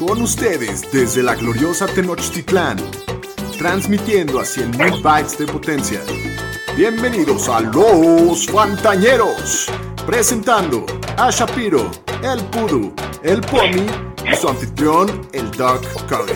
Con 0.00 0.22
ustedes 0.22 0.90
desde 0.90 1.22
la 1.22 1.34
gloriosa 1.34 1.86
Tenochtitlán, 1.86 2.78
transmitiendo 3.58 4.40
a 4.40 4.44
100.000 4.44 5.02
bytes 5.02 5.36
de 5.36 5.46
potencia. 5.46 6.00
Bienvenidos 6.74 7.50
a 7.50 7.60
Los 7.60 8.46
Fantañeros, 8.46 9.70
presentando 10.06 10.86
a 11.18 11.30
Shapiro, 11.30 11.90
el 12.22 12.42
Pudu, 12.44 12.94
el 13.22 13.42
Pomi 13.42 13.86
y 14.24 14.34
su 14.36 14.48
anfitrión, 14.48 15.28
el 15.32 15.50
Doug 15.50 15.82
Curry. 16.08 16.32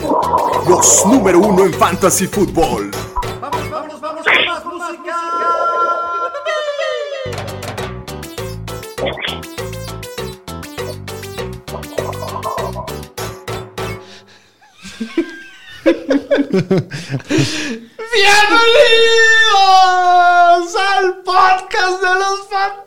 Los 0.69 1.03
número 1.07 1.39
uno 1.39 1.65
en 1.65 1.73
Fantasy 1.73 2.27
Football. 2.27 2.91
Bienvenidos 16.55 16.71
al 20.75 21.21
podcast 21.23 22.01
de 22.01 22.15
los 22.15 22.39
fantañeros. 22.49 22.85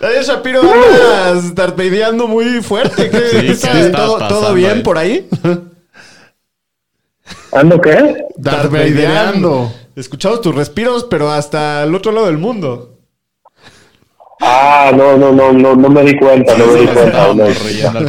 Daniel 0.00 0.24
Shapiro, 0.24 0.60
andas 0.62 1.54
tartadeando 1.54 2.26
muy 2.26 2.62
fuerte. 2.62 3.10
¿Qué- 3.10 3.54
Sí, 3.54 3.68
qué 3.68 3.80
está 3.80 4.06
¿Todo, 4.06 4.26
todo 4.28 4.54
bien 4.54 4.78
ahí? 4.78 4.82
por 4.82 4.96
ahí? 4.98 5.28
¿Ando 7.52 7.78
qué? 7.80 8.24
Darth. 8.36 8.72
Escuchamos 9.96 10.40
tus 10.40 10.54
respiros, 10.54 11.04
pero 11.10 11.30
hasta 11.30 11.82
el 11.82 11.94
otro 11.94 12.12
lado 12.12 12.26
del 12.28 12.38
mundo. 12.38 12.97
Ah, 14.40 14.92
no, 14.94 15.16
no, 15.16 15.32
no, 15.32 15.52
no, 15.52 15.74
no 15.74 15.88
me 15.88 16.02
di 16.04 16.16
cuenta, 16.18 16.56
no 16.56 16.66
me 16.66 16.80
di 16.80 16.86
cuenta. 16.86 17.32
no. 17.34 17.44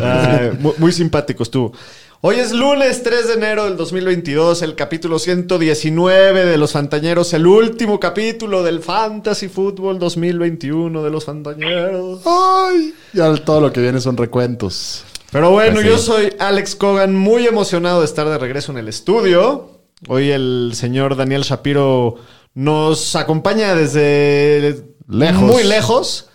Ah, 0.03 0.51
muy, 0.59 0.73
muy 0.77 0.91
simpático 0.91 1.43
estuvo. 1.43 1.73
Hoy 2.21 2.35
es 2.35 2.51
lunes 2.51 3.01
3 3.01 3.27
de 3.29 3.33
enero 3.35 3.63
del 3.63 3.77
2022, 3.77 4.61
el 4.61 4.75
capítulo 4.75 5.19
119 5.19 6.45
de 6.45 6.57
Los 6.57 6.73
Fantañeros, 6.73 7.33
el 7.33 7.47
último 7.47 7.97
capítulo 7.99 8.61
del 8.61 8.81
Fantasy 8.81 9.47
Football 9.47 9.99
2021 9.99 11.01
de 11.01 11.09
Los 11.09 11.23
Fantañeros. 11.25 12.21
Ay, 12.25 12.93
ya 13.13 13.33
todo 13.37 13.61
lo 13.61 13.71
que 13.71 13.79
viene 13.79 14.01
son 14.01 14.17
recuentos. 14.17 15.05
Pero 15.31 15.51
bueno, 15.51 15.75
Pues 15.75 15.85
sí. 15.85 15.89
yo 15.91 15.97
soy 15.97 16.33
Alex 16.39 16.75
Cogan, 16.75 17.15
muy 17.15 17.47
emocionado 17.47 18.01
de 18.01 18.05
estar 18.05 18.27
de 18.27 18.37
regreso 18.37 18.71
en 18.73 18.79
el 18.79 18.89
estudio. 18.89 19.69
Hoy 20.09 20.31
el 20.31 20.71
señor 20.73 21.15
Daniel 21.15 21.43
Shapiro 21.43 22.15
nos 22.53 23.15
acompaña 23.15 23.75
desde 23.75 24.83
Lejos. 25.09 25.41
muy 25.41 25.63
lejos. 25.63 26.25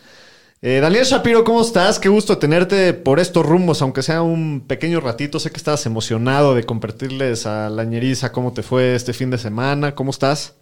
Eh, 0.61 0.81
Daniel 0.81 1.05
Shapiro, 1.05 1.45
¿cómo 1.45 1.61
estás? 1.61 1.99
Qué 1.99 2.09
gusto 2.09 2.39
tenerte 2.39 2.95
por 2.95 3.21
estos 3.21 3.45
rumbos, 3.45 3.83
aunque 3.83 4.03
sea 4.03 4.23
un 4.23 4.65
pequeño 4.67 5.01
ratito. 5.01 5.39
Sé 5.39 5.51
que 5.51 5.59
estabas 5.59 5.85
emocionado 5.87 6.55
de 6.55 6.65
compartirles 6.65 7.47
a 7.47 7.69
la 7.69 7.85
ñeriza 7.85 8.33
cómo 8.33 8.53
te 8.55 8.63
fue 8.63 8.95
este 8.95 9.13
fin 9.13 9.31
de 9.31 9.37
semana. 9.39 9.95
¿Cómo 9.95 10.11
estás? 10.11 10.57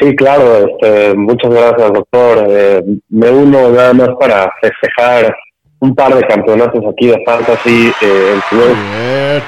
Sí, 0.00 0.14
claro, 0.16 0.66
este, 0.68 1.14
muchas 1.14 1.50
gracias, 1.52 1.92
doctor. 1.92 2.46
Eh, 2.48 2.82
me 3.08 3.30
uno 3.30 3.70
nada 3.70 3.92
más 3.92 4.08
para 4.18 4.50
festejar 4.60 5.34
un 5.80 5.94
par 5.94 6.14
de 6.14 6.22
campeonatos 6.26 6.82
aquí 6.92 7.06
de 7.06 7.22
Fantasy. 7.24 7.92
eh, 8.02 8.32
el 8.34 8.40
primer- 8.50 8.74
Bien. 8.74 9.42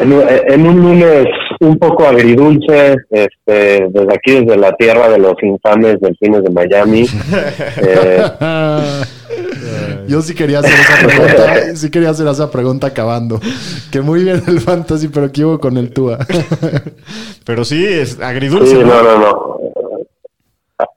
En, 0.00 0.12
un- 0.12 0.24
en 0.28 0.66
un 0.66 0.76
lunes 0.82 1.26
un 1.60 1.78
poco 1.78 2.04
agridulce, 2.06 2.96
este, 3.10 3.86
desde 3.90 4.14
aquí, 4.14 4.40
desde 4.44 4.56
la 4.58 4.72
tierra 4.72 5.08
de 5.08 5.18
los 5.18 5.34
infames 5.42 5.98
delfines 6.00 6.42
de 6.44 6.50
Miami. 6.50 7.06
Eh, 9.68 10.04
Yo 10.08 10.22
sí 10.22 10.34
quería 10.34 10.60
hacer 10.60 10.72
esa 10.72 11.06
pregunta, 11.06 11.54
sí 11.76 11.90
quería 11.90 12.10
hacer 12.10 12.26
esa 12.28 12.50
pregunta 12.50 12.86
acabando. 12.88 13.40
Que 13.90 14.00
muy 14.00 14.22
bien 14.22 14.40
el 14.46 14.60
fantasy, 14.60 15.08
pero 15.08 15.30
¿qué 15.32 15.44
hubo 15.44 15.58
con 15.58 15.76
el 15.76 15.92
Tua? 15.92 16.18
Pero 17.44 17.64
sí, 17.64 17.84
es 17.84 18.20
agridulce. 18.20 18.66
sí, 18.76 18.78
¿no? 18.78 18.86
no, 18.86 19.02
no, 19.02 19.18
no. 19.18 19.56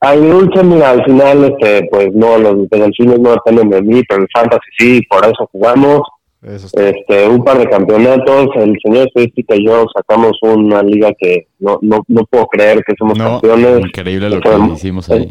Agridulce, 0.02 0.64
mira, 0.64 0.92
al 0.92 1.04
final, 1.06 1.44
este, 1.46 1.88
pues 1.92 2.10
no, 2.14 2.38
los 2.38 2.70
delfines 2.70 3.20
no 3.20 3.32
dependen 3.32 3.70
de 3.70 3.82
mí, 3.82 4.02
pero 4.10 4.22
el 4.24 4.28
Fantasy 4.34 4.62
sí, 4.78 5.02
por 5.10 5.24
eso 5.26 5.48
jugamos. 5.52 6.02
Este 6.42 7.28
un 7.28 7.44
par 7.44 7.58
de 7.58 7.68
campeonatos 7.70 8.48
el 8.56 8.74
señor 8.82 9.08
estadística 9.08 9.56
y 9.58 9.66
yo 9.66 9.86
sacamos 9.94 10.38
una 10.42 10.82
liga 10.82 11.12
que 11.20 11.48
no 11.60 11.80
no, 11.82 12.02
no 12.08 12.24
puedo 12.30 12.48
creer 12.48 12.82
que 12.88 12.94
somos 12.98 13.18
No, 13.18 13.42
campeones 13.42 13.80
increíble 13.86 14.30
lo 14.30 14.40
que 14.40 14.50
hicimos 14.74 15.10
ahí. 15.10 15.30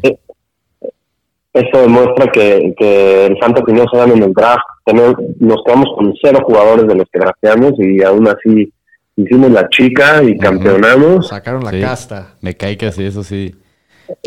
esto 1.55 1.81
demuestra 1.81 2.27
que, 2.31 2.75
que 2.79 3.27
el 3.27 3.39
fantasy 3.39 3.73
no 3.73 3.85
se 3.91 3.97
gana 3.99 4.13
en 4.15 4.23
el 4.23 4.33
draft 4.35 4.63
Tenemos- 4.85 5.17
nos 5.41 5.63
quedamos 5.65 5.87
con 5.97 6.15
cero 6.23 6.41
jugadores 6.45 6.87
de 6.87 6.95
los 6.95 7.07
que 7.11 7.19
drafteamos 7.21 7.73
y 7.79 8.03
aún 8.03 8.29
así 8.29 8.71
hicimos 9.17 9.51
la 9.51 9.67
chica 9.71 10.23
y 10.23 10.37
campeonamos 10.39 11.29
Sacaron 11.29 11.65
la 11.65 11.71
Sí. 11.71 11.81
casta. 11.81 12.35
Me 12.43 12.55
cae 12.55 12.77
que 12.77 12.93
sí, 12.93 13.05
eso 13.05 13.23
sí. 13.23 13.55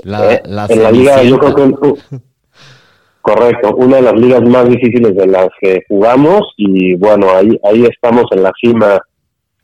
La, 0.04 0.34
Eh, 0.34 0.42
la 0.46 0.66
en 0.68 0.84
la 0.84 0.92
liga 0.92 1.24
yo 1.24 1.38
creo 1.40 1.56
que 1.56 1.62
uh, 1.62 1.98
correcto 3.22 3.76
una 3.76 3.98
de 3.98 4.02
las 4.04 4.14
ligas 4.16 4.42
más 4.44 4.68
difíciles 4.70 5.16
de 5.16 5.28
las 5.28 5.48
que 5.60 5.84
jugamos 5.88 6.42
y 6.58 6.96
bueno 6.96 7.28
ahí 7.36 7.60
ahí 7.64 7.86
estamos 7.86 8.26
en 8.32 8.44
la 8.44 8.52
cima 8.62 9.00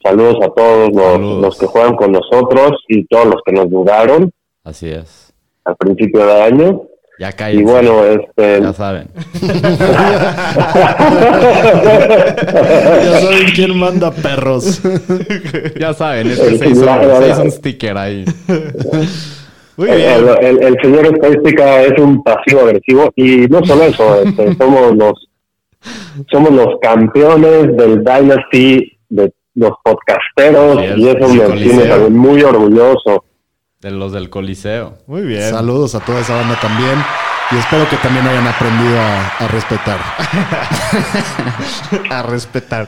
saludos 0.04 0.38
a 0.44 0.50
todos 0.54 0.90
los, 0.94 1.04
Saludos. 1.14 1.42
los 1.42 1.58
que 1.60 1.66
juegan 1.66 1.96
con 1.96 2.12
nosotros 2.12 2.72
y 2.88 3.06
todos 3.08 3.26
los 3.26 3.42
que 3.46 3.52
nos 3.54 3.70
dudaron 3.70 4.32
Así 4.64 4.90
es. 4.90 5.34
al 5.66 5.76
principio 5.76 6.26
de 6.26 6.42
año 6.44 6.82
Ya 7.20 7.32
cae. 7.32 7.56
y 7.56 7.64
bueno 7.64 8.04
este 8.06 8.62
Ya 8.62 8.74
saben. 8.74 9.08
ya 11.88 13.20
saben 13.22 13.48
quién 13.56 13.78
manda 13.78 14.12
perros. 14.12 14.82
Ya 15.80 15.94
saben, 15.94 16.28
es 16.28 16.40
que 16.40 16.48
El 16.54 16.60
se 16.60 16.70
hizo, 16.70 16.82
claro, 16.84 17.04
se 17.04 17.16
hizo 17.18 17.26
claro. 17.26 17.44
un 17.44 17.52
sticker 17.52 17.98
ahí. 17.98 18.26
Muy 19.78 19.90
el, 19.90 19.98
bien. 19.98 20.38
el- 20.42 20.64
el 20.64 20.76
señor 20.82 21.06
estadística 21.06 21.82
es 21.84 21.94
un 22.00 22.24
pasivo 22.24 22.62
agresivo 22.62 23.12
y 23.16 23.48
no 23.48 23.64
solo 23.66 23.84
eso 23.84 24.22
este, 24.26 24.54
somos 24.56 24.96
los 24.96 25.14
somos 26.32 26.52
los 26.52 26.68
campeones 26.82 27.78
del 27.78 28.04
Dynasty 28.04 28.98
de 29.10 29.32
los 29.56 29.72
podcasteros 29.84 30.80
Sí, 30.80 30.86
es- 30.86 30.98
y 30.98 31.08
eso 31.10 31.28
me 31.30 31.58
tiene 31.58 31.86
también 31.86 32.18
muy 32.18 32.42
orgulloso 32.44 33.24
De 33.82 33.92
los 33.92 34.12
del 34.12 34.30
Coliseo. 34.30 34.98
Muy 35.06 35.22
bien. 35.22 35.50
Saludos 35.52 35.94
a 35.96 36.00
toda 36.00 36.22
esa 36.22 36.36
banda 36.36 36.58
también. 36.60 36.96
Y 37.52 37.58
espero 37.58 37.88
que 37.90 37.96
también 37.98 38.26
hayan 38.28 38.46
aprendido 38.48 39.00
a, 39.00 39.28
a 39.38 39.48
respetar. 39.48 39.98
A 42.12 42.24
respetar. 42.24 42.88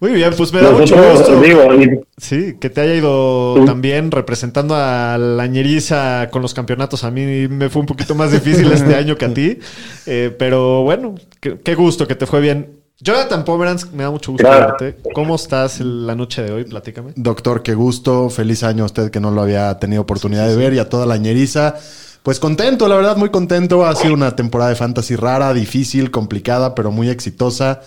Muy 0.00 0.12
bien, 0.12 0.32
pues 0.36 0.52
me 0.52 0.60
da 0.60 0.70
mucho 0.70 0.94
Nosotros, 0.96 1.18
gusto. 1.28 1.40
digo, 1.40 1.74
y- 1.74 2.00
Sí, 2.18 2.56
que 2.60 2.70
te 2.70 2.80
haya 2.80 2.94
ido 2.94 3.56
Sí. 3.58 3.64
también 3.66 4.10
representando 4.10 4.74
a 4.76 5.18
la 5.18 5.46
ñeriza 5.46 6.28
con 6.30 6.42
los 6.42 6.54
campeonatos. 6.54 7.02
A 7.04 7.10
mí 7.10 7.48
me 7.48 7.68
fue 7.68 7.80
un 7.80 7.86
poquito 7.86 8.14
más 8.14 8.30
difícil 8.32 8.70
este 8.72 8.94
año 8.96 9.16
que 9.16 9.24
a 9.24 9.34
ti. 9.34 9.58
Eh, 10.06 10.34
pero 10.38 10.82
bueno, 10.82 11.14
qué, 11.40 11.58
qué 11.62 11.74
gusto 11.74 12.06
que 12.06 12.14
te 12.14 12.26
fue 12.26 12.40
bien. 12.40 12.78
Jonathan 13.00 13.44
Pomeranz, 13.44 13.92
me 13.92 14.02
da 14.02 14.10
mucho 14.10 14.32
gusto 14.32 14.46
Claro. 14.46 14.74
verte. 14.78 15.00
¿Cómo 15.14 15.36
estás 15.36 15.78
la 15.80 16.14
noche 16.16 16.42
de 16.42 16.52
hoy? 16.52 16.64
Platícame. 16.64 17.12
Doctor, 17.14 17.62
qué 17.62 17.74
gusto. 17.74 18.28
Feliz 18.30 18.64
año 18.64 18.82
a 18.82 18.86
usted 18.86 19.10
que 19.10 19.20
no 19.20 19.30
lo 19.30 19.42
había 19.42 19.78
tenido 19.78 20.02
oportunidad 20.02 20.48
de 20.48 20.56
ver 20.56 20.74
y 20.74 20.80
a 20.80 20.88
toda 20.88 21.06
la 21.06 21.16
ñeriza. 21.16 21.76
Pues 22.24 22.40
contento, 22.40 22.88
la 22.88 22.96
verdad, 22.96 23.16
muy 23.16 23.30
contento. 23.30 23.86
Ha 23.86 23.94
sido 23.94 24.14
una 24.14 24.34
temporada 24.34 24.70
de 24.70 24.76
fantasy 24.76 25.14
rara, 25.14 25.54
difícil, 25.54 26.10
complicada, 26.10 26.74
pero 26.74 26.90
muy 26.90 27.08
exitosa. 27.08 27.82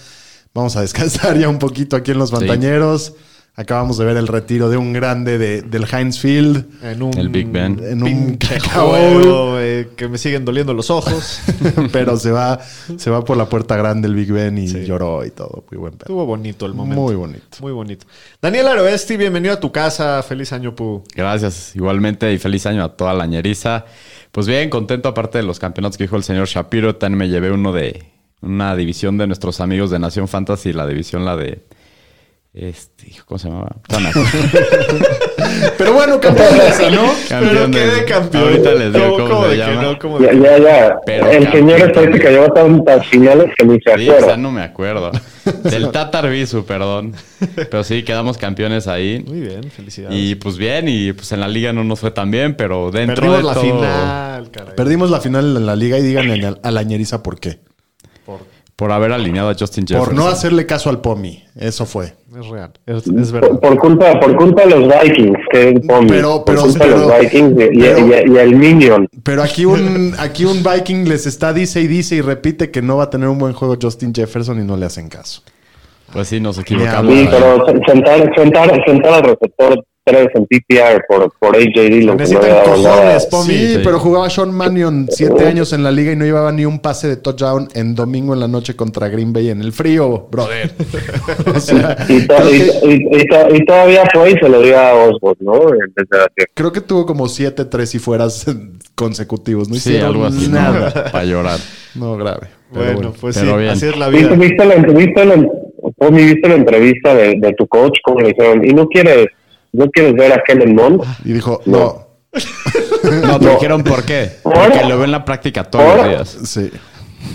Vamos 0.54 0.76
a 0.76 0.82
descansar 0.82 1.38
ya 1.38 1.48
un 1.50 1.60
poquito 1.60 1.96
aquí 1.96 2.12
en 2.12 2.18
los 2.20 2.30
Sí. 2.30 2.36
Montañeros. 2.36 3.14
Acabamos 3.54 3.98
de 3.98 4.06
ver 4.06 4.16
el 4.16 4.28
retiro 4.30 4.70
de 4.70 4.78
un 4.78 4.94
grande 4.94 5.38
de- 5.38 5.62
del 5.62 5.86
Heinz 5.92 6.18
Field. 6.20 6.66
En 6.84 7.04
un 7.04 7.18
El 7.18 7.28
Big 7.28 7.48
Ben. 7.52 7.78
En 7.84 8.02
un 8.02 8.38
cacao. 8.38 9.60
eh, 9.60 9.90
que 9.98 10.08
me 10.08 10.18
siguen 10.18 10.46
doliendo 10.46 10.74
los 10.74 10.90
ojos. 10.90 11.42
pero 11.92 12.16
se 12.16 12.32
va, 12.32 12.60
se 12.96 13.10
va 13.10 13.26
por 13.26 13.36
la 13.36 13.48
puerta 13.50 13.76
grande 13.76 14.08
el 14.08 14.16
Big 14.16 14.32
Ben 14.32 14.58
y 14.58 14.68
lloró 14.86 15.26
y 15.26 15.32
todo. 15.32 15.66
Muy 15.70 15.78
buen 15.80 15.92
pedo. 15.94 16.06
Estuvo 16.06 16.26
bonito 16.26 16.66
el 16.66 16.74
momento. 16.74 17.02
Muy 17.02 17.16
bonito. 17.16 17.58
Muy 17.60 17.74
bonito. 17.74 18.06
Daniel 18.42 18.68
Aroesti, 18.68 19.18
bienvenido 19.18 19.54
a 19.54 19.60
tu 19.60 19.70
casa. 19.72 20.24
Feliz 20.24 20.54
año, 20.54 20.74
Pu. 20.74 21.04
Gracias, 21.14 21.76
igualmente, 21.76 22.32
y 22.34 22.38
feliz 22.40 22.66
año 22.66 22.86
a 22.86 22.96
toda 22.96 23.14
la 23.14 23.26
ñeriza. 23.26 23.84
Pues 24.32 24.48
bien, 24.48 24.70
contento, 24.70 25.10
aparte 25.10 25.40
de 25.40 25.44
los 25.44 25.60
campeonatos 25.60 25.98
que 25.98 26.06
dijo 26.06 26.16
el 26.16 26.24
señor 26.24 26.48
Shapiro, 26.48 26.96
también 26.96 27.18
me 27.18 27.28
llevé 27.30 27.52
uno 27.52 27.74
de 27.74 28.06
una 28.42 28.76
división 28.76 29.18
de 29.18 29.28
nuestros 29.28 29.60
amigos 29.62 29.90
de 29.92 30.00
Nación 30.00 30.28
Fantasy, 30.28 30.74
la 30.74 30.88
división, 30.88 31.26
la 31.26 31.36
de 31.38 31.64
Este, 32.54 33.12
¿cómo 33.26 33.38
se 33.40 33.48
llamaba? 33.50 33.76
Pero 35.78 35.94
bueno, 35.94 36.20
campeón 36.20 36.58
de 36.58 36.68
esa, 36.68 36.90
¿no? 36.90 37.04
Pero 37.30 37.42
Campeón 37.48 37.72
quedé 37.72 38.06
campeón. 38.06 38.44
Ahorita 38.44 38.72
les 38.74 38.94
digo 38.94 39.18
¿Cómo- 39.18 39.44
se 39.44 39.50
de 39.50 39.56
que 39.56 39.58
llama. 39.58 39.82
no? 39.84 40.00
¿Cómo 40.00 40.20
de 40.20 40.26
Ya, 40.28 40.34
ya, 40.34 40.58
ya. 40.60 40.96
Pero 41.06 41.30
el 41.32 41.44
campeón. 41.46 41.52
señor 41.70 41.90
estadística 41.90 42.30
llevó 42.30 42.52
tantas 42.54 43.08
finales 43.08 43.52
que 43.58 43.66
ni 43.66 43.80
se 43.80 43.98
Sí, 43.98 44.10
o 44.10 44.12
sea, 44.12 44.14
acuerda. 44.18 44.38
no 44.38 44.52
me 44.52 44.62
acuerdo. 44.64 45.12
Del 45.64 45.92
Tatar 45.92 46.30
Bisu, 46.30 46.66
perdón. 46.66 47.14
Pero 47.56 47.84
sí, 47.84 48.04
quedamos 48.04 48.38
campeones 48.38 48.88
ahí. 48.88 49.24
Muy 49.28 49.40
bien, 49.42 49.64
felicidades. 49.72 50.18
Y 50.18 50.36
pues 50.36 50.58
bien, 50.58 50.88
y 50.88 51.14
pues 51.14 51.32
en 51.32 51.40
la 51.40 51.48
liga 51.48 51.74
no 51.74 51.84
nos 51.84 52.00
fue 52.00 52.12
tan 52.12 52.32
bien, 52.32 52.56
pero 52.56 52.92
dentro 52.92 53.16
Perdimos 53.16 53.38
de 53.40 53.44
la 53.44 53.54
todo- 53.54 53.64
final, 53.64 54.52
caray. 54.52 54.76
Perdimos 54.76 55.10
la 55.10 55.20
final 55.22 55.56
en 55.58 55.66
la 55.66 55.76
liga 55.76 55.98
y 55.98 56.02
díganle 56.04 56.46
a- 56.46 56.58
a 56.62 56.72
la 56.72 56.84
ñeriza 56.84 57.24
por 57.24 57.40
qué. 57.40 57.60
Por- 58.86 58.92
haber 58.92 59.12
alineado 59.12 59.50
a 59.50 59.54
Justin 59.58 59.86
Jefferson. 59.88 60.16
Por 60.16 60.24
no 60.24 60.28
hacerle 60.28 60.66
caso 60.66 60.90
al 60.90 61.02
Pomi. 61.02 61.44
Eso 61.56 61.86
fue. 61.86 62.14
es 62.40 62.48
real, 62.48 62.72
es, 62.86 63.06
es 63.08 63.32
verdad. 63.32 63.50
Por, 63.50 63.60
por 63.60 63.78
culpa, 63.78 64.20
por 64.20 64.36
culpa 64.38 64.64
de 64.66 64.70
los 64.80 64.88
Vikings, 65.02 65.38
que 65.52 65.74
Pomi. 65.88 66.08
Pero- 66.10 66.44
pero- 66.46 66.62
por 66.64 66.70
culpa 66.72 66.86
de 66.86 66.92
los 66.92 67.20
Vikings 67.20 67.52
y, 67.60 67.64
y- 67.64 67.82
pero- 67.82 68.00
y- 68.00 68.32
y 68.34 68.38
el 68.38 68.56
Minion. 68.56 69.08
Pero 69.24 69.44
aquí 69.44 69.66
un, 69.66 70.14
aquí 70.20 70.46
un 70.46 70.64
Viking 70.64 71.08
les 71.08 71.26
está, 71.28 71.54
dice 71.54 71.82
y 71.82 71.88
dice 71.88 72.16
y 72.16 72.22
repite 72.22 72.72
que 72.72 72.82
no 72.82 72.98
va 72.98 73.04
a 73.04 73.10
tener 73.10 73.28
un 73.30 73.38
buen 73.38 73.54
juego 73.54 73.78
Justin 73.82 74.14
Jefferson 74.14 74.60
y 74.62 74.64
no 74.66 74.78
le 74.78 74.86
hacen 74.88 75.10
caso. 75.10 75.42
Pues 76.14 76.28
sí, 76.28 76.40
nos 76.42 76.58
equivocamos. 76.58 77.14
Sí, 77.14 77.28
pero 77.32 77.66
sentar, 77.88 78.32
sentar, 78.36 78.84
sentar 78.86 79.14
al 79.14 79.24
receptor 79.24 79.86
3 80.04 80.28
en 80.34 80.46
PPR 80.48 81.04
por, 81.08 81.32
por 81.40 81.56
AJ 81.56 81.64
Dillon. 81.76 82.18
que 82.18 82.24
no 82.24 82.40
Necesitan 82.42 82.64
cojones, 82.64 83.26
Pomi. 83.28 83.54
Sí, 83.54 83.74
sí. 83.76 83.82
pero 83.84 84.00
jugaba 84.00 84.30
Sean 84.30 84.52
Mannion 84.52 85.08
siete 85.10 85.46
años 85.46 85.74
en 85.74 85.84
la 85.84 85.92
liga 85.92 86.12
y 86.12 86.16
no 86.16 86.26
llevaba 86.26 86.52
ni 86.52 86.66
un 86.66 86.80
pase 86.80 87.08
de 87.08 87.18
touchdown 87.18 87.68
en 87.76 87.94
domingo 87.94 88.34
en 88.34 88.40
la 88.40 88.48
noche 88.48 88.76
contra 88.76 89.10
Green 89.10 89.32
Bay 89.32 89.50
en 89.50 89.62
el 89.62 89.72
frío, 89.72 90.28
brother. 90.32 90.72
o 91.56 91.60
sea, 91.60 91.96
Y, 92.10 92.26
to- 92.28 92.36
que, 92.50 92.58
y- 92.84 93.18
y 93.18 93.58
y 93.62 93.66
todavía 93.66 94.04
fue 94.14 94.32
y 94.32 94.34
se 94.34 94.50
lo 94.50 94.62
dio 94.62 94.80
a 94.80 94.94
Osborne, 94.96 95.38
¿no? 95.42 95.54
Creo 96.56 96.72
que 96.72 96.82
tuvo 96.82 97.06
como 97.06 97.28
siete 97.28 97.66
tres 97.66 97.94
y 97.96 98.00
fueras 98.00 98.46
consecutivos. 98.96 99.70
No 99.70 99.76
Sí, 99.76 99.92
hicieron 99.92 100.10
algo 100.10 100.26
así. 100.26 100.48
¿no? 100.48 100.56
nada. 100.60 101.12
Para 101.12 101.26
llorar. 101.26 101.60
No, 101.96 102.18
grave. 102.18 102.48
Pero 102.72 102.86
Bueno, 102.86 102.96
bueno. 102.96 103.14
pues 103.20 103.38
pero 103.38 103.52
sí, 103.54 103.58
bien. 103.60 103.70
así 103.72 103.86
es 103.88 103.98
la 103.98 104.10
¿Viste, 104.10 104.28
vida. 104.28 104.38
viste 104.38 104.66
la 104.66 104.74
entrevista? 104.76 105.26
La, 105.26 105.48
Pomi, 105.98 106.24
¿viste 106.24 106.48
la 106.48 106.56
entrevista 106.56 107.14
de, 107.14 107.36
de 107.38 107.54
tu 107.54 107.68
coach? 107.68 107.98
¿Cómo 108.04 108.22
le 108.22 108.30
dijeron? 108.30 108.64
¿Y 108.66 108.74
no 108.74 108.88
quieres, 108.88 109.28
no 109.74 109.90
quieres 109.92 110.14
ver 110.14 110.34
a 110.34 110.44
Kellen 110.46 110.76
Mond? 110.76 111.04
Y 111.26 111.34
dijo, 111.34 111.62
no. 111.66 112.08
No, 113.26 113.40
te 113.40 113.50
dijeron 113.50 113.84
por 113.84 114.04
qué. 114.04 114.38
¿Ahora? 114.44 114.70
Porque 114.70 114.86
lo 114.86 114.96
veo 114.98 115.04
en 115.06 115.12
la 115.12 115.26
práctica 115.26 115.64
todos 115.66 115.86
¿Ahora? 115.86 116.08
los 116.20 116.34
días. 116.36 116.50
Sí. 116.50 116.72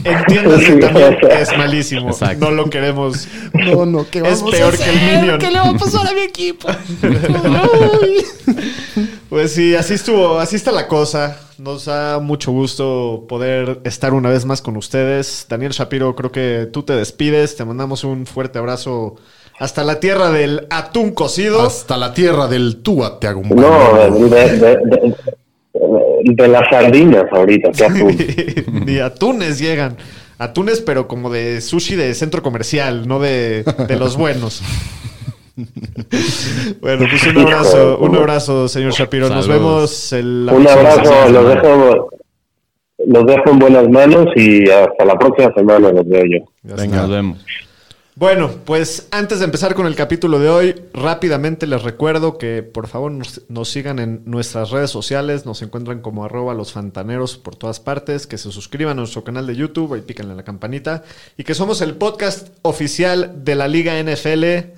Entiéndase 0.03 0.67
Sí, 0.67 0.81
también 0.81 1.15
o 1.15 1.21
sea. 1.21 1.29
que 1.37 1.43
es 1.43 1.57
malísimo. 1.59 2.09
Exacto. 2.11 2.45
No 2.47 2.51
lo 2.51 2.69
queremos. 2.71 3.29
No, 3.53 3.87
no, 3.87 4.07
¿qué 4.11 4.19
Es 4.21 4.43
a 4.43 4.47
peor 4.47 4.77
que 4.77 4.85
el? 4.85 5.21
Minion. 5.21 5.39
¿Qué 5.39 5.51
le 5.51 5.59
va 5.61 5.69
a 5.69 5.75
pasar 5.75 6.07
a 6.09 6.13
mi 6.13 6.21
equipo? 6.23 6.69
Pues 9.29 9.53
sí, 9.53 9.75
así 9.75 9.95
estuvo, 9.95 10.39
así 10.39 10.55
está 10.57 10.71
la 10.71 10.87
cosa. 10.87 11.37
Nos 11.59 11.87
da 11.87 12.21
mucho 12.21 12.53
gusto 12.53 13.25
poder 13.29 13.81
estar 13.85 14.15
una 14.15 14.29
vez 14.31 14.45
más 14.45 14.63
con 14.63 14.77
ustedes. 14.77 15.47
Daniel 15.49 15.73
Shapiro, 15.73 16.15
creo 16.15 16.31
que 16.31 16.69
tú 16.73 16.85
te 16.85 16.93
despides. 16.95 17.57
Te 17.57 17.65
mandamos 17.65 18.05
un 18.05 18.25
fuerte 18.25 18.59
abrazo 18.61 19.17
hasta 19.59 19.85
la 19.85 20.01
tierra 20.01 20.31
del 20.31 20.67
atún 20.71 21.13
cocido. 21.13 21.63
Hasta 21.63 21.97
la 21.97 22.13
tierra 22.15 22.47
del 22.49 22.77
Tua 22.83 23.19
te 23.21 23.27
hago 23.27 23.41
un 23.41 23.49
No, 23.51 24.29
de, 24.29 24.29
de, 24.29 24.57
de- 24.59 24.77
de- 24.77 25.15
de 26.25 26.49
las 26.49 26.63
sardinas 26.71 27.25
ahorita, 27.31 27.71
que 27.71 27.85
atún. 27.85 28.17
Ni 28.87 28.99
atunes 28.99 29.59
llegan. 29.59 29.97
Atunes, 30.39 30.81
pero 30.81 31.07
como 31.09 31.31
de 31.31 31.61
sushi 31.61 31.95
de 31.95 32.13
centro 32.15 32.43
comercial, 32.43 33.07
no 33.09 33.19
de, 33.21 33.63
de 33.87 33.97
los 33.97 34.17
buenos. 34.17 34.63
bueno, 36.81 37.07
pues 37.11 37.27
un 37.27 37.39
abrazo, 37.39 37.99
un 37.99 38.17
abrazo, 38.17 38.69
señor 38.69 38.93
Shapiro. 38.93 39.29
Nos 39.29 39.47
Saludos. 39.47 39.63
vemos 39.63 40.13
el 40.13 40.47
la 40.47 40.53
Un 40.53 40.69
abrazo, 40.69 41.29
los 41.31 41.49
dejo, 41.49 42.11
los 43.07 43.27
dejo 43.27 43.51
en 43.51 43.59
buenas 43.59 43.89
manos 43.89 44.27
y 44.37 44.69
hasta 44.71 45.05
la 45.05 45.19
próxima 45.19 45.53
semana 45.55 45.91
los 45.91 46.07
veo 46.07 46.23
yo. 46.25 46.75
Venga. 46.77 46.97
Nos 47.03 47.11
vemos. 47.11 47.39
Bueno, 48.19 48.51
pues 48.65 49.09
antes 49.11 49.41
de 49.41 49.45
empezar 49.45 49.75
con 49.75 49.87
el 49.87 49.95
capítulo 49.95 50.39
de 50.39 50.49
hoy, 50.49 50.75
rápidamente 50.95 51.67
les 51.67 51.83
recuerdo 51.83 52.39
que 52.39 52.63
por 52.63 52.87
favor 52.87 53.13
nos, 53.13 53.69
sigan 53.69 53.99
en 53.99 54.23
nuestras 54.25 54.71
redes 54.71 54.89
sociales, 54.89 55.45
nos 55.45 55.61
encuentran 55.61 56.01
como 56.01 56.25
arroba 56.25 56.55
los 56.55 56.73
fantaneros 56.73 57.37
por 57.37 57.57
todas 57.57 57.79
partes, 57.79 58.27
que 58.27 58.39
se 58.39 58.51
suscriban 58.51 58.93
a 58.93 59.01
nuestro 59.01 59.23
canal 59.23 59.47
de 59.47 59.55
YouTube 59.55 59.97
y 59.97 60.01
píquenle 60.01 60.35
la 60.35 60.45
campanita, 60.45 61.05
y 61.37 61.45
que 61.45 61.55
somos 61.55 61.83
el 61.83 61.97
podcast 61.97 62.57
oficial 62.63 63.45
de 63.45 63.55
la 63.55 63.69
Liga 63.69 64.03
NFL, 64.03 64.76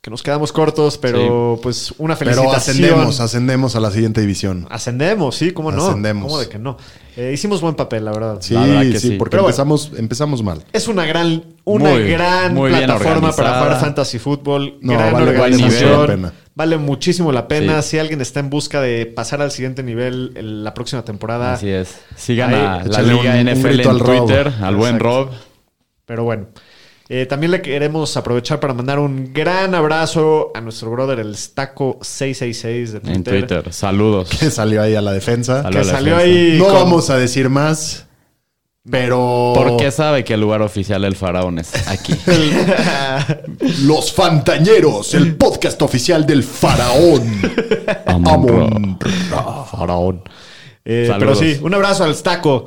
que 0.00 0.10
nos 0.10 0.22
quedamos 0.22 0.52
cortos, 0.52 0.96
pero 0.96 1.58
pues 1.62 1.92
una 1.98 2.16
Pero 2.16 2.30
felicitación. 2.32 2.56
ascendemos, 2.84 3.20
ascendemos 3.20 3.76
a 3.76 3.80
la 3.80 3.90
siguiente 3.90 4.20
división. 4.20 4.66
Ascendemos, 4.70 5.34
sí, 5.34 5.50
cómo 5.50 5.72
no. 5.72 5.84
Ascendemos. 5.86 6.24
¿Cómo 6.30 6.38
de 6.40 6.48
que 6.48 6.58
no? 6.58 6.76
Eh, 7.16 7.32
hicimos 7.34 7.60
buen 7.60 7.74
papel, 7.74 8.04
la 8.04 8.12
verdad. 8.12 8.38
Sí, 8.40 8.54
La 8.54 8.60
verdad 8.64 8.82
que 8.82 9.00
sí, 9.00 9.08
sí. 9.08 9.16
porque 9.16 9.32
Pero 9.32 9.42
bueno. 9.42 9.50
empezamos, 9.54 9.90
empezamos 9.96 10.42
mal. 10.44 10.62
Es 10.72 10.86
una 10.86 11.04
gran, 11.04 11.42
una 11.64 11.90
Muy- 11.90 12.08
gran 12.10 12.54
muy 12.54 12.70
plataforma 12.70 13.32
para 13.32 13.58
jugar 13.60 13.80
fantasy 13.80 14.18
fútbol. 14.20 14.78
No, 14.82 14.92
gran 14.92 15.12
vale 15.12 15.30
organización. 15.30 15.62
muchísimo 15.66 16.00
la 16.00 16.06
pena. 16.06 16.32
Vale 16.54 16.76
muchísimo 16.78 17.32
la 17.32 17.48
pena. 17.48 17.82
Sí. 17.82 17.90
Si 17.90 17.98
alguien 17.98 18.20
está 18.20 18.38
en 18.40 18.50
busca 18.50 18.80
de 18.80 19.04
pasar 19.06 19.42
al 19.42 19.50
siguiente 19.50 19.82
nivel 19.82 20.32
en 20.36 20.62
la 20.62 20.74
próxima 20.74 21.04
temporada. 21.04 21.54
Así 21.54 21.68
es. 21.70 21.96
Sigan 22.16 22.54
Ahí, 22.54 22.60
a 22.60 22.84
la 22.84 23.02
Liga 23.02 23.32
un- 23.32 23.48
NFL 23.48 23.80
en 23.82 23.88
al 23.88 23.98
Rob. 24.00 24.26
Twitter, 24.26 24.52
al 24.62 24.76
buen 24.76 24.94
Exacto. 24.96 25.24
Rob. 25.26 25.30
Pero 26.06 26.24
bueno. 26.24 26.46
Eh, 27.10 27.24
también 27.24 27.52
le 27.52 27.62
queremos 27.62 28.14
aprovechar 28.18 28.60
para 28.60 28.74
mandar 28.74 28.98
un 28.98 29.32
gran 29.32 29.74
abrazo 29.74 30.50
a 30.54 30.60
nuestro 30.60 30.90
brother, 30.90 31.20
el 31.20 31.34
Staco666 31.36 32.86
de 32.88 33.00
Twitter. 33.00 33.16
En 33.16 33.24
Twitter. 33.24 33.72
Saludos. 33.72 34.28
Que 34.28 34.50
salió 34.50 34.82
ahí 34.82 34.94
a 34.94 35.00
la 35.00 35.12
defensa. 35.12 35.64
Que 35.70 35.78
la 35.78 35.84
salió 35.84 36.18
defensa. 36.18 36.38
ahí. 36.38 36.58
No 36.58 36.64
con- 36.66 36.74
vamos 36.74 37.08
a 37.08 37.16
decir 37.16 37.48
más, 37.48 38.04
pero... 38.90 39.52
Porque 39.54 39.90
sabe 39.90 40.22
que 40.22 40.34
el 40.34 40.40
lugar 40.42 40.60
oficial 40.60 41.00
del 41.00 41.16
faraón 41.16 41.58
es 41.58 41.72
aquí. 41.88 42.14
Los 43.84 44.12
Fantañeros, 44.12 45.14
el 45.14 45.34
podcast 45.36 45.80
oficial 45.80 46.26
del 46.26 46.42
faraón. 46.44 47.22
Amon. 48.06 48.98
Faraón. 49.70 50.22
Eh, 50.84 51.10
pero 51.18 51.34
sí, 51.34 51.58
un 51.62 51.72
abrazo 51.72 52.04
al 52.04 52.14
Staco. 52.14 52.66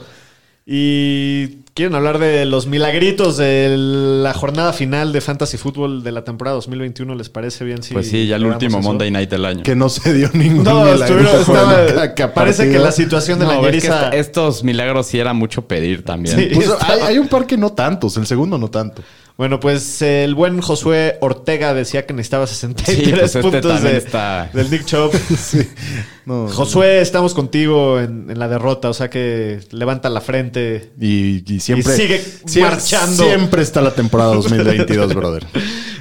Y 0.65 1.60
quieren 1.73 1.95
hablar 1.95 2.19
de 2.19 2.45
los 2.45 2.67
milagritos 2.67 3.37
de 3.37 3.75
la 3.77 4.33
jornada 4.33 4.73
final 4.73 5.13
de 5.13 5.21
Fantasy 5.21 5.57
Football 5.57 6.03
de 6.03 6.11
la 6.11 6.23
temporada 6.23 6.55
2021, 6.55 7.15
¿les 7.15 7.29
parece 7.29 7.63
bien? 7.63 7.81
Si 7.81 7.93
Pues 7.93 8.09
sí, 8.09 8.27
ya 8.27 8.35
el 8.35 8.45
último 8.45 8.79
eso? 8.79 8.87
Monday 8.87 9.09
Night 9.11 9.29
del 9.29 9.45
año. 9.45 9.63
Que 9.63 9.75
no 9.75 9.87
se 9.89 10.13
dio 10.13 10.29
ningún 10.33 10.63
No, 10.63 10.93
estaba- 10.93 12.33
parece 12.33 12.69
que 12.71 12.77
la 12.79 12.91
situación 12.91 13.39
de 13.39 13.45
la 13.45 13.55
No, 13.55 13.65
es 13.67 13.71
que 13.71 13.77
esta- 13.77 14.09
estos 14.09 14.63
milagros 14.63 15.07
sí 15.07 15.19
era 15.19 15.33
mucho 15.33 15.67
pedir 15.67 16.03
también. 16.03 16.37
Sí. 16.37 16.49
Pues, 16.53 16.69
hay, 16.81 16.99
hay 17.01 17.17
un 17.17 17.27
par 17.27 17.45
que 17.47 17.57
no 17.57 17.71
tantos, 17.71 18.17
el 18.17 18.27
segundo 18.27 18.57
no 18.57 18.69
tanto. 18.69 19.01
Bueno, 19.37 19.59
pues 19.59 20.01
el 20.03 20.35
buen 20.35 20.61
Josué 20.61 21.17
Ortega 21.21 21.73
decía 21.73 22.05
que 22.05 22.13
necesitaba 22.13 22.45
63 22.45 22.95
Sí, 22.97 23.11
pues 23.11 23.23
este 23.23 23.41
puntos 23.41 23.81
de- 23.81 23.97
está- 23.97 24.49
del 24.53 24.69
Nick 24.69 24.85
Chubb. 24.85 25.11
No, 26.25 26.47
Josué, 26.47 27.01
estamos 27.01 27.33
contigo 27.33 27.99
en, 27.99 28.29
en 28.29 28.37
la 28.37 28.47
derrota, 28.47 28.89
o 28.89 28.93
sea 28.93 29.09
que 29.09 29.59
levanta 29.71 30.09
la 30.09 30.21
frente. 30.21 30.91
Y, 30.99 31.43
y 31.51 31.59
siempre. 31.59 31.93
Y 31.93 31.97
sigue 31.97 32.19
siempre- 32.45 32.71
marchando. 32.75 33.23
Siempre 33.23 33.61
está 33.63 33.81
la 33.81 33.93
temporada 33.95 34.33
2022, 34.35 35.13
brother. 35.15 35.47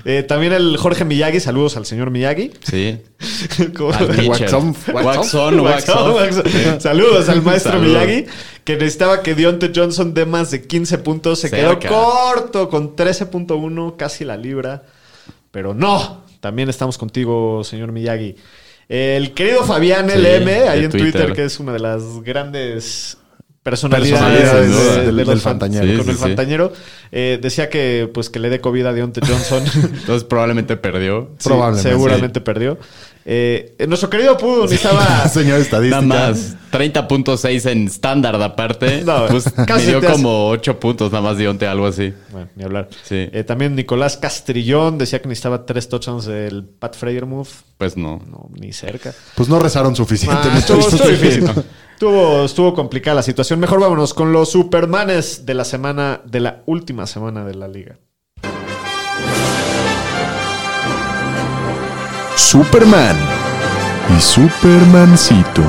Eh, 0.05 0.23
también 0.23 0.53
el 0.53 0.77
Jorge 0.77 1.05
Miyagi, 1.05 1.41
saludos 1.41 1.77
al 1.77 1.87
señor 1.87 2.11
Miyagi. 2.11 2.51
Sí. 2.63 2.99
¿Cómo? 3.77 3.93
Al 3.93 4.09
pitcher. 4.09 4.29
Wax 4.29 4.53
on, 4.53 4.69
wax 4.93 5.05
Wax 5.07 5.35
on, 5.35 5.61
wax 5.61 5.87
Wax 5.87 5.89
on, 5.89 6.11
off. 6.11 6.17
wax 6.17 6.37
on. 6.37 6.81
Saludos 6.81 7.29
al 7.29 7.43
maestro 7.43 7.73
Saludos. 7.73 7.89
Miyagi, 8.07 8.27
que 8.65 8.75
necesitaba 8.77 9.23
que 9.23 9.35
Deontay 9.35 9.73
Johnson 9.75 10.13
dé 10.15 10.27
más 10.27 10.51
de 10.51 10.67
15 10.67 10.99
puntos. 10.99 11.39
Se 11.41 11.49
Cerca. 11.49 11.79
quedó 11.79 11.95
corto 11.95 12.69
con 12.69 12.95
13.1, 12.97 13.97
casi 13.97 14.25
la 14.25 14.37
libra. 14.37 14.83
Pero 15.51 15.75
no, 15.75 16.25
también 16.41 16.69
estamos 16.69 16.97
contigo, 16.99 17.65
señor 17.65 17.91
Miyagi. 17.93 18.37
El 18.91 19.33
querido 19.35 19.63
Fabián 19.65 20.11
Sí, 20.11 20.19
LM, 20.19 20.49
ahí 20.69 20.81
de 20.81 20.85
en 20.87 20.91
Twitter. 20.91 21.13
Twitter. 21.13 21.33
que 21.33 21.45
es 21.45 21.59
una 21.61 21.73
de 21.73 21.79
las 21.79 22.03
grandes 22.23 23.17
personalidades, 23.63 24.41
Personalidades 24.41 24.97
de- 24.97 25.07
del- 25.07 25.17
de 25.17 25.25
del 25.25 25.41
Fantañero. 25.41 25.85
Sí, 25.87 25.97
con 25.97 26.05
sí, 26.07 26.11
el 26.11 26.17
sí. 26.17 26.23
Fantañero. 26.23 26.73
Eh, 27.13 27.39
decía 27.41 27.69
que 27.69 28.11
pues 28.13 28.31
que 28.31 28.39
le 28.41 28.49
dé 28.51 28.61
COVID 28.61 28.87
a 28.87 28.93
Deontay 28.93 29.23
Johnson. 29.29 29.63
Entonces 30.01 30.25
probablemente 30.25 30.77
perdió. 30.77 31.31
Sí, 31.39 31.49
Probablemente. 31.49 31.89
seguramente 31.89 32.41
perdió. 32.41 32.79
Eh, 33.25 33.77
nuestro 33.87 34.09
querido 34.09 34.37
Pudo 34.37 34.63
necesitaba. 34.63 35.29
Señor 35.29 35.61
estadística. 35.61 36.01
Nada 36.01 36.31
más. 36.31 36.57
30.6 36.73 37.71
en 37.71 37.87
estándar 37.87 38.41
aparte. 38.43 39.03
No, 39.11 39.27
pues 39.27 39.45
casi 39.67 39.87
me 39.93 40.01
dio 40.01 40.11
como 40.13 40.49
8 40.49 40.79
puntos 40.81 41.11
nada 41.13 41.23
más 41.23 41.37
Dionte, 41.37 41.67
algo 41.67 41.87
así. 41.87 42.13
Bueno, 42.33 42.49
ni 42.57 42.65
hablar. 42.65 42.89
Sí. 43.03 43.29
Eh, 43.33 43.45
también 43.45 43.75
Nicolás 43.75 44.17
Castrillón 44.17 44.99
decía 44.99 45.21
que 45.21 45.29
necesitaba 45.29 45.67
tres 45.67 45.89
touchdowns 45.89 46.25
del 46.27 46.65
Pat 46.65 46.97
Freyermuth. 46.97 47.49
Pues 47.79 47.97
no. 47.97 48.21
No, 48.27 48.49
ni 48.59 48.73
cerca. 48.73 49.13
Pues 49.35 49.49
no 49.49 49.59
rezaron 49.59 49.95
suficiente, 49.97 50.49
Ah, 50.51 50.59
estuvo, 50.59 50.79
muchachos. 50.79 50.95
estuvo 51.01 51.11
difícil. 51.17 51.51
Estuvo, 51.93 52.45
estuvo 52.45 52.75
complicada 52.75 53.17
la 53.17 53.23
situación. 53.23 53.61
Mejor 53.61 53.81
vámonos 53.81 54.15
con 54.15 54.33
los 54.33 54.51
Supermanes 54.51 55.45
de 55.45 55.55
la 55.55 55.65
semana, 55.65 56.21
de 56.25 56.41
la 56.41 56.63
última 56.67 57.07
semana 57.07 57.45
de 57.45 57.55
la 57.55 57.69
liga. 57.69 57.99
Superman 62.51 63.17
y 64.19 64.21
Supermancito. 64.21 65.63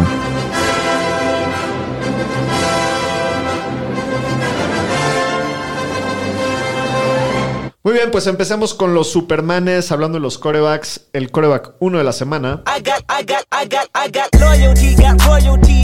Muy 7.83 7.93
bien, 7.93 8.09
pues 8.09 8.25
empecemos 8.25 8.73
con 8.73 8.95
los 8.95 9.11
Supermanes, 9.11 9.91
hablando 9.91 10.17
de 10.17 10.23
los 10.23 10.39
corebacks. 10.39 11.01
El 11.13 11.29
coreback 11.29 11.73
1 11.77 11.99
de 11.99 12.03
la 12.03 12.13
semana. 12.13 12.63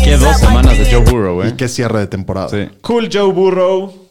Qué 0.03 0.17
dos 0.17 0.37
semanas 0.37 0.79
de. 0.79 0.91
Joe 0.91 1.03
Burrow, 1.03 1.43
Y 1.43 1.49
¿eh? 1.49 1.53
qué 1.55 1.67
cierre 1.67 1.99
de 1.99 2.07
temporada. 2.07 2.49
Sí. 2.49 2.69
Cool 2.81 3.09
Joe 3.13 3.31
Burrow 3.31 4.06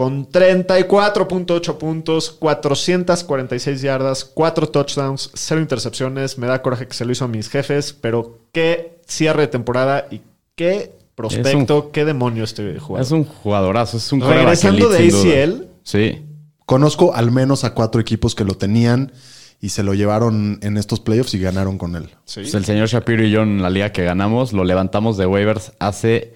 con 0.00 0.26
34.8 0.30 1.76
puntos, 1.76 2.30
446 2.30 3.82
yardas, 3.82 4.24
4 4.24 4.70
touchdowns, 4.70 5.30
0 5.34 5.60
intercepciones. 5.60 6.38
Me 6.38 6.46
da 6.46 6.62
coraje 6.62 6.88
que 6.88 6.94
se 6.94 7.04
lo 7.04 7.12
hizo 7.12 7.26
a 7.26 7.28
mis 7.28 7.50
jefes, 7.50 7.92
pero 7.92 8.38
qué 8.50 9.02
cierre 9.06 9.42
de 9.42 9.48
temporada 9.48 10.06
y 10.10 10.22
qué 10.54 10.96
prospecto, 11.14 11.90
qué 11.92 12.06
demonio 12.06 12.44
este 12.44 12.78
jugador. 12.78 13.04
Es 13.04 13.12
un 13.12 13.24
jugadorazo, 13.24 13.98
es 13.98 14.10
un 14.10 14.22
Regresando 14.22 14.88
de. 14.88 15.06
ACL, 15.06 15.68
Sí. 15.82 16.22
Conozco 16.64 17.14
al 17.14 17.30
menos 17.30 17.64
a 17.64 17.74
cuatro 17.74 18.00
equipos 18.00 18.34
que 18.34 18.46
lo 18.46 18.54
tenían 18.54 19.12
y 19.60 19.68
se 19.68 19.82
lo 19.82 19.92
llevaron 19.92 20.60
en 20.62 20.78
estos 20.78 21.00
playoffs 21.00 21.34
y 21.34 21.40
ganaron 21.40 21.76
con 21.76 21.94
él. 21.94 22.08
sí. 22.24 22.40
Pues 22.40 22.54
el 22.54 22.64
señor 22.64 22.88
Shapiro 22.88 23.22
y 23.22 23.30
yo 23.30 23.42
en 23.42 23.60
la 23.60 23.68
liga 23.68 23.92
que 23.92 24.02
ganamos 24.02 24.54
lo 24.54 24.64
levantamos 24.64 25.18
de 25.18 25.26
waivers 25.26 25.72
hace 25.78 26.32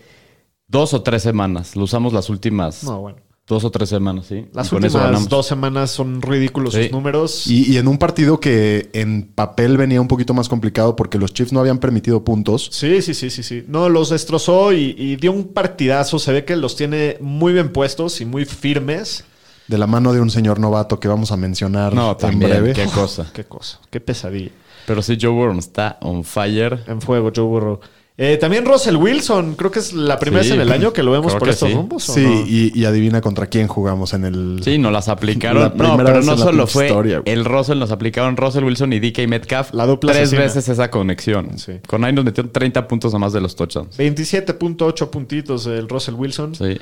dos 0.69 0.93
o 0.93 1.03
tres 1.03 1.23
semanas. 1.23 1.77
Lo 1.77 1.85
usamos 1.85 2.13
las 2.13 2.29
últimas 2.29 2.85
no, 2.85 3.01
bueno. 3.01 3.25
Dos 3.47 3.63
o 3.65 3.71
tres 3.71 3.89
semanas, 3.91 4.27
sí. 4.27 4.47
Las 4.55 4.73
Y 4.73 4.75
últimas 4.77 5.29
dos 5.29 5.47
semanas 5.47 5.91
son 5.91 6.23
ridículos 6.23 6.73
Sí. 6.75 6.85
sus 6.85 6.93
números. 6.93 7.47
Y, 7.47 7.73
y 7.73 7.77
en 7.77 7.89
un 7.89 7.99
partido 7.99 8.41
que 8.41 8.89
en 8.95 9.25
papel 9.35 9.77
venía 9.77 10.01
un 10.01 10.09
poquito 10.09 10.33
más 10.35 10.49
complicado 10.49 10.97
porque 10.97 11.19
los 11.19 11.33
Chiefs 11.35 11.53
no 11.53 11.61
habían 11.61 11.79
permitido 11.79 12.25
puntos. 12.25 12.69
Sí, 12.73 13.03
sí, 13.03 13.13
sí, 13.15 13.29
sí, 13.31 13.43
sí. 13.43 13.65
No, 13.69 13.89
los 13.89 14.09
destrozó 14.11 14.73
y, 14.73 14.95
y 14.99 15.17
dio 15.17 15.33
un 15.33 15.49
partidazo. 15.49 16.19
Se 16.19 16.33
ve 16.33 16.45
que 16.45 16.57
los 16.57 16.75
tiene 16.77 17.19
muy 17.21 17.53
bien 17.53 17.71
puestos 17.73 18.21
y 18.21 18.25
muy 18.25 18.45
firmes. 18.47 19.25
De 19.69 19.79
la 19.79 19.87
mano 19.87 20.13
de 20.13 20.21
un 20.21 20.31
señor 20.31 20.59
novato 20.61 21.01
que 21.01 21.09
vamos 21.09 21.33
a 21.33 21.37
mencionar 21.39 21.95
No, 21.95 22.13
en 22.13 22.17
también. 22.19 22.51
breve. 22.51 22.73
Qué 22.75 22.85
cosa. 22.87 23.31
Qué 23.35 23.45
cosa, 23.45 23.79
qué 23.91 24.01
pesadilla. 24.01 24.51
Pero 24.87 25.01
sí, 25.01 25.17
Joe 25.21 25.31
Burrow 25.31 25.59
está 25.59 25.97
on 26.03 26.25
fire. 26.25 26.85
En 26.87 27.01
fuego, 27.01 27.33
Joe 27.35 27.45
Burrow. 27.47 27.81
Eh, 28.17 28.37
también 28.37 28.65
Russell 28.65 28.95
Wilson, 28.95 29.55
creo 29.57 29.73
que 29.73 29.81
es 29.81 29.93
la 29.93 30.21
primera 30.21 30.45
Sí, 30.45 30.51
vez 30.51 30.55
en 30.57 30.63
el 30.63 30.71
año 30.71 30.93
que 30.93 31.03
lo 31.03 31.11
vemos 31.11 31.35
por 31.35 31.49
estos 31.49 31.69
sí. 31.69 31.75
rumbos. 31.75 32.09
¿o 32.09 32.13
Sí, 32.15 32.23
no? 32.23 32.47
y, 32.47 32.71
y 32.73 32.85
adivina 32.85 33.21
contra 33.21 33.47
quién 33.47 33.67
jugamos 33.67 34.13
en 34.15 34.25
el. 34.25 34.61
Sí, 34.63 34.79
nos 34.79 34.93
las 34.93 35.09
aplicaron. 35.09 35.61
La 35.63 35.69
no, 35.71 35.97
pero 35.97 36.23
no 36.23 36.37
solo 36.39 36.69
fue 36.69 36.87
historia, 36.87 37.23
el 37.25 37.45
Russell, 37.45 37.77
nos 37.79 37.91
aplicaron 37.91 38.37
Russell 38.37 38.63
Wilson 38.63 38.93
y 38.93 39.01
DK 39.01 39.27
Metcalf. 39.27 39.75
La 39.75 39.85
dupla 39.87 40.13
Tres 40.13 40.23
asesina. 40.29 40.43
veces 40.43 40.69
esa 40.69 40.91
conexión. 40.93 41.59
Sí. 41.59 41.73
Con 41.89 42.05
ahí 42.05 42.13
nos 42.13 42.25
metió 42.25 42.49
30 42.49 42.87
puntos 42.87 43.13
a 43.15 43.19
más 43.19 43.33
de 43.33 43.41
los 43.41 43.57
touchdowns. 43.57 43.99
27.8 43.99 45.11
puntitos 45.11 45.67
el 45.67 45.89
Russell 45.89 46.15
Wilson. 46.15 46.55
Sí. 46.55 46.79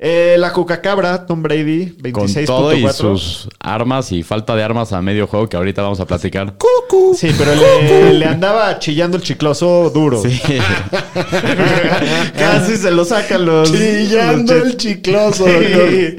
Eh, 0.00 0.36
la 0.38 0.52
Cucacabra, 0.52 1.26
Tom 1.26 1.42
Brady, 1.42 1.96
Con 2.12 2.32
todo 2.46 2.72
y 2.72 2.82
26.4. 2.84 2.92
sus 2.92 3.48
armas 3.58 4.12
y 4.12 4.22
falta 4.22 4.54
de 4.54 4.62
armas 4.62 4.92
a 4.92 5.02
medio 5.02 5.26
juego 5.26 5.48
que 5.48 5.56
ahorita 5.56 5.82
vamos 5.82 5.98
a 5.98 6.06
platicar. 6.06 6.54
Sí, 7.16 7.30
pero 7.36 7.52
le, 7.56 8.12
le 8.14 8.24
andaba 8.26 8.78
chillando 8.78 9.16
el 9.16 9.24
chicloso 9.24 9.90
duro. 9.90 10.22
Sí. 10.22 10.40
Casi 12.38 12.76
se 12.76 12.90
lo 12.90 13.04
sacan 13.04 13.44
los. 13.44 13.72
Chillando 13.72 14.54
los 14.54 14.66
el 14.66 14.76
chicloso. 14.76 15.46
Sí. 15.46 16.16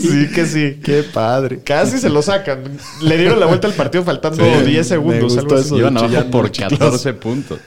sí, 0.00 0.28
que 0.34 0.46
sí. 0.46 0.80
Qué 0.84 1.02
padre. 1.02 1.60
Casi 1.64 1.98
se 1.98 2.10
lo 2.10 2.20
sacan. 2.20 2.78
Le 3.00 3.16
dieron 3.16 3.40
la 3.40 3.46
vuelta 3.46 3.66
al 3.68 3.74
partido 3.74 4.04
faltando 4.04 4.44
Sí, 4.44 4.50
10 4.64 4.64
me 4.76 4.84
segundos. 4.84 5.22
gustó 5.34 5.40
Algo 5.40 5.58
eso 5.58 5.78
Iban 5.78 5.96
abajo 5.96 6.30
por 6.30 6.44
el 6.46 6.52
chicloso. 6.52 6.78
14 6.78 7.14
puntos. 7.14 7.58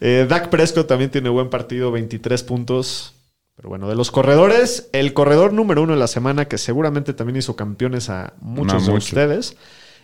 Eh, 0.00 0.26
Dak 0.28 0.48
Prescott 0.50 0.86
también 0.86 1.10
tiene 1.10 1.28
buen 1.28 1.48
partido, 1.48 1.90
23 1.90 2.42
puntos. 2.42 3.14
Pero 3.58 3.70
bueno, 3.70 3.88
de 3.88 3.96
los 3.96 4.12
corredores, 4.12 4.88
el 4.92 5.12
corredor 5.14 5.52
número 5.52 5.82
uno 5.82 5.92
de 5.94 5.98
la 5.98 6.06
semana, 6.06 6.46
que 6.46 6.58
seguramente 6.58 7.12
también 7.12 7.38
hizo 7.38 7.56
campeones 7.56 8.08
a 8.08 8.34
muchos 8.40 8.82
No, 8.82 8.86
de 8.86 8.92
mucho. 8.92 9.04
ustedes. 9.04 9.56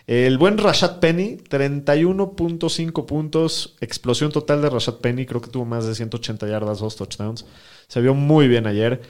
El 0.08 0.38
buen 0.38 0.58
Rashad 0.58 0.98
Penny, 0.98 1.36
31.5 1.48 3.06
puntos. 3.06 3.76
Explosión 3.80 4.32
total 4.32 4.60
de 4.60 4.70
Rashad 4.70 4.96
Penny. 4.96 5.24
Creo 5.24 5.40
que 5.40 5.50
tuvo 5.50 5.64
más 5.64 5.86
de 5.86 5.94
180 5.94 6.48
yardas, 6.48 6.80
dos 6.80 6.96
touchdowns. 6.96 7.46
Se 7.86 8.00
vio 8.00 8.12
muy 8.14 8.48
bien 8.48 8.66
ayer. 8.66 9.02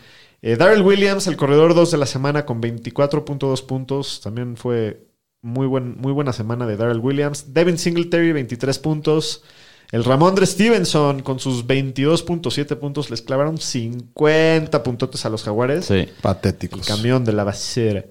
Eh, 0.42 0.56
Darrell 0.56 0.82
Williams, 0.82 1.26
el 1.26 1.36
corredor 1.38 1.74
2 1.74 1.90
de 1.92 1.96
la 1.98 2.06
semana, 2.06 2.44
con 2.44 2.60
24.2 2.60 3.64
puntos. 3.64 4.20
También 4.20 4.58
fue 4.58 5.06
muy, 5.40 5.66
buen, 5.66 5.96
muy 5.98 6.12
buena 6.12 6.34
semana 6.34 6.66
de 6.66 6.76
Darrell 6.76 7.00
Williams. 7.00 7.54
Devin 7.54 7.78
Singletary, 7.78 8.32
23 8.32 8.78
puntos. 8.78 9.42
El 9.94 10.02
Ramondre 10.02 10.44
Stevenson, 10.44 11.22
con 11.22 11.38
sus 11.38 11.68
22.7 11.68 12.76
puntos, 12.80 13.10
les 13.10 13.22
clavaron 13.22 13.58
50 13.58 14.82
puntotes 14.82 15.24
a 15.24 15.28
los 15.28 15.44
Jaguares. 15.44 15.84
Sí. 15.84 15.94
El 15.94 16.08
Patéticos. 16.20 16.84
camión 16.84 17.24
de 17.24 17.32
la 17.32 17.44
basura. 17.44 18.04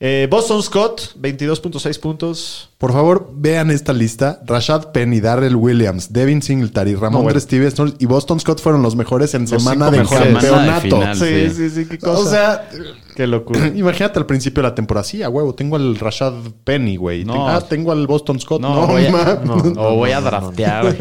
Eh, 0.00 0.26
Boston 0.30 0.62
Scott, 0.62 1.16
22.6 1.20 2.00
puntos. 2.00 2.67
Por 2.78 2.92
favor, 2.92 3.30
vean 3.34 3.72
esta 3.72 3.92
lista. 3.92 4.40
Rashad 4.46 4.92
Penny, 4.92 5.18
Darrell 5.20 5.56
Williams, 5.56 6.12
Devin 6.12 6.40
Singletary, 6.42 6.94
Ramón 6.94 7.24
bueno. 7.24 7.40
Stevenson 7.40 7.96
y 7.98 8.06
Boston 8.06 8.38
Scott 8.38 8.60
fueron 8.60 8.82
los 8.82 8.94
mejores 8.94 9.34
en 9.34 9.42
Los 9.50 9.50
semana 9.50 9.90
de 9.90 9.98
mejores. 9.98 10.22
campeonato. 10.32 10.46
Semana 10.46 10.74
de 10.76 10.80
final. 10.82 11.16
Sí, 11.16 11.24
sí. 11.50 11.50
sí, 11.56 11.70
sí, 11.70 11.86
qué 11.90 11.98
cosa. 11.98 12.20
O 12.20 12.24
sea, 12.30 12.68
qué 13.16 13.26
locura. 13.26 13.66
imagínate 13.74 14.20
al 14.20 14.26
principio 14.26 14.62
de 14.62 14.68
la 14.68 14.74
temporada. 14.76 15.02
Sí, 15.02 15.24
a 15.24 15.28
huevo, 15.28 15.56
tengo 15.56 15.74
al 15.74 15.96
Rashad 15.98 16.34
Penny, 16.62 16.96
güey. 16.96 17.24
No. 17.24 17.32
Tengo- 17.32 17.48
ah, 17.48 17.60
tengo 17.68 17.90
al 17.90 18.06
Boston 18.06 18.38
Scott. 18.38 18.60
No, 18.60 18.74
No, 18.82 18.86
voy 18.86 19.06
a, 19.06 19.40
no. 19.44 19.56
voy 19.96 20.12
a 20.12 20.20
draftear 20.20 20.96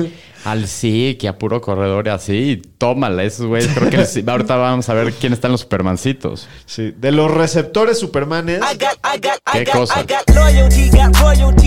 al 0.46 0.68
sí, 0.68 1.18
que 1.20 1.28
a 1.28 1.38
puro 1.38 1.62
corredor 1.62 2.08
y 2.08 2.10
así. 2.10 2.62
Tómala, 2.80 3.24
esos 3.24 3.46
güeyes. 3.46 3.70
Creo 3.76 3.90
que 3.92 3.98
les- 3.98 4.28
ahorita 4.28 4.56
vamos 4.56 4.90
a 4.90 4.94
ver 4.96 5.14
quién 5.14 5.32
está 5.34 5.48
en 5.48 5.52
los 5.52 5.62
supermancitos. 5.62 6.48
Sí, 6.66 6.92
de 6.98 7.12
los 7.12 7.30
receptores 7.30 8.00
supermanes, 8.00 8.62
I 8.62 8.78
got, 8.78 8.94
I 9.04 9.20
got, 9.22 9.38
I 9.54 9.60
¿Qué 9.60 9.66
got, 9.66 9.74
cosa? 9.76 10.02
I 10.02 10.06
got 10.08 10.36
loyalty, 10.36 10.90
got 10.90 11.16
royalty 11.22 11.67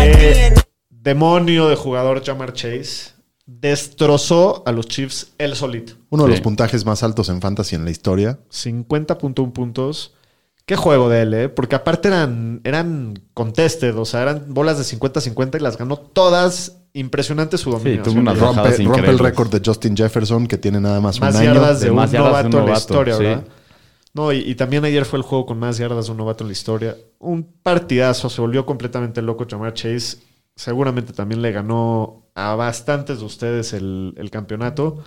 Eh, 0.00 0.54
demonio 0.90 1.68
de 1.68 1.76
jugador 1.76 2.24
Jamar 2.24 2.52
Chase, 2.52 3.12
destrozó 3.46 4.62
a 4.66 4.72
los 4.72 4.86
Chiefs 4.88 5.32
él 5.38 5.54
solito. 5.56 5.94
Uno 6.10 6.24
de 6.24 6.30
Sí. 6.30 6.32
los 6.36 6.40
puntajes 6.42 6.84
más 6.84 7.02
altos 7.02 7.28
en 7.28 7.40
fantasy 7.40 7.76
en 7.76 7.84
la 7.84 7.90
historia. 7.90 8.38
50.1 8.50 9.52
puntos. 9.52 10.14
Qué 10.66 10.76
juego 10.76 11.08
de 11.08 11.22
él, 11.22 11.34
¿eh? 11.34 11.48
Porque 11.48 11.76
aparte 11.76 12.08
eran, 12.08 12.60
eran 12.62 13.22
contested, 13.32 13.96
o 13.96 14.04
sea, 14.04 14.20
eran 14.22 14.52
bolas 14.52 14.76
de 14.76 14.84
50-50 14.84 15.56
y 15.58 15.60
las 15.62 15.78
ganó 15.78 15.96
todas. 15.96 16.74
Impresionante 16.92 17.56
su 17.58 17.70
dominio. 17.70 18.02
más, 18.22 18.38
bajadas 18.38 18.78
Rompe, 18.78 18.84
rompe 18.84 19.10
el 19.10 19.18
récord 19.18 19.50
de 19.50 19.62
Justin 19.64 19.96
Jefferson, 19.96 20.46
que 20.46 20.58
tiene 20.58 20.80
nada 20.80 21.00
más, 21.00 21.18
un 21.18 21.24
año. 21.24 21.42
yardas 21.54 21.80
de, 21.80 21.86
de 21.86 21.90
un, 21.90 21.96
más 21.96 22.10
de 22.10 22.18
novato 22.18 22.56
un 22.56 22.62
en 22.64 22.70
la 22.70 22.76
historia, 22.78 23.16
sí. 23.16 23.22
¿verdad? 23.22 23.44
No, 24.18 24.32
y, 24.32 24.38
y 24.38 24.56
también 24.56 24.84
ayer 24.84 25.04
fue 25.04 25.20
el 25.20 25.22
juego 25.22 25.46
con 25.46 25.60
más 25.60 25.78
yardas 25.78 26.06
de 26.06 26.10
un 26.10 26.18
novato 26.18 26.42
en 26.42 26.48
la 26.48 26.52
historia. 26.52 26.96
Un 27.20 27.44
partidazo, 27.62 28.28
se 28.28 28.40
volvió 28.40 28.66
completamente 28.66 29.22
loco 29.22 29.46
Jamar 29.48 29.74
Chase. 29.74 30.16
Seguramente 30.56 31.12
también 31.12 31.40
le 31.40 31.52
ganó 31.52 32.24
a 32.34 32.56
bastantes 32.56 33.20
de 33.20 33.24
ustedes 33.24 33.72
el, 33.74 34.14
el 34.16 34.28
campeonato. 34.32 35.04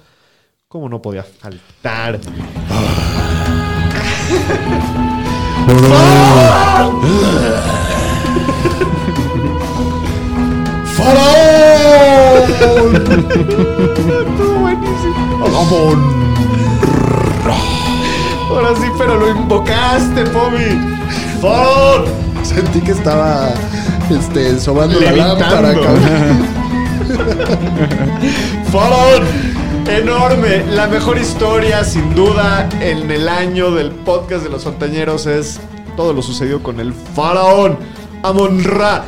¿Cómo 0.69 0.87
no 0.87 1.01
podía 1.01 1.23
faltar? 1.23 2.21
Ahora 18.51 18.75
sí, 18.75 18.87
pero 18.97 19.15
lo 19.17 19.29
invocaste, 19.29 20.23
Pomi. 20.25 20.77
¡Faraón! 21.41 22.05
Sentí 22.43 22.81
que 22.81 22.91
estaba 22.91 23.49
este, 24.09 24.59
sobando 24.59 24.99
la 24.99 25.11
Levitando. 25.11 25.39
lámpara, 25.39 25.73
cabrón. 25.73 26.47
¡Faraón! 28.71 29.23
Enorme. 29.87 30.63
La 30.69 30.87
mejor 30.87 31.17
historia, 31.17 31.83
sin 31.83 32.13
duda, 32.13 32.67
en 32.81 33.09
el 33.09 33.27
año 33.29 33.71
del 33.71 33.91
podcast 33.91 34.43
de 34.43 34.49
los 34.49 34.63
Fontañeros 34.63 35.25
es 35.25 35.59
todo 35.95 36.13
lo 36.13 36.21
sucedido 36.21 36.61
con 36.61 36.79
el 36.79 36.93
Faraón. 36.93 37.77
Amon-Ra. 38.23 39.03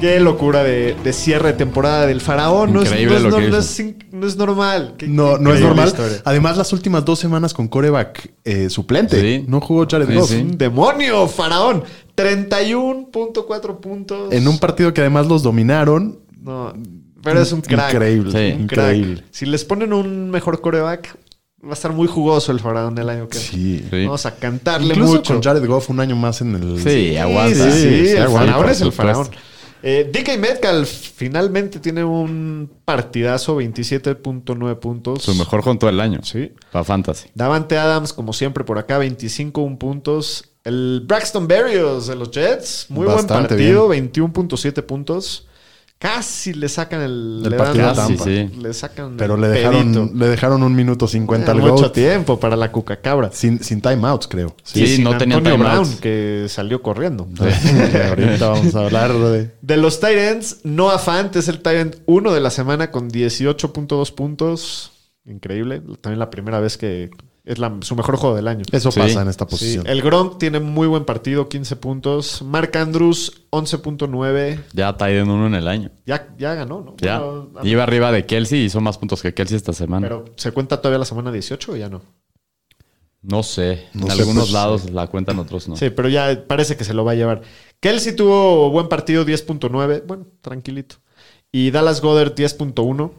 Qué 0.00 0.20
locura 0.20 0.62
de, 0.62 0.94
de 1.02 1.12
cierre 1.12 1.48
de 1.48 1.54
temporada 1.54 2.06
del 2.06 2.20
Faraón. 2.20 2.72
No 2.72 2.82
es, 2.82 2.86
Increíble 2.88 3.14
no 3.14 3.16
es 3.18 3.22
lo 3.24 3.36
que 3.38 3.42
no- 3.44 3.48
no 3.50 3.58
hizo. 3.58 3.58
es 3.58 3.80
in- 3.80 3.98
no 4.12 4.26
es 4.26 4.36
normal. 4.36 4.94
Qué- 4.96 5.08
No, 5.08 5.36
qué 5.36 5.42
no 5.42 5.52
es 5.54 5.60
normal. 5.60 5.88
historia. 5.88 6.22
Además, 6.24 6.56
las 6.56 6.72
últimas 6.72 7.04
dos 7.04 7.18
semanas 7.18 7.52
con 7.52 7.66
coreback 7.68 8.32
eh, 8.44 8.70
suplente. 8.70 9.20
Sí. 9.20 9.44
No 9.48 9.60
jugó 9.60 9.86
Jared 9.90 10.06
Sí, 10.08 10.14
Goff. 10.14 10.30
sí. 10.30 10.36
Un 10.36 10.56
demonio, 10.58 11.26
Faraón. 11.26 11.82
31.4 12.14 13.80
puntos. 13.80 14.32
En 14.32 14.46
un 14.48 14.58
partido 14.58 14.92
que 14.94 15.00
además 15.00 15.26
los 15.26 15.42
dominaron. 15.42 16.18
No, 16.42 16.72
pero 17.22 17.40
es 17.42 17.52
un 17.52 17.60
crack. 17.60 17.92
Increíble, 17.94 18.30
Sí. 18.30 18.60
Un 18.60 18.66
crack. 18.66 18.94
increíble. 18.96 19.24
Si 19.30 19.46
les 19.46 19.64
ponen 19.64 19.92
un 19.92 20.30
mejor 20.30 20.60
coreback, 20.60 21.16
va 21.64 21.70
a 21.70 21.74
estar 21.74 21.92
muy 21.92 22.06
jugoso 22.06 22.52
el 22.52 22.60
Faraón 22.60 22.96
el 22.98 23.08
año 23.08 23.28
que 23.28 23.38
viene. 23.38 23.78
Sí. 23.80 23.86
Sí. 23.90 24.04
Vamos 24.04 24.26
a 24.26 24.34
cantarle 24.36 24.94
Incluso 24.94 25.14
mucho. 25.14 25.34
con 25.34 25.42
Jared 25.42 25.66
Goff 25.66 25.90
un 25.90 26.00
año 26.00 26.16
más 26.16 26.40
en 26.40 26.54
el. 26.54 26.82
Sí, 26.82 27.16
aguanta. 27.16 27.70
Sí, 27.72 27.82
sí, 27.82 28.06
Sí, 28.06 28.10
el 28.12 28.22
aguanta, 28.22 28.52
Faraón 28.52 28.70
es 28.70 28.80
el. 28.80 28.92
Faraón. 28.92 29.28
Eh, 29.82 30.10
DK 30.12 30.38
Metcalf 30.38 30.88
finalmente 30.88 31.78
tiene 31.78 32.04
un 32.04 32.70
partidazo, 32.84 33.60
27.9 33.60 34.78
puntos. 34.78 35.22
Su 35.22 35.34
mejor 35.34 35.62
junto 35.62 35.86
del 35.86 36.00
año. 36.00 36.20
Sí. 36.22 36.52
Para 36.72 36.84
Fantasy. 36.84 37.30
Davante 37.34 37.78
Adams, 37.78 38.12
como 38.12 38.32
siempre, 38.32 38.64
por 38.64 38.78
acá, 38.78 38.98
25 38.98 39.78
puntos. 39.78 40.50
El 40.64 41.04
Braxton 41.06 41.46
Berrios 41.46 42.08
de 42.08 42.16
los 42.16 42.30
Jets, 42.30 42.86
muy 42.88 43.06
Bastante 43.06 43.32
buen 43.32 43.46
partido, 43.46 43.88
21.7 43.88 44.82
puntos. 44.82 45.47
Casi 45.98 46.52
le 46.54 46.68
sacan 46.68 47.00
el... 47.00 47.42
Le 47.42 47.56
partido 47.56 47.86
dan- 47.86 47.94
de 47.94 48.16
Casi, 48.16 48.16
Tampa. 48.16 48.24
sí. 48.24 48.60
Le 48.60 48.72
sacan 48.72 49.16
Pero 49.16 49.34
el 49.34 49.40
le 49.40 49.48
dejaron, 49.48 49.92
pedito. 49.92 50.10
le 50.14 50.28
dejaron 50.28 50.62
un 50.62 50.76
minuto 50.76 51.08
50 51.08 51.50
al 51.50 51.58
mucho 51.58 51.74
GOAT. 51.74 51.92
tiempo 51.92 52.38
para 52.38 52.54
la 52.54 52.70
cucacabra. 52.70 53.30
Sin, 53.32 53.62
sin 53.64 53.80
timeouts, 53.80 54.28
creo. 54.28 54.54
Sí, 54.62 54.86
sin 54.86 55.02
no 55.02 55.18
tenían 55.18 55.38
Antonio 55.38 55.56
timeouts. 55.58 55.88
Brown, 55.88 56.00
que 56.00 56.46
salió 56.48 56.82
corriendo. 56.82 57.26
Ahorita 58.08 58.48
vamos 58.50 58.74
a 58.76 58.84
hablar 58.84 59.12
de... 59.12 59.50
De 59.60 59.76
los 59.76 59.98
Titans, 59.98 60.58
Noah 60.62 60.98
Fant 61.00 61.34
es 61.34 61.48
el 61.48 61.56
Titan 61.58 61.90
1 62.06 62.32
de 62.32 62.40
la 62.40 62.50
semana 62.50 62.92
con 62.92 63.10
18.2 63.10 64.14
puntos. 64.14 64.92
Increíble. 65.26 65.82
También 66.00 66.20
la 66.20 66.30
primera 66.30 66.60
vez 66.60 66.78
que 66.78 67.10
es 67.48 67.58
la- 67.58 67.76
su 67.80 67.96
mejor 67.96 68.16
juego 68.16 68.36
del 68.36 68.46
año. 68.46 68.64
Eso 68.70 68.90
Sí. 68.92 69.00
pasa 69.00 69.22
en 69.22 69.28
esta 69.28 69.44
Sí, 69.46 69.50
posición. 69.50 69.86
el 69.86 70.02
Gronk 70.02 70.38
tiene 70.38 70.60
muy 70.60 70.86
buen 70.86 71.04
partido, 71.04 71.48
15 71.48 71.76
puntos. 71.76 72.42
Mark 72.42 72.76
Andrews, 72.76 73.42
11.9. 73.50 74.60
Ya 74.72 74.96
Tyden 74.96 75.30
uno 75.30 75.46
en 75.46 75.54
el 75.54 75.66
año. 75.66 75.90
Ya, 76.06 76.28
ya 76.38 76.54
ganó, 76.54 76.80
¿no? 76.82 76.96
Ya. 76.98 77.18
Bueno, 77.20 77.50
Iba 77.62 77.82
arriba 77.82 78.12
de 78.12 78.26
Kelsey 78.26 78.60
y 78.60 78.64
hizo 78.66 78.80
más 78.80 78.98
puntos 78.98 79.22
que 79.22 79.34
Kelsey 79.34 79.56
esta 79.56 79.72
semana. 79.72 80.06
pero 80.06 80.24
¿se 80.36 80.52
cuenta 80.52 80.76
todavía 80.80 80.98
la 80.98 81.04
semana 81.04 81.32
18 81.32 81.72
o 81.72 81.76
ya 81.76 81.88
no? 81.88 82.02
no 83.22 83.42
sé. 83.42 83.88
No 83.94 84.02
en 84.06 84.12
sé, 84.12 84.20
algunos 84.20 84.44
pues, 84.44 84.52
lados 84.52 84.90
la 84.90 85.06
cuentan, 85.08 85.38
otros 85.38 85.68
no. 85.68 85.76
Sí, 85.76 85.90
pero 85.90 86.08
ya 86.08 86.44
parece 86.46 86.76
que 86.76 86.84
se 86.84 86.94
lo 86.94 87.04
va 87.04 87.12
a 87.12 87.14
llevar. 87.16 87.42
Kelsey 87.80 88.14
tuvo 88.14 88.70
buen 88.70 88.88
partido, 88.88 89.24
10.9. 89.24 90.02
Bueno, 90.06 90.26
tranquilito. 90.40 90.96
Y 91.50 91.70
Dallas 91.70 92.00
Goddard, 92.00 92.34
10.1. 92.34 93.12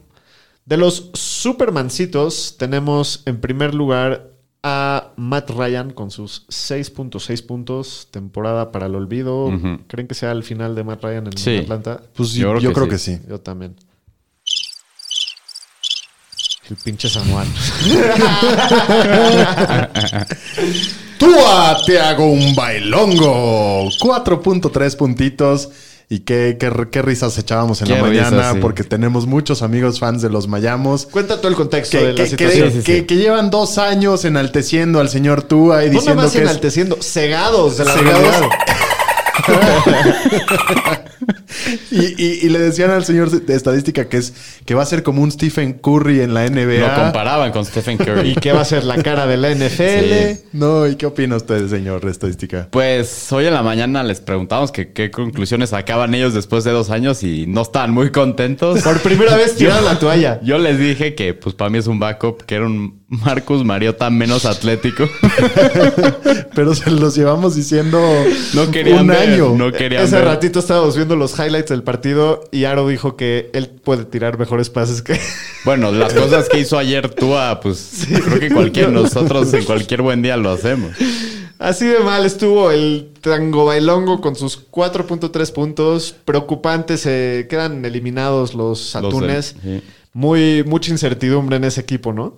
De 0.70 0.78
los 0.78 1.10
Supermancitos, 1.16 2.56
tenemos 2.60 3.24
en 3.26 3.42
primer 3.42 3.74
lugar 3.74 4.30
a 4.62 5.14
Matt 5.16 5.50
Ryan 5.50 5.90
con 5.92 6.12
sus 6.12 6.46
6.6 6.50 7.44
puntos. 7.44 8.08
Temporada 8.12 8.72
para 8.72 8.86
el 8.86 8.94
olvido. 8.94 9.52
¿Creen 9.88 10.08
que 10.08 10.14
sea 10.14 10.32
el 10.32 10.44
final 10.44 10.76
de 10.76 10.84
Matt 10.84 11.04
Ryan 11.04 11.26
en 11.26 11.38
Sí. 11.40 11.58
Atlanta? 11.58 12.04
Pues 12.16 12.34
Yo 12.34 12.60
yo, 12.60 12.72
creo 12.72 12.86
que 12.86 12.92
que, 12.92 12.98
sí. 13.00 13.16
sí. 13.16 13.22
Yo 13.28 13.40
también. 13.42 13.78
El 16.70 16.76
pinche 16.76 17.10
Samuel. 17.10 17.48
Tua, 21.18 21.78
te 21.86 22.00
hago 22.00 22.26
un 22.32 22.54
bailongo. 22.54 23.90
4.3 23.90 24.98
puntitos. 24.98 25.70
Y 26.12 26.22
qué, 26.22 26.58
qué, 26.60 26.72
qué 26.92 27.02
risas 27.04 27.38
echábamos 27.38 27.82
en 27.84 27.88
Qué 27.90 27.94
la 27.96 28.02
mañana, 28.02 28.30
risas, 28.32 28.54
sí. 28.56 28.60
porque 28.62 28.84
tenemos 28.84 29.28
muchos 29.28 29.62
amigos 29.62 30.00
fans 30.00 30.24
de 30.24 30.30
los 30.32 30.48
Mayamos. 30.48 31.06
Cuenta 31.06 31.38
todo 31.38 31.50
el 31.50 31.56
contexto 31.56 32.00
Que, 32.00 32.04
de 32.04 32.14
la 32.14 32.16
que- 32.16 32.24
que- 32.24 32.30
situación. 32.32 32.72
Sí, 32.72 32.78
sí, 32.80 32.84
que- 32.84 32.98
sí. 33.02 33.06
que 33.06 33.16
llevan 33.18 33.52
dos 33.52 33.78
años 33.78 34.26
enalteciendo 34.26 35.00
al 35.02 35.10
señor 35.10 35.44
Tua 35.44 35.84
y 35.84 35.88
No 35.88 35.92
diciendo 35.94 36.16
nomás 36.16 36.32
que 36.32 36.40
es 36.40 36.44
enalteciendo, 36.46 36.98
cegados 37.02 37.78
de 37.78 37.86
la 37.86 37.94
Cegados. 37.94 38.36
Y, 41.92 42.00
y- 42.24 42.40
y 42.44 42.50
le 42.50 42.60
decían 42.60 42.90
al 42.92 43.04
señor 43.06 43.30
de 43.32 43.56
estadística 43.56 44.08
que 44.08 44.18
es 44.18 44.34
que 44.66 44.76
va 44.76 44.84
a 44.84 44.86
ser 44.86 45.04
como 45.04 45.22
un 45.22 45.32
Stephen 45.32 45.74
Curry 45.74 46.22
en 46.22 46.34
la 46.34 46.46
Lo 46.48 46.52
NBA. 46.52 46.96
comparaban 46.96 47.52
con 47.52 47.66
Stephen 47.66 47.98
Curry. 47.98 48.30
¿Y 48.32 48.36
qué 48.36 48.52
va 48.54 48.62
a 48.62 48.66
ser 48.66 48.84
la 48.84 49.02
cara 49.02 49.26
de 49.28 49.38
la 49.38 49.50
NFL? 49.54 50.34
Sí. 50.36 50.40
No, 50.54 50.88
¿y 50.88 50.96
qué 50.96 51.06
opina 51.06 51.36
usted, 51.36 51.68
señor 51.68 52.04
de 52.06 52.12
estadística? 52.12 52.68
Pues 52.72 53.32
hoy 53.32 53.46
en 53.48 53.54
la 53.54 53.64
mañana 53.64 54.04
les 54.04 54.22
preguntamos 54.22 54.72
que 54.72 54.92
qué 54.94 55.12
conclusiones 55.12 55.72
sacaban 55.72 56.14
ellos 56.16 56.34
después 56.34 56.64
de 56.64 56.72
dos 56.72 56.90
años 56.92 57.24
y 57.24 57.46
no 57.48 57.62
estaban 57.62 57.92
muy 57.92 58.12
contentos. 58.12 58.82
Por 58.82 59.00
primera 59.02 59.36
vez 59.36 59.56
tiraron 59.58 59.86
la 59.86 60.00
toalla. 60.00 60.40
Yo 60.44 60.58
les 60.60 60.80
dije 60.80 61.16
que 61.16 61.34
pues 61.34 61.56
para 61.56 61.70
mí 61.70 61.78
es 61.80 61.88
un 61.88 62.00
backup, 62.00 62.44
que 62.44 62.56
era 62.56 62.66
un 62.66 63.00
Marcus 63.10 63.66
Mariota 63.66 64.10
menos 64.12 64.46
atlético. 64.46 65.10
Pero 66.56 66.76
se 66.76 66.92
los 66.92 67.16
llevamos 67.16 67.56
diciendo 67.56 68.00
No 68.54 68.70
querían 68.72 69.02
un 69.02 69.08
ver, 69.08 69.18
año. 69.30 69.56
No 69.56 69.72
querían 69.72 70.04
Ese 70.04 70.16
ver. 70.18 70.26
ratito 70.26 70.60
estábamos 70.60 70.96
viendo 70.96 71.16
los 71.20 71.38
highlights 71.38 71.70
del 71.70 71.84
partido 71.84 72.44
y 72.52 72.64
Aro 72.66 72.88
dijo 72.88 73.16
que 73.16 73.50
él 73.54 73.68
puede 73.70 74.06
tirar 74.06 74.40
mejores 74.40 74.70
pases 74.70 75.02
que... 75.02 75.20
Bueno, 75.66 75.92
las 75.92 76.14
cosas 76.14 76.48
que 76.50 76.60
hizo 76.60 76.78
ayer 76.78 77.10
Tua, 77.10 77.60
pues 77.60 78.08
creo 78.08 78.40
que 78.40 78.50
cualquier 78.50 78.90
nosotros 78.92 79.54
en 79.54 79.66
cualquier 79.66 80.02
buen 80.02 80.22
día 80.22 80.38
lo 80.38 80.50
hacemos. 80.52 80.92
Así 81.60 81.86
de 81.86 82.00
mal 82.00 82.26
estuvo 82.26 82.72
el 82.72 83.12
Tango 83.20 83.66
Bailongo 83.66 84.22
con 84.22 84.36
sus 84.38 84.58
4.3 84.72 85.52
puntos. 85.52 86.16
Preocupante, 86.24 86.98
se 86.98 87.48
quedan 87.50 87.84
eliminados 87.84 88.54
los 88.56 88.80
Los 88.80 88.94
del- 88.94 89.06
atunes. 89.06 89.56
sí. 89.62 89.82
Muy, 90.14 90.64
mucha 90.64 90.90
incertidumbre 90.92 91.58
en 91.58 91.66
ese 91.66 91.82
equipo, 91.82 92.14
¿no? 92.14 92.36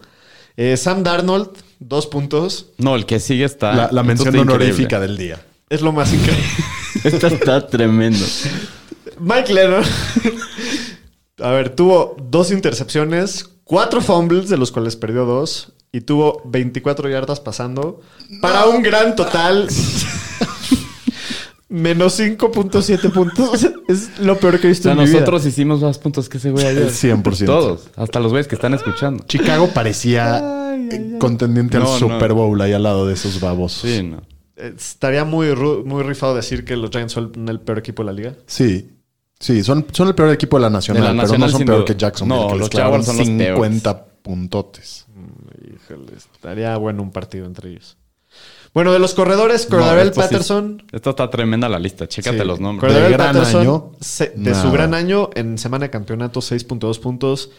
Eh, 0.57 0.75
Sam 0.75 1.03
Darnold, 1.03 1.49
dos 1.79 2.05
puntos. 2.07 2.67
No, 2.77 2.95
el 2.95 3.05
que 3.05 3.19
sigue 3.19 3.45
está. 3.45 3.89
La, 3.91 4.03
mención 4.03 4.29
está 4.35 4.41
honorífica 4.41 4.97
increíble. 4.97 5.07
del 5.07 5.17
día. 5.17 5.45
Es 5.69 5.81
lo 5.81 5.91
más 5.93 6.11
increíble. 6.13 6.43
Esto 7.03 7.27
está 7.27 7.65
tremendo. 7.67 8.25
Mike 9.19 9.53
Lennon. 9.53 9.83
A 11.39 11.51
ver, 11.51 11.75
tuvo 11.75 12.15
dos 12.29 12.51
intercepciones, 12.51 13.49
cuatro 13.63 14.01
fumbles, 14.01 14.49
de 14.49 14.57
los 14.57 14.71
cuales 14.71 14.95
perdió 14.95 15.25
dos, 15.25 15.73
y 15.91 16.01
tuvo 16.01 16.41
24 16.45 17.09
yardas 17.09 17.39
pasando, 17.39 18.01
para 18.41 18.65
un 18.65 18.81
gran 18.83 19.15
total. 19.15 19.67
Menos 21.69 22.19
5.7 22.19 23.11
puntos. 23.13 23.65
Es 23.87 24.19
lo 24.19 24.37
peor 24.37 24.59
que 24.59 24.67
he 24.67 24.69
O 24.69 24.73
visto 24.73 24.83
sea, 24.83 24.91
en 24.91 24.97
mi 24.99 25.05
vida. 25.05 25.13
nosotros 25.19 25.45
hicimos 25.45 25.79
más 25.81 25.97
puntos 25.99 26.27
que 26.27 26.37
ese 26.37 26.51
güey 26.51 26.65
ayer. 26.65 26.89
100%. 26.89 27.45
Todos. 27.45 27.87
Hasta 27.95 28.19
los 28.19 28.31
güeyes 28.31 28.47
que 28.49 28.55
están 28.55 28.73
escuchando. 28.73 29.23
Chicago 29.25 29.69
parecía 29.73 30.41
contendiente 31.17 31.79
No, 31.79 31.93
al. 31.93 31.99
Super 31.99 32.33
Bowl 32.33 32.59
ahí 32.61 32.73
al 32.73 32.83
lado 32.83 33.07
de 33.07 33.13
esos 33.13 33.39
babosos. 33.39 33.89
Sí, 33.89 34.03
no. 34.03 34.21
Estaría 34.55 35.25
muy, 35.25 35.55
muy 35.55 36.03
rifado 36.03 36.35
decir 36.35 36.63
que 36.65 36.75
los 36.75 36.89
Giants 36.91 37.13
son 37.13 37.31
el 37.49 37.59
peor 37.61 37.79
equipo 37.79 38.03
de 38.03 38.05
la 38.07 38.13
liga. 38.13 38.35
Sí. 38.45 38.91
Sí, 39.39 39.63
son, 39.63 39.85
son 39.91 40.07
el 40.09 40.13
peor 40.15 40.29
equipo 40.31 40.57
de 40.57 40.61
la 40.61 40.69
Nacional, 40.69 41.03
De 41.03 41.13
la 41.15 41.23
pero 41.23 41.37
no 41.39 41.49
son 41.49 41.65
peor 41.65 41.77
duda. 41.79 41.85
que 41.85 41.95
Jackson. 41.95 42.27
No, 42.27 42.49
que 42.49 42.55
los 42.57 42.69
Jaguars 42.69 43.05
son 43.07 43.17
los 43.17 43.25
50 43.25 44.05
puntotes. 44.21 45.07
Híjole, 45.65 46.13
estaría 46.15 46.77
bueno 46.77 47.01
un 47.01 47.11
partido 47.11 47.45
entre 47.47 47.71
ellos. 47.71 47.97
Bueno, 48.73 48.93
de 48.93 48.99
los 48.99 49.13
corredores, 49.15 49.67
No, 49.69 49.77
Cordarel 49.77 50.09
esto 50.09 50.21
sí- 50.21 50.27
Patterson. 50.27 50.83
Esto 50.91 51.09
está 51.09 51.29
tremenda 51.29 51.67
la 51.67 51.79
lista. 51.79 52.07
Chécate 52.07 52.39
Sí. 52.39 52.45
los 52.45 52.59
nombres. 52.59 52.93
Cordarel 52.93 53.17
Patterson, 53.17 53.61
año, 53.61 53.91
se- 53.99 54.31
de 54.35 54.53
su 54.55 54.71
gran 54.71 54.93
año 54.93 55.29
en 55.35 55.57
semana 55.57 55.85
de 55.85 55.89
campeonato, 55.89 56.39
6.2 56.41 56.99
puntos. 56.99 57.49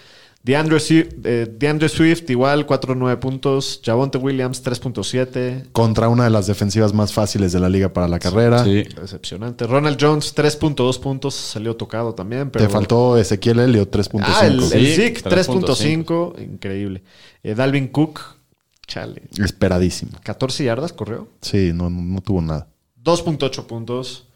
DeAndre, 0.45 0.79
eh, 0.89 1.55
DeAndre 1.57 1.89
Swift 1.89 2.29
igual, 2.29 2.67
4.9 2.67 3.19
puntos. 3.21 3.81
Javonte 3.85 4.19
Williams, 4.19 4.65
3.7. 4.65 5.71
Contra 5.71 6.09
una 6.09 6.25
de 6.25 6.31
las 6.31 6.49
defensivas 6.49 6.93
más 6.93 7.13
fáciles 7.13 7.53
de 7.53 7.61
la 7.61 7.69
liga 7.69 7.93
para 7.93 8.09
la 8.09 8.19
carrera. 8.19 8.65
Sí. 8.65 8.83
Decepcionante. 8.83 9.67
Ronald 9.69 9.99
Jones, 10.01 10.35
3.2 10.35 10.99
puntos. 10.99 11.35
Salió 11.35 11.77
tocado 11.77 12.15
también. 12.15 12.51
Pero... 12.51 12.65
Te 12.65 12.71
faltó 12.71 13.17
Ezequiel 13.17 13.61
Elliott 13.61 13.95
3.5. 13.95 14.23
Ah, 14.25 14.47
el, 14.47 14.55
el 14.55 14.63
Sí, 14.65 14.95
Zeke, 14.97 15.23
3.5. 15.23 16.05
3.5. 16.05 16.43
Increíble. 16.43 17.03
Eh, 17.45 17.55
Dalvin 17.55 17.89
Cook, 17.89 18.21
chale. 18.89 19.23
Esperadísimo. 19.39 20.13
14 20.25 20.65
yardas 20.65 20.93
corrió. 20.93 21.29
Sí, 21.41 21.71
no, 21.73 21.89
no 21.89 22.21
tuvo 22.21 22.43
nada. 22.43 22.67
2.8 23.05 23.67
puntos. 23.67 24.27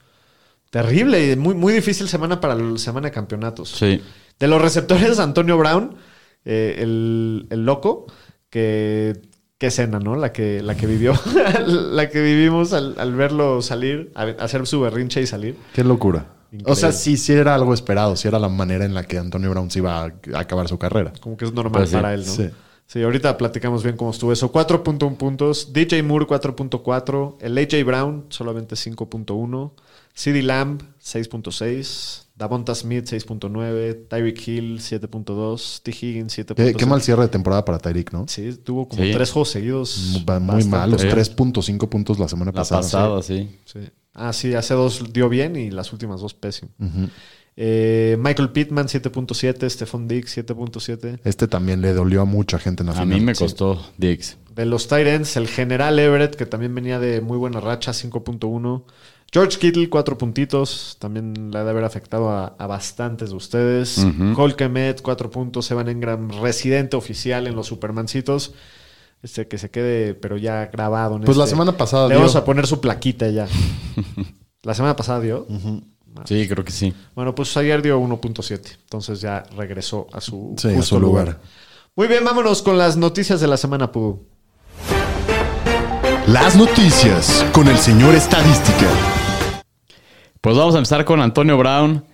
Terrible 0.71 1.33
y 1.33 1.37
muy, 1.37 1.55
muy 1.55 1.73
difícil 1.73 2.09
semana 2.09 2.40
para 2.40 2.55
la 2.55 2.79
semana 2.79 3.09
de 3.09 3.12
campeonatos. 3.12 3.71
Sí. 3.71 4.01
De 4.38 4.49
los 4.49 4.61
receptores, 4.61 5.18
Antonio 5.18 5.57
Brown, 5.59 5.96
eh, 6.44 6.77
el, 6.79 7.46
el 7.51 7.64
loco, 7.64 8.07
que 8.51 9.20
qué 9.59 9.68
escena, 9.68 9.99
¿no? 9.99 10.16
La 10.16 10.33
que, 10.33 10.62
la 10.62 10.77
que 10.77 10.87
vivió, 10.87 11.14
la 11.66 12.11
que 12.11 12.20
vivimos 12.20 12.72
al, 12.75 12.94
al 12.99 13.14
verlo 13.14 13.62
salir, 13.62 14.12
a- 14.14 14.25
hacer 14.44 14.66
su 14.66 14.81
berrinche 14.81 15.22
y 15.22 15.27
salir. 15.27 15.57
Qué 15.75 15.83
locura. 15.83 16.27
Increíble. 16.53 16.70
O 16.72 16.77
sea, 16.77 16.92
sí, 16.92 17.16
sí 17.16 17.33
era 17.33 17.55
algo 17.55 17.72
esperado. 17.75 18.14
Sí 18.16 18.29
era 18.29 18.38
la 18.38 18.49
manera 18.49 18.85
en 18.85 18.94
la 18.94 19.05
que 19.05 19.18
Antonio 19.18 19.51
Brown 19.51 19.70
se 19.70 19.79
iba 19.81 20.05
a, 20.05 20.12
acabar 20.35 20.68
su 20.68 20.79
carrera. 20.79 21.12
Como 21.20 21.37
que 21.37 21.44
es 21.46 21.53
normal 21.53 21.81
Pues 21.81 21.90
sí, 21.90 21.96
para 21.96 22.12
él, 22.14 22.20
¿no? 22.27 22.33
sí. 22.33 22.51
Sí. 22.87 23.03
ahorita 23.03 23.37
platicamos 23.37 23.83
bien 23.83 23.96
cómo 23.96 24.11
estuvo 24.12 24.33
eso. 24.33 24.53
4.1 24.53 25.16
puntos. 25.16 25.72
DJ 25.72 26.03
Moore 26.05 26.27
4.4. 26.27 27.37
El 27.40 27.59
AJ 27.59 27.85
Brown 27.85 28.27
solamente 28.29 28.77
5.1. 28.77 29.72
CD 30.14 30.42
Lamb 30.42 30.83
6.6. 31.03 32.25
Davonta 32.37 32.75
Smith 32.75 33.07
6.9. 33.07 34.09
Tyreek 34.09 34.46
Hill 34.49 34.79
7.2. 34.81 35.81
T. 35.83 35.90
Higgins 35.90 36.38
7.6. 36.38 36.55
Qué, 36.55 36.75
qué 36.75 36.87
mal 36.87 37.01
cierre 37.01 37.22
de 37.22 37.29
temporada 37.29 37.64
para 37.64 37.79
Tyreek, 37.79 38.12
¿no? 38.12 38.27
Sí, 38.29 38.53
tuvo 38.62 38.87
como 38.88 39.03
Sí. 39.03 39.11
tres 39.12 39.31
juegos 39.31 39.49
seguidos. 39.51 40.22
Muy, 40.40 40.64
malos. 40.64 41.01
Sí. 41.01 41.09
3.5 41.09 41.88
puntos 41.88 42.18
la 42.18 42.29
semana 42.29 42.51
La 42.51 42.57
pasada. 42.57 42.83
pasada, 42.83 43.22
sí. 43.22 43.49
Sí. 43.64 43.81
Ah, 44.12 44.33
sí, 44.33 44.55
hace 44.55 44.75
dos 44.75 45.12
dio 45.12 45.29
bien 45.29 45.57
y 45.57 45.70
las 45.70 45.92
últimas 45.92 46.20
dos 46.20 46.35
pésimo. 46.35 46.70
Ujú. 46.79 47.09
Eh, 47.59 48.18
Michael 48.20 48.51
Pittman 48.51 48.87
7.7, 48.88 49.68
Stephon 49.70 50.07
Diggs 50.07 50.37
7.7. 50.37 51.20
Este 51.25 51.49
también 51.49 51.81
le 51.81 51.94
dolió 51.94 52.20
a 52.20 52.25
mucha 52.27 52.59
gente 52.59 52.83
en 52.83 52.88
la 52.88 52.92
A 52.92 53.03
final. 53.03 53.18
mí 53.18 53.25
me 53.25 53.35
Sí. 53.35 53.44
costó 53.44 53.83
Diggs. 53.96 54.37
De 54.55 54.66
los 54.66 54.88
Titans, 54.88 55.37
el 55.37 55.49
general 55.49 55.99
Everett, 55.99 56.35
que 56.35 56.44
también 56.46 56.75
venía 56.75 56.99
de 56.99 57.20
muy 57.22 57.38
buena 57.38 57.61
racha, 57.61 57.92
5.1. 57.94 58.85
George 59.32 59.58
Kittle, 59.58 59.90
cuatro 59.90 60.16
puntitos. 60.16 60.96
También 60.98 61.50
le 61.50 61.58
ha 61.58 61.64
de 61.64 61.70
haber 61.70 61.84
afectado 61.84 62.30
a, 62.30 62.54
a 62.58 62.66
bastantes 62.66 63.30
de 63.30 63.36
ustedes. 63.36 64.06
Cole 64.34 64.54
Kemet, 64.54 65.02
cuatro 65.02 65.30
puntos. 65.30 65.70
Evan 65.70 65.88
Engram, 65.88 66.30
residente 66.40 66.96
oficial 66.96 67.46
en 67.46 67.54
los 67.56 67.66
Supermancitos. 67.66 68.54
Este 69.22 69.48
que 69.48 69.58
se 69.58 69.70
quede, 69.70 70.14
pero 70.14 70.36
ya 70.36 70.66
grabado. 70.66 71.16
En 71.16 71.22
Pues 71.22 71.36
la 71.36 71.44
este. 71.44 71.54
semana 71.54 71.76
pasada 71.76 72.04
Le 72.08 72.14
dio. 72.14 72.20
vamos 72.20 72.36
a 72.36 72.44
poner 72.44 72.66
su 72.66 72.80
plaquita 72.80 73.28
ya. 73.28 73.46
la 74.62 74.74
semana 74.74 74.94
pasada 74.96 75.20
dio. 75.20 75.46
Sí, 76.24 76.46
creo 76.48 76.64
que 76.64 76.72
sí. 76.72 76.94
Bueno, 77.14 77.34
pues 77.34 77.54
ayer 77.56 77.82
dio 77.82 78.00
1.7. 78.00 78.78
Entonces 78.84 79.20
ya 79.20 79.42
regresó 79.56 80.06
a 80.12 80.20
su, 80.20 80.54
Sí, 80.56 80.68
a 80.68 80.74
justo 80.76 80.96
su 80.96 81.00
lugar. 81.00 81.40
Muy 81.94 82.06
bien, 82.08 82.24
vámonos 82.24 82.62
con 82.62 82.78
las 82.78 82.96
noticias 82.96 83.40
de 83.40 83.48
la 83.48 83.56
semana, 83.56 83.90
Pu. 83.92 84.22
Las 86.26 86.56
noticias 86.56 87.44
con 87.52 87.68
el 87.68 87.76
señor 87.78 88.14
Estadística. 88.14 88.86
Pues 90.46 90.56
vamos 90.56 90.76
a 90.76 90.78
empezar 90.78 91.04
con 91.04 91.20
Antonio 91.20 91.59
Brown, 91.59 92.04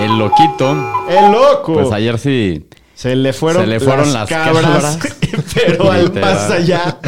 el 0.00 0.18
loquito. 0.18 0.72
¡El 1.08 1.30
loco! 1.30 1.74
Pues 1.74 1.92
ayer 1.92 2.18
sí. 2.18 2.66
Se 2.96 3.14
le 3.14 3.32
fueron, 3.32 3.62
Se 3.62 3.68
le 3.68 3.78
fueron 3.78 4.12
las 4.12 4.28
cabras. 4.28 4.98
pero 5.54 5.92
al 5.92 6.12
más 6.14 6.50
allá. 6.50 6.98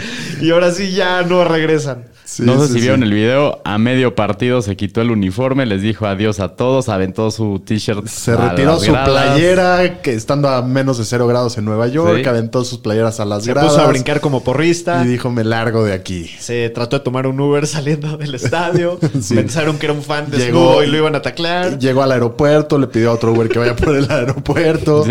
Y 0.40 0.50
ahora 0.50 0.70
sí 0.72 0.92
ya 0.92 1.22
no 1.22 1.44
regresan. 1.44 2.04
Sí, 2.24 2.42
no 2.42 2.54
sé 2.60 2.66
sí, 2.66 2.72
si 2.72 2.74
sí. 2.74 2.80
vieron 2.80 3.04
el 3.04 3.12
video. 3.12 3.60
A 3.64 3.78
medio 3.78 4.16
partido 4.16 4.60
se 4.60 4.74
quitó 4.76 5.00
el 5.00 5.12
uniforme, 5.12 5.64
les 5.64 5.80
dijo 5.80 6.06
adiós 6.06 6.40
a 6.40 6.56
todos, 6.56 6.88
aventó 6.88 7.30
su 7.30 7.62
t-shirt. 7.64 8.04
Se 8.08 8.32
a 8.32 8.36
retiró 8.48 8.72
las 8.72 8.82
su 8.82 8.90
gradas. 8.90 9.08
playera, 9.08 10.02
que 10.02 10.12
estando 10.12 10.48
a 10.48 10.60
menos 10.62 10.98
de 10.98 11.04
cero 11.04 11.28
grados 11.28 11.56
en 11.56 11.64
Nueva 11.64 11.86
York, 11.86 12.22
Sí. 12.24 12.28
aventó 12.28 12.64
sus 12.64 12.80
playeras 12.80 13.20
a 13.20 13.24
las 13.26 13.44
Se 13.44 13.52
gradas. 13.52 13.70
puso 13.70 13.80
a 13.84 13.86
brincar 13.86 14.20
como 14.20 14.42
porrista. 14.42 15.04
Y 15.04 15.06
dijo, 15.06 15.30
me 15.30 15.44
largo 15.44 15.84
de 15.84 15.92
aquí. 15.92 16.28
Se 16.40 16.68
trató 16.70 16.98
de 16.98 17.04
tomar 17.04 17.28
un 17.28 17.38
Uber 17.38 17.64
saliendo 17.68 18.16
del 18.16 18.34
estadio. 18.34 18.98
Sí. 19.20 19.34
Pensaron 19.36 19.78
que 19.78 19.86
era 19.86 19.92
un 19.92 20.02
fan 20.02 20.28
desnudo 20.28 20.80
Llegó- 20.80 20.82
y 20.82 20.86
lo 20.88 20.96
iban 20.98 21.14
a 21.14 21.22
taclar. 21.22 21.78
Llegó 21.78 22.02
al 22.02 22.10
aeropuerto, 22.10 22.76
le 22.78 22.88
pidió 22.88 23.10
a 23.10 23.14
otro 23.14 23.32
Uber 23.32 23.48
que 23.48 23.60
vaya 23.60 23.76
por 23.76 23.94
el 23.96 24.10
aeropuerto. 24.10 25.04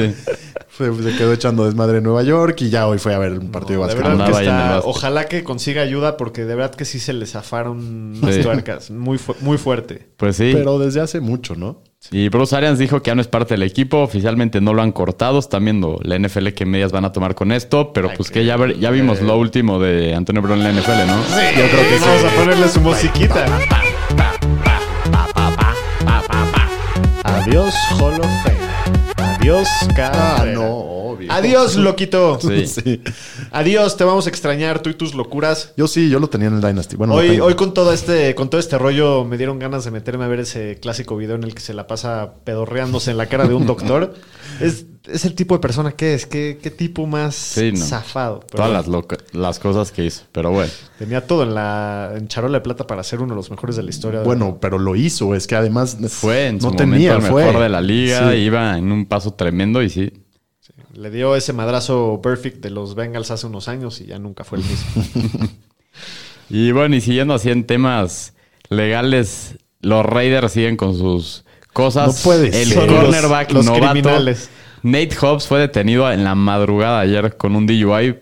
Sí. 0.78 0.84
Fue- 0.84 1.12
se 1.12 1.18
quedó 1.18 1.32
echando 1.34 1.66
desmadre 1.66 2.00
en 2.00 2.04
Nueva 2.04 2.24
York 2.24 2.62
y 2.62 2.70
ya 2.70 2.88
hoy 2.88 2.98
fue 2.98 3.14
a 3.14 3.18
ver 3.18 3.34
un 3.40 3.52
partido 3.52 3.82
De 3.82 3.88
básquetbol. 3.96 4.26
que 4.26 4.32
está- 4.32 4.82
ojalá 4.84 5.26
que 5.26 5.44
consiga 5.44 5.82
ayuda 5.82 6.18
porque 6.18 6.44
de 6.46 6.56
verdad 6.56 6.76
que 6.76 6.86
sí 6.86 7.00
se 7.00 7.14
le 7.14 7.26
zafaron 7.26 8.20
las 8.22 8.36
Sí. 8.36 8.42
tuercas. 8.42 8.92
Muy, 8.92 9.18
fu- 9.18 9.36
muy 9.42 9.58
fuerte. 9.58 10.10
Pues 10.18 10.36
sí. 10.36 10.52
Pero 10.54 10.78
desde 10.80 11.00
hace 11.02 11.20
mucho, 11.22 11.56
¿no? 11.56 11.82
Y 12.12 12.30
Bruce 12.30 12.56
Arians 12.56 12.78
dijo 12.78 13.02
que 13.02 13.10
ya 13.10 13.16
no 13.16 13.22
es 13.22 13.28
parte 13.28 13.56
del 13.56 13.64
equipo, 13.64 13.98
oficialmente 14.00 14.62
no 14.62 14.74
lo 14.76 14.84
han 14.84 14.92
cortado, 14.92 15.40
están 15.40 15.64
viendo 15.64 15.98
la 16.04 16.16
NFL 16.20 16.54
qué 16.54 16.64
medidas 16.66 16.92
van 16.92 17.04
a 17.06 17.12
tomar 17.12 17.34
con 17.34 17.52
esto, 17.52 17.94
pero 17.94 18.12
pues 18.16 18.30
que 18.30 18.46
ya, 18.46 18.58
ver- 18.58 18.78
ya 18.80 18.92
vimos 18.92 19.22
lo 19.22 19.38
último 19.38 19.80
de 19.80 20.14
Antonio 20.14 20.42
Brown 20.44 20.60
en 20.60 20.66
la 20.66 20.70
NFL, 20.82 21.08
¿no? 21.08 21.18
Yo 21.18 21.68
creo 21.72 21.90
que 21.90 22.00
Vamos 22.06 22.24
a 22.26 22.36
ponerle 22.36 22.68
su 22.70 22.80
musiquita. 22.82 23.46
Adiós, 27.24 27.74
Hall 28.00 28.20
of 28.20 28.28
Fame. 28.44 28.65
Adiós, 29.46 29.68
Ah, 29.92 29.94
carrera. 30.38 30.58
no, 30.58 30.66
obvio. 31.12 31.32
Adiós, 31.32 31.76
loquito. 31.76 32.40
Sí. 32.42 32.66
Sí. 32.76 33.02
Adiós, 33.52 33.96
te 33.96 34.04
vamos 34.04 34.26
a 34.26 34.30
extrañar 34.30 34.80
tú 34.80 34.90
y 34.90 34.96
tus 34.96 35.14
locuras. 35.14 35.72
Yo 35.78 35.88
sí, 35.88 36.10
yo 36.10 36.18
lo 36.20 36.30
tenía 36.30 36.48
en 36.48 36.56
el 36.56 36.62
Dynasty. 36.62 36.96
Bueno, 36.96 37.14
Hoy, 37.14 37.40
hoy 37.40 37.54
con 37.54 37.72
todo 37.76 37.94
este, 37.94 38.34
con 38.34 38.50
todo 38.50 38.60
este 38.60 38.80
rollo 38.80 39.24
me 39.24 39.38
dieron 39.38 39.60
ganas 39.60 39.86
de 39.86 39.92
meterme 39.92 40.26
a 40.26 40.28
ver 40.30 40.40
ese 40.40 40.80
clásico 40.82 41.16
video 41.16 41.36
en 41.36 41.44
el 41.44 41.54
que 41.54 41.62
se 41.62 41.76
la 41.76 41.86
pasa 41.86 42.34
pedorreándose 42.44 43.12
en 43.12 43.18
la 43.18 43.28
cara 43.28 43.48
de 43.48 43.54
un 43.54 43.68
doctor. 43.68 44.16
es, 44.60 44.86
es 45.08 45.26
el 45.26 45.36
tipo 45.36 45.56
de 45.56 45.60
persona 45.60 45.92
que 45.92 46.14
es, 46.14 46.26
qué, 46.26 46.60
qué 46.62 46.72
tipo 46.72 47.06
más 47.06 47.36
Sí, 47.36 47.72
no. 47.72 47.78
zafado. 47.86 48.40
Pero 48.42 48.58
Todas 48.58 48.72
las, 48.72 48.88
loca- 48.88 49.18
las 49.34 49.60
cosas 49.60 49.92
que 49.92 50.06
hizo, 50.06 50.24
pero 50.32 50.52
bueno. 50.52 50.72
Tenía 51.00 51.26
todo 51.26 51.44
en 51.44 51.54
la 51.56 52.14
en 52.16 52.28
charola 52.28 52.58
de 52.60 52.62
plata 52.62 52.88
para 52.88 53.04
ser 53.04 53.20
uno 53.22 53.34
de 53.34 53.36
los 53.38 53.50
mejores 53.52 53.76
de 53.76 53.84
la 53.84 53.90
historia. 53.90 54.22
Bueno, 54.22 54.58
pero 54.62 54.78
lo 54.80 54.96
hizo. 54.96 55.36
Es 55.36 55.48
que 55.48 55.56
además 55.56 55.98
Fue 56.10 56.48
en 56.48 56.60
su 56.62 56.68
no 56.68 56.74
momento 56.74 56.92
tenía, 56.94 57.14
el 57.16 57.22
fue. 57.22 57.46
mejor 57.46 57.62
de 57.62 57.70
la 57.70 57.82
liga, 57.82 58.32
Sí. 58.32 58.38
iba 58.38 58.78
en 58.78 58.92
un 58.92 59.06
paso 59.06 59.34
tremendo 59.34 59.82
y 59.84 59.90
sí. 59.90 60.12
Le 60.94 61.10
dio 61.12 61.36
ese 61.36 61.52
madrazo 61.54 62.20
perfect 62.24 62.64
de 62.64 62.70
los 62.70 62.96
Bengals 62.96 63.30
hace 63.30 63.48
unos 63.48 63.68
años 63.68 64.00
y 64.02 64.06
ya 64.06 64.18
nunca 64.20 64.44
fue 64.44 64.60
el 64.60 64.64
mismo. 64.66 65.50
Y 66.50 66.72
bueno, 66.72 66.96
y 66.96 67.02
siguiendo 67.02 67.34
así 67.34 67.50
en 67.50 67.66
temas 67.66 68.34
legales, 68.70 69.58
los 69.82 70.06
Raiders 70.06 70.52
siguen 70.52 70.78
con 70.78 70.96
sus 70.98 71.44
cosas. 71.74 72.08
No 72.18 72.24
puede 72.24 72.62
El 72.62 72.70
ser. 72.70 72.88
cornerback 72.88 73.52
Los- 73.52 73.66
los 73.66 73.78
novato 73.78 73.92
criminales. 73.94 74.50
Nate 74.86 75.16
Hobbs 75.20 75.48
fue 75.48 75.60
detenido 75.60 76.12
en 76.12 76.24
la 76.24 76.36
madrugada 76.36 77.00
ayer 77.00 77.36
con 77.38 77.56
un 77.56 77.66
DUI. 77.66 78.20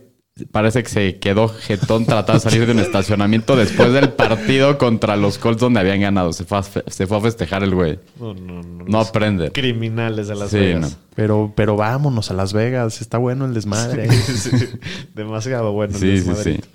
Parece 0.52 0.82
que 0.82 0.90
se 0.90 1.20
quedó 1.20 1.48
jetón 1.48 2.06
tratando 2.06 2.34
de 2.34 2.40
salir 2.40 2.66
de 2.66 2.72
un 2.72 2.80
estacionamiento 2.80 3.56
después 3.56 3.94
del 3.94 4.10
partido 4.14 4.80
contra 4.80 5.16
los 5.16 5.38
Colts 5.38 5.60
donde 5.62 5.80
habían 5.80 6.00
ganado. 6.02 6.34
Se 6.34 6.44
fue 6.44 6.58
a, 6.58 6.64
fe- 6.64 6.84
se 6.88 7.06
fue 7.06 7.18
a 7.18 7.22
festejar 7.22 7.64
el 7.64 7.76
güey. 7.76 8.00
No, 8.20 8.34
no, 8.34 8.64
no. 8.64 8.84
No 8.86 8.98
los 9.00 9.10
aprende. 9.10 9.52
Criminales 9.52 10.28
de 10.30 10.36
Las 10.36 10.50
Sí, 10.50 10.58
Vegas. 10.58 10.82
no. 10.92 10.98
Pero, 11.16 11.54
pero 11.56 11.76
vámonos 11.76 12.32
a 12.32 12.34
Las 12.34 12.52
Vegas. 12.54 13.00
Está 13.02 13.20
bueno 13.20 13.46
el 13.46 13.54
desmadre. 13.54 14.10
Sí, 14.12 14.50
demasiado 15.14 15.72
bueno. 15.74 15.94
el 15.94 16.00
Sí, 16.00 16.18
sí, 16.18 16.24
sí. 16.24 16.28
desmadrito. 16.30 16.68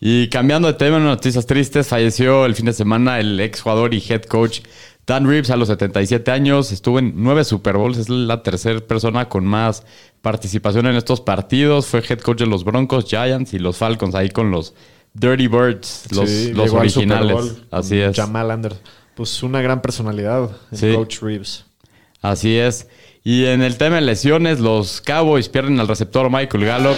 Y 0.00 0.28
cambiando 0.30 0.66
de 0.66 0.74
tema, 0.74 0.98
noticias 0.98 1.44
tristes, 1.46 1.86
falleció 1.86 2.46
el 2.46 2.54
fin 2.54 2.64
de 2.66 2.72
semana 2.72 3.20
el 3.20 3.38
ex 3.38 3.60
jugador 3.60 3.92
y 3.92 4.02
head 4.08 4.22
coach 4.22 4.60
Dan 5.10 5.26
Reeves 5.26 5.50
a 5.50 5.56
los 5.56 5.66
77 5.66 6.30
años. 6.30 6.70
Estuvo 6.70 7.00
en 7.00 7.14
nueve 7.16 7.42
Super 7.42 7.76
Bowls, 7.76 7.98
es 7.98 8.08
la 8.08 8.44
tercera 8.44 8.78
persona 8.78 9.28
con 9.28 9.44
más 9.44 9.82
participación 10.22 10.86
en 10.86 10.94
estos 10.94 11.20
partidos. 11.20 11.86
Fue 11.86 12.00
head 12.08 12.20
coach 12.20 12.38
de 12.38 12.46
los 12.46 12.62
Broncos, 12.62 13.06
Giants 13.06 13.52
y 13.52 13.58
los 13.58 13.76
Falcons, 13.76 14.14
ahí 14.14 14.30
con 14.30 14.52
los 14.52 14.72
Dirty 15.14 15.48
Birds, 15.48 16.04
los, 16.12 16.30
Sí, 16.30 16.52
originales. 16.54 17.32
Bowl 17.32 17.66
Así 17.72 17.98
es. 17.98 18.14
Jamal 18.14 18.52
Anderson. 18.52 18.80
Pues 19.16 19.42
una 19.42 19.60
gran 19.60 19.82
personalidad, 19.82 20.48
el 20.70 20.78
Sí. 20.78 20.92
coach 20.94 21.18
Reeves. 21.22 21.64
Así 22.22 22.56
es. 22.56 22.86
Y 23.24 23.46
en 23.46 23.62
el 23.62 23.78
tema 23.78 23.96
de 23.96 24.02
lesiones, 24.02 24.60
los 24.60 25.00
Cowboys 25.00 25.48
pierden 25.48 25.80
al 25.80 25.88
receptor 25.88 26.30
Michael 26.30 26.64
Gallup. 26.64 26.96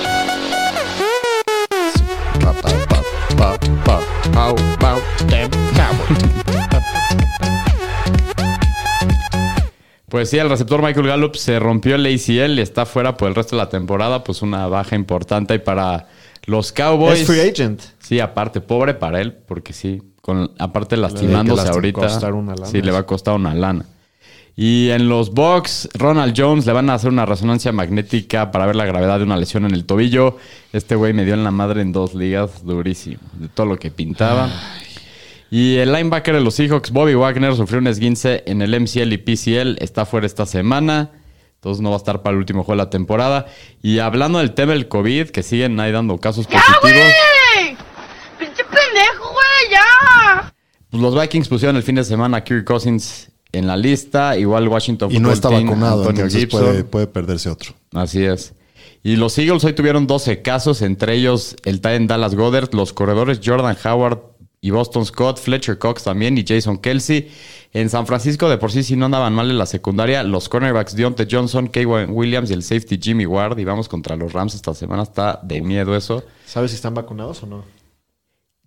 Pues 10.12 10.28
sí, 10.28 10.36
el 10.36 10.50
receptor 10.50 10.82
Michael 10.82 11.06
Gallup 11.06 11.36
se 11.36 11.58
rompió 11.58 11.94
el 11.94 12.04
ACL 12.04 12.58
y 12.58 12.60
está 12.60 12.84
fuera 12.84 13.16
por 13.16 13.28
el 13.30 13.34
resto 13.34 13.56
de 13.56 13.62
la 13.62 13.70
temporada. 13.70 14.22
Pues 14.22 14.42
una 14.42 14.66
baja 14.66 14.94
importante 14.94 15.54
y 15.54 15.58
para 15.58 16.06
los 16.44 16.70
Cowboys. 16.70 17.20
Es 17.22 17.26
free 17.26 17.40
agent. 17.40 17.80
Sí, 17.98 18.20
aparte, 18.20 18.60
pobre 18.60 18.92
para 18.92 19.22
él, 19.22 19.32
porque 19.32 19.72
sí, 19.72 20.02
con, 20.20 20.50
aparte 20.58 20.98
lastimándose 20.98 21.62
lastim- 21.62 21.72
ahorita. 21.72 22.00
costar 22.02 22.34
una 22.34 22.54
lana, 22.54 22.66
sí, 22.66 22.82
le 22.82 22.92
va 22.92 22.98
a 22.98 23.06
costar 23.06 23.34
una 23.36 23.54
lana. 23.54 23.86
Y 24.54 24.90
en 24.90 25.08
los 25.08 25.32
Bucks, 25.32 25.88
Ronald 25.94 26.34
Jones 26.36 26.66
le 26.66 26.74
van 26.74 26.90
a 26.90 26.94
hacer 26.94 27.08
una 27.10 27.24
resonancia 27.24 27.72
magnética 27.72 28.50
para 28.50 28.66
ver 28.66 28.76
la 28.76 28.84
gravedad 28.84 29.16
de 29.16 29.24
una 29.24 29.38
lesión 29.38 29.64
en 29.64 29.72
el 29.72 29.86
tobillo. 29.86 30.36
Este 30.74 30.94
güey 30.94 31.14
me 31.14 31.24
dio 31.24 31.32
en 31.32 31.42
la 31.42 31.50
madre 31.50 31.80
en 31.80 31.90
dos 31.90 32.12
ligas, 32.14 32.62
durísimo, 32.66 33.16
de 33.32 33.48
todo 33.48 33.64
lo 33.64 33.78
que 33.78 33.90
pintaba. 33.90 34.50
Y 35.54 35.76
el 35.76 35.92
linebacker 35.92 36.34
de 36.34 36.40
los 36.40 36.54
Seahawks, 36.54 36.92
Bobby 36.92 37.12
Wagner, 37.12 37.54
sufrió 37.54 37.78
un 37.78 37.86
esguince 37.86 38.42
en 38.46 38.62
el 38.62 38.70
MCL 38.80 39.12
y 39.12 39.18
PCL. 39.18 39.82
Está 39.82 40.06
fuera 40.06 40.26
esta 40.26 40.46
semana. 40.46 41.10
Entonces 41.56 41.82
no 41.82 41.90
va 41.90 41.96
a 41.96 41.98
estar 41.98 42.22
para 42.22 42.32
el 42.32 42.38
último 42.38 42.64
juego 42.64 42.78
de 42.80 42.86
la 42.86 42.88
temporada. 42.88 43.44
Y 43.82 43.98
hablando 43.98 44.38
del 44.38 44.54
tema 44.54 44.72
del 44.72 44.88
COVID, 44.88 45.28
que 45.28 45.42
siguen 45.42 45.78
ahí 45.78 45.92
dando 45.92 46.16
casos 46.16 46.46
positivos. 46.46 47.12
¡Pinche 48.38 48.64
pendejo, 48.64 49.30
güey! 49.30 49.70
¡Ya! 49.70 50.54
Pues 50.90 51.02
los 51.02 51.20
Vikings 51.20 51.48
pusieron 51.48 51.76
el 51.76 51.82
fin 51.82 51.96
de 51.96 52.04
semana 52.04 52.38
a 52.38 52.44
Kirk 52.44 52.64
Cousins 52.64 53.30
en 53.52 53.66
la 53.66 53.76
lista. 53.76 54.38
Igual 54.38 54.66
Washington 54.68 55.12
Y 55.12 55.18
no 55.18 55.30
está 55.32 55.50
Team, 55.50 55.66
vacunado, 55.66 55.98
Antonio 55.98 56.22
entonces 56.22 56.40
Gibson. 56.40 56.60
puede, 56.62 56.84
puede 56.84 57.06
perderse 57.08 57.50
otro. 57.50 57.74
Así 57.92 58.24
es. 58.24 58.54
Y 59.02 59.16
los 59.16 59.36
Eagles 59.36 59.62
hoy 59.64 59.74
tuvieron 59.74 60.06
12 60.06 60.40
casos, 60.40 60.80
entre 60.80 61.14
ellos 61.14 61.56
el 61.66 61.82
Titan 61.82 62.06
Dallas 62.06 62.34
Goddard, 62.34 62.72
los 62.72 62.94
corredores 62.94 63.40
Jordan 63.44 63.76
Howard 63.84 64.31
y 64.64 64.70
Boston 64.70 65.04
Scott, 65.04 65.40
Fletcher 65.40 65.76
Cox 65.76 66.04
también 66.04 66.38
y 66.38 66.44
Jason 66.46 66.78
Kelsey. 66.78 67.28
En 67.72 67.90
San 67.90 68.06
Francisco 68.06 68.48
de 68.48 68.58
por 68.58 68.70
sí 68.70 68.84
si 68.84 68.94
no 68.94 69.06
andaban 69.06 69.34
mal 69.34 69.50
en 69.50 69.58
la 69.58 69.66
secundaria, 69.66 70.22
los 70.22 70.48
cornerbacks 70.48 70.94
Deontay 70.94 71.26
Johnson, 71.28 71.66
Kaywan 71.66 72.10
Williams 72.10 72.48
y 72.50 72.54
el 72.54 72.62
safety 72.62 72.96
Jimmy 73.02 73.26
Ward. 73.26 73.58
Y 73.58 73.64
vamos 73.64 73.88
contra 73.88 74.14
los 74.14 74.32
Rams 74.32 74.54
esta 74.54 74.72
semana, 74.72 75.02
está 75.02 75.40
de 75.42 75.60
miedo 75.60 75.96
eso. 75.96 76.22
¿Sabes 76.46 76.70
si 76.70 76.76
están 76.76 76.94
vacunados 76.94 77.42
o 77.42 77.46
no? 77.46 77.64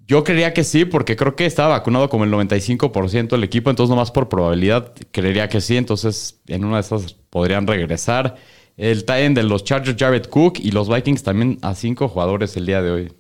Yo 0.05 0.25
creería 0.25 0.53
que 0.53 0.65
sí, 0.65 0.84
porque 0.84 1.15
creo 1.15 1.36
que 1.38 1.45
estaba 1.45 1.69
vacunado 1.69 2.10
como 2.10 2.25
el 2.25 2.31
95% 2.31 3.29
del 3.29 3.43
equipo, 3.45 3.69
entonces 3.69 3.89
nomás 3.89 4.12
por 4.12 4.27
probabilidad 4.27 4.91
creería 5.12 5.47
que 5.47 5.62
sí, 5.62 5.77
entonces 5.77 6.41
en 6.47 6.65
una 6.65 6.75
de 6.75 6.81
esas 6.81 7.13
podrían 7.13 7.65
regresar. 7.65 8.36
El 8.75 9.05
tie 9.05 9.29
de 9.29 9.43
los 9.43 9.63
Chargers, 9.63 9.95
Jared 9.97 10.25
Cook, 10.25 10.60
y 10.60 10.71
los 10.71 10.89
Vikings 10.89 11.23
también 11.23 11.58
a 11.62 11.73
cinco 11.73 12.10
jugadores 12.10 12.58
el 12.58 12.65
día 12.65 12.81
de 12.81 12.91
hoy. 12.91 13.13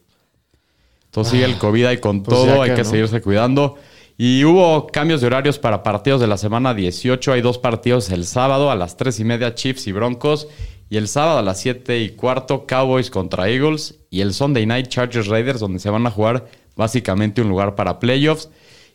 Entonces 1.15 1.31
sigue 1.31 1.45
el 1.45 1.57
COVID 1.57 1.85
ahí 1.85 1.97
con 1.99 2.23
pues 2.23 2.37
todo, 2.37 2.61
hay 2.61 2.71
que, 2.71 2.75
que 2.75 2.83
¿no? 2.83 2.89
seguirse 2.89 3.21
cuidando. 3.21 3.77
Y 4.17 4.43
hubo 4.43 4.87
cambios 4.87 5.21
de 5.21 5.27
horarios 5.27 5.59
para 5.59 5.81
partidos 5.81 6.19
de 6.19 6.27
la 6.27 6.35
semana 6.35 6.73
18. 6.73 7.31
Hay 7.31 7.39
dos 7.41 7.57
partidos 7.57 8.09
el 8.09 8.25
sábado 8.25 8.69
a 8.69 8.75
las 8.75 8.97
3 8.97 9.21
y 9.21 9.23
media, 9.23 9.55
Chiefs 9.55 9.87
y 9.87 9.93
Broncos. 9.93 10.49
Y 10.89 10.97
el 10.97 11.07
sábado 11.07 11.37
a 11.37 11.41
las 11.41 11.61
7 11.61 12.01
y 12.01 12.09
cuarto, 12.09 12.65
Cowboys 12.67 13.09
contra 13.09 13.47
Eagles. 13.47 13.95
Y 14.09 14.19
el 14.19 14.33
Sunday 14.33 14.65
Night, 14.65 14.89
Chargers 14.89 15.27
Raiders, 15.27 15.61
donde 15.61 15.79
se 15.79 15.89
van 15.89 16.05
a 16.05 16.11
jugar 16.11 16.47
básicamente 16.75 17.41
un 17.41 17.47
lugar 17.47 17.75
para 17.75 17.97
playoffs. 17.97 18.49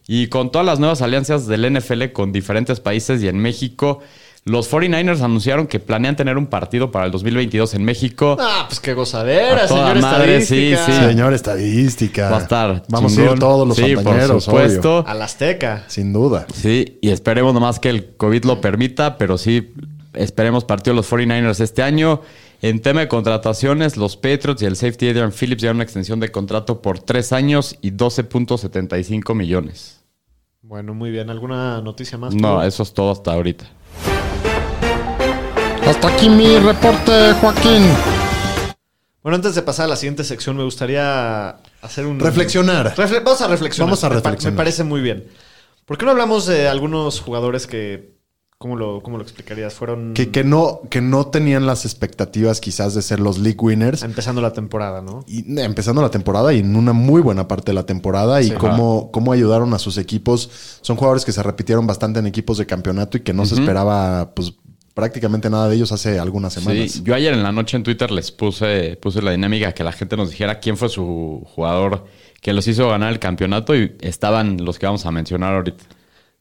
Y 0.06 0.26
con 0.26 0.52
todas 0.52 0.66
las 0.66 0.78
nuevas 0.78 1.00
alianzas 1.00 1.46
del 1.46 1.72
NFL 1.72 2.12
con 2.12 2.32
diferentes 2.32 2.80
países 2.80 3.22
y 3.22 3.28
en 3.28 3.38
México, 3.38 4.00
los 4.44 4.70
49ers 4.72 5.20
anunciaron 5.20 5.66
que 5.66 5.78
planean 5.80 6.16
tener 6.16 6.38
un 6.38 6.46
partido 6.46 6.90
para 6.90 7.06
el 7.06 7.12
2022 7.12 7.74
en 7.74 7.84
México. 7.84 8.36
Ah, 8.40 8.64
pues 8.68 8.80
qué 8.80 8.94
gozadera, 8.94 9.64
A 9.64 9.68
señor 9.68 10.00
madre, 10.00 10.40
sí, 10.40 10.72
estadística. 10.72 11.00
sí. 11.00 11.06
Señor 11.08 11.32
estadística. 11.34 12.30
Va 12.30 12.38
a 12.38 12.40
estar. 12.40 12.82
Vamos 12.88 13.16
a 13.18 13.22
ir 13.22 13.38
todos 13.38 13.68
los 13.68 13.76
Sí, 13.76 13.94
por 13.96 14.40
supuesto. 14.40 14.98
obvio. 15.00 15.08
Al 15.08 15.22
Azteca. 15.22 15.84
Sin 15.88 16.12
duda. 16.12 16.46
Sí, 16.54 16.98
y 17.02 17.10
esperemos 17.10 17.52
nomás 17.54 17.78
que 17.78 17.90
el 17.90 18.16
COVID 18.16 18.44
lo 18.44 18.60
permita, 18.60 19.18
pero 19.18 19.36
sí, 19.38 19.72
esperemos 20.14 20.64
partido 20.64 20.94
de 20.94 20.96
los 20.96 21.10
49ers 21.12 21.60
este 21.60 21.82
año. 21.82 22.22
En 22.62 22.80
tema 22.80 23.00
de 23.00 23.08
contrataciones, 23.08 23.96
los 23.96 24.16
Patriots 24.16 24.60
y 24.62 24.66
el 24.66 24.76
safety 24.76 25.08
Adrian 25.10 25.32
Phillips 25.32 25.62
llevan 25.62 25.76
una 25.76 25.84
extensión 25.84 26.18
de 26.20 26.30
contrato 26.30 26.82
por 26.82 26.98
tres 26.98 27.32
años 27.32 27.76
y 27.80 27.92
12.75 27.92 29.34
millones. 29.34 30.00
Bueno, 30.62 30.94
muy 30.94 31.10
bien. 31.10 31.30
¿Alguna 31.30 31.80
noticia 31.80 32.18
más? 32.18 32.34
No, 32.34 32.62
eso 32.62 32.82
es 32.82 32.92
todo 32.92 33.10
hasta 33.12 33.32
ahorita. 33.32 33.64
Hasta 35.90 36.06
aquí 36.06 36.28
mi 36.28 36.56
reporte, 36.58 37.32
Joaquín. 37.40 37.82
Bueno, 39.24 39.34
antes 39.34 39.56
de 39.56 39.62
pasar 39.62 39.86
a 39.86 39.88
la 39.88 39.96
siguiente 39.96 40.22
sección, 40.22 40.56
me 40.56 40.62
gustaría 40.62 41.56
hacer 41.82 42.06
un... 42.06 42.20
Reflexionar. 42.20 42.94
Refle- 42.94 43.24
vamos 43.24 43.40
a 43.42 43.48
reflexionar. 43.48 43.88
Vamos 43.88 44.04
a 44.04 44.08
Me 44.08 44.14
pa- 44.14 44.20
reflexionar. 44.20 44.52
Me, 44.52 44.56
parece 44.56 44.84
muy 44.84 45.00
bien. 45.00 45.26
¿Por 45.86 45.98
qué 45.98 46.04
no 46.04 46.12
hablamos 46.12 46.46
de 46.46 46.68
algunos 46.68 47.20
jugadores 47.20 47.66
que... 47.66 48.18
¿Cómo 48.56 48.76
lo, 48.76 49.02
cómo 49.02 49.16
lo 49.16 49.24
explicarías? 49.24 49.74
Fueron... 49.74 50.14
Que, 50.14 50.30
que, 50.30 50.44
no, 50.44 50.82
que 50.90 51.00
no 51.00 51.26
tenían 51.26 51.66
las 51.66 51.84
expectativas 51.84 52.60
quizás 52.60 52.94
de 52.94 53.02
ser 53.02 53.18
los 53.18 53.38
league 53.38 53.58
winners. 53.58 54.02
Empezando 54.04 54.40
la 54.40 54.52
temporada, 54.52 55.02
¿no? 55.02 55.24
Y 55.26 55.40
eh, 55.58 55.64
empezando 55.64 56.02
la 56.02 56.10
temporada 56.10 56.52
y 56.52 56.60
en 56.60 56.76
una 56.76 56.92
muy 56.92 57.20
buena 57.20 57.48
parte 57.48 57.70
de 57.72 57.74
la 57.74 57.84
temporada 57.84 58.40
y 58.42 58.52
cómo, 58.52 59.10
cómo 59.10 59.32
ayudaron 59.32 59.74
a 59.74 59.78
sus 59.80 59.98
equipos. 59.98 60.50
Son 60.82 60.96
jugadores 60.96 61.24
que 61.24 61.32
se 61.32 61.42
repitieron 61.42 61.86
bastante 61.86 62.20
en 62.20 62.26
equipos 62.26 62.58
de 62.58 62.66
campeonato 62.66 63.16
y 63.16 63.22
que 63.22 63.32
no 63.32 63.44
se 63.44 63.54
esperaba 63.54 64.34
pues 64.36 64.52
prácticamente 65.00 65.48
nada 65.48 65.66
de 65.66 65.76
ellos 65.76 65.92
hace 65.92 66.18
algunas 66.18 66.52
semanas. 66.52 66.90
Sí, 66.90 67.02
yo 67.02 67.14
ayer 67.14 67.32
en 67.32 67.42
la 67.42 67.52
noche 67.52 67.78
en 67.78 67.82
Twitter 67.82 68.10
les 68.10 68.30
puse, 68.30 68.98
puse 69.00 69.22
la 69.22 69.30
dinámica 69.30 69.72
que 69.72 69.82
la 69.82 69.92
gente 69.92 70.14
nos 70.14 70.28
dijera 70.28 70.60
quién 70.60 70.76
fue 70.76 70.90
su 70.90 71.42
jugador 71.46 72.04
que 72.42 72.52
los 72.52 72.68
hizo 72.68 72.86
ganar 72.86 73.10
el 73.10 73.18
campeonato 73.18 73.74
y 73.74 73.96
estaban 74.00 74.62
los 74.62 74.78
que 74.78 74.84
vamos 74.84 75.06
a 75.06 75.10
mencionar 75.10 75.54
ahorita. 75.54 75.84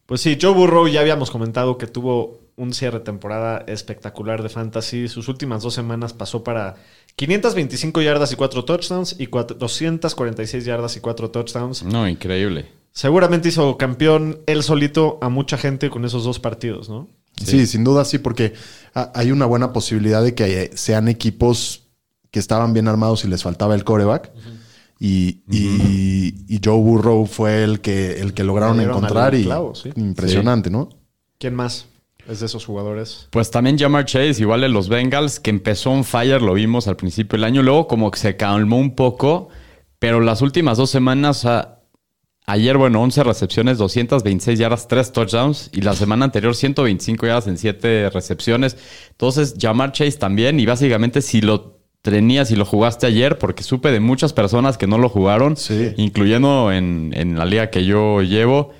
Pues 0.06 0.20
sí, 0.20 0.38
Joe 0.42 0.54
Burrow 0.54 0.90
ya 0.90 1.00
habíamos 1.00 1.32
comentado 1.32 1.78
que 1.78 1.88
tuvo 1.88 2.42
un 2.58 2.74
cierre 2.74 3.00
de 3.00 3.06
temporada 3.06 3.64
espectacular 3.66 4.44
de 4.44 4.50
fantasy. 4.50 5.08
Sus 5.08 5.30
últimas 5.30 5.64
dos 5.64 5.74
semanas 5.74 6.12
pasó 6.12 6.44
para 6.44 6.76
525 7.16 8.02
yardas 8.02 8.34
y 8.34 8.36
4 8.36 8.66
touchdowns 8.66 9.16
y 9.18 9.28
246 9.28 10.66
yardas 10.66 10.98
y 10.98 11.00
4 11.00 11.32
touchdowns. 11.32 11.84
No, 11.84 12.10
increíble. 12.10 12.66
Seguramente 12.92 13.48
hizo 13.48 13.78
campeón 13.78 14.40
él 14.48 14.64
solito 14.64 15.18
a 15.22 15.30
mucha 15.30 15.58
gente 15.58 15.90
con 15.90 16.04
esos 16.04 16.26
dos 16.26 16.40
partidos, 16.40 16.90
¿no? 16.90 17.08
Sí, 17.46 17.66
sin 17.68 17.84
duda 17.84 18.06
sí, 18.06 18.18
porque 18.18 18.54
ha- 18.94 19.12
hay 19.16 19.32
una 19.32 19.46
buena 19.46 19.72
posibilidad 19.74 20.24
de 20.24 20.34
que 20.36 20.64
eh, 20.64 20.72
sean 20.76 21.08
equipos 21.08 21.84
que 22.32 22.40
estaban 22.40 22.74
bien 22.74 22.88
armados 22.88 23.24
y 23.26 23.28
les 23.28 23.44
faltaba 23.44 23.76
el 23.76 23.84
coreback. 23.84 24.32
Y, 25.00 25.44
y- 25.50 26.36
y 26.48 26.60
Joe 26.64 26.78
Burrow 26.78 27.26
fue 27.26 27.64
el 27.64 27.80
que, 27.80 28.20
el 28.20 28.34
que 28.34 28.44
lograron 28.44 28.80
encontrar 28.82 29.34
y 29.34 29.44
clavo, 29.46 29.74
sí. 29.74 29.92
impresionante, 29.96 30.70
¿no? 30.70 30.90
¿Quién 31.38 31.56
más 31.56 31.86
es 32.28 32.42
de 32.42 32.48
esos 32.48 32.66
jugadores? 32.66 33.28
Pues 33.32 33.50
también 33.50 33.78
Jamar 33.80 34.04
Chase, 34.06 34.42
igual 34.42 34.60
de 34.62 34.68
los 34.70 34.90
Bengals, 34.90 35.40
que 35.40 35.50
empezó 35.52 35.92
un 35.92 36.04
fire, 36.04 36.42
lo 36.42 36.54
vimos 36.54 36.88
al 36.90 36.98
principio 36.98 37.38
del 37.38 37.46
año, 37.46 37.64
luego 37.64 37.88
como 37.88 38.12
que 38.12 38.20
se 38.20 38.36
calmó 38.36 38.78
un 38.78 38.94
poco, 38.94 39.48
pero 40.00 40.20
las 40.20 40.42
últimas 40.42 40.78
dos 40.78 40.90
semanas, 40.90 41.46
a- 41.46 41.79
ayer, 42.52 42.78
bueno, 42.78 43.02
11 43.02 43.24
recepciones, 43.24 43.78
226 43.78 44.60
yardas, 44.60 44.88
3 44.88 45.12
touchdowns, 45.12 45.70
y 45.74 45.82
la 45.82 45.94
semana 45.96 46.26
anterior 46.26 46.56
125 46.56 47.26
yardas 47.28 47.48
en 47.48 47.58
7 47.58 48.10
recepciones. 48.10 48.78
Entonces, 49.12 49.56
Jamar 49.60 49.92
Chase 49.92 50.18
también, 50.18 50.60
y 50.60 50.66
básicamente 50.66 51.22
si 51.22 51.42
lo 51.42 51.78
tenías 52.02 52.50
y 52.52 52.56
lo 52.56 52.66
jugaste 52.66 53.06
ayer, 53.08 53.38
porque 53.38 53.62
supe 53.64 53.92
de 53.92 54.00
muchas 54.00 54.32
personas 54.34 54.78
que 54.78 54.88
no 54.88 54.98
lo 54.98 55.10
jugaron, 55.10 55.58
Sí. 55.58 55.94
incluyendo 55.98 56.72
en, 56.72 57.12
en 57.16 57.38
la 57.38 57.46
liga 57.46 57.70
que 57.70 57.86
yo 57.86 58.22
llevo, 58.22 58.72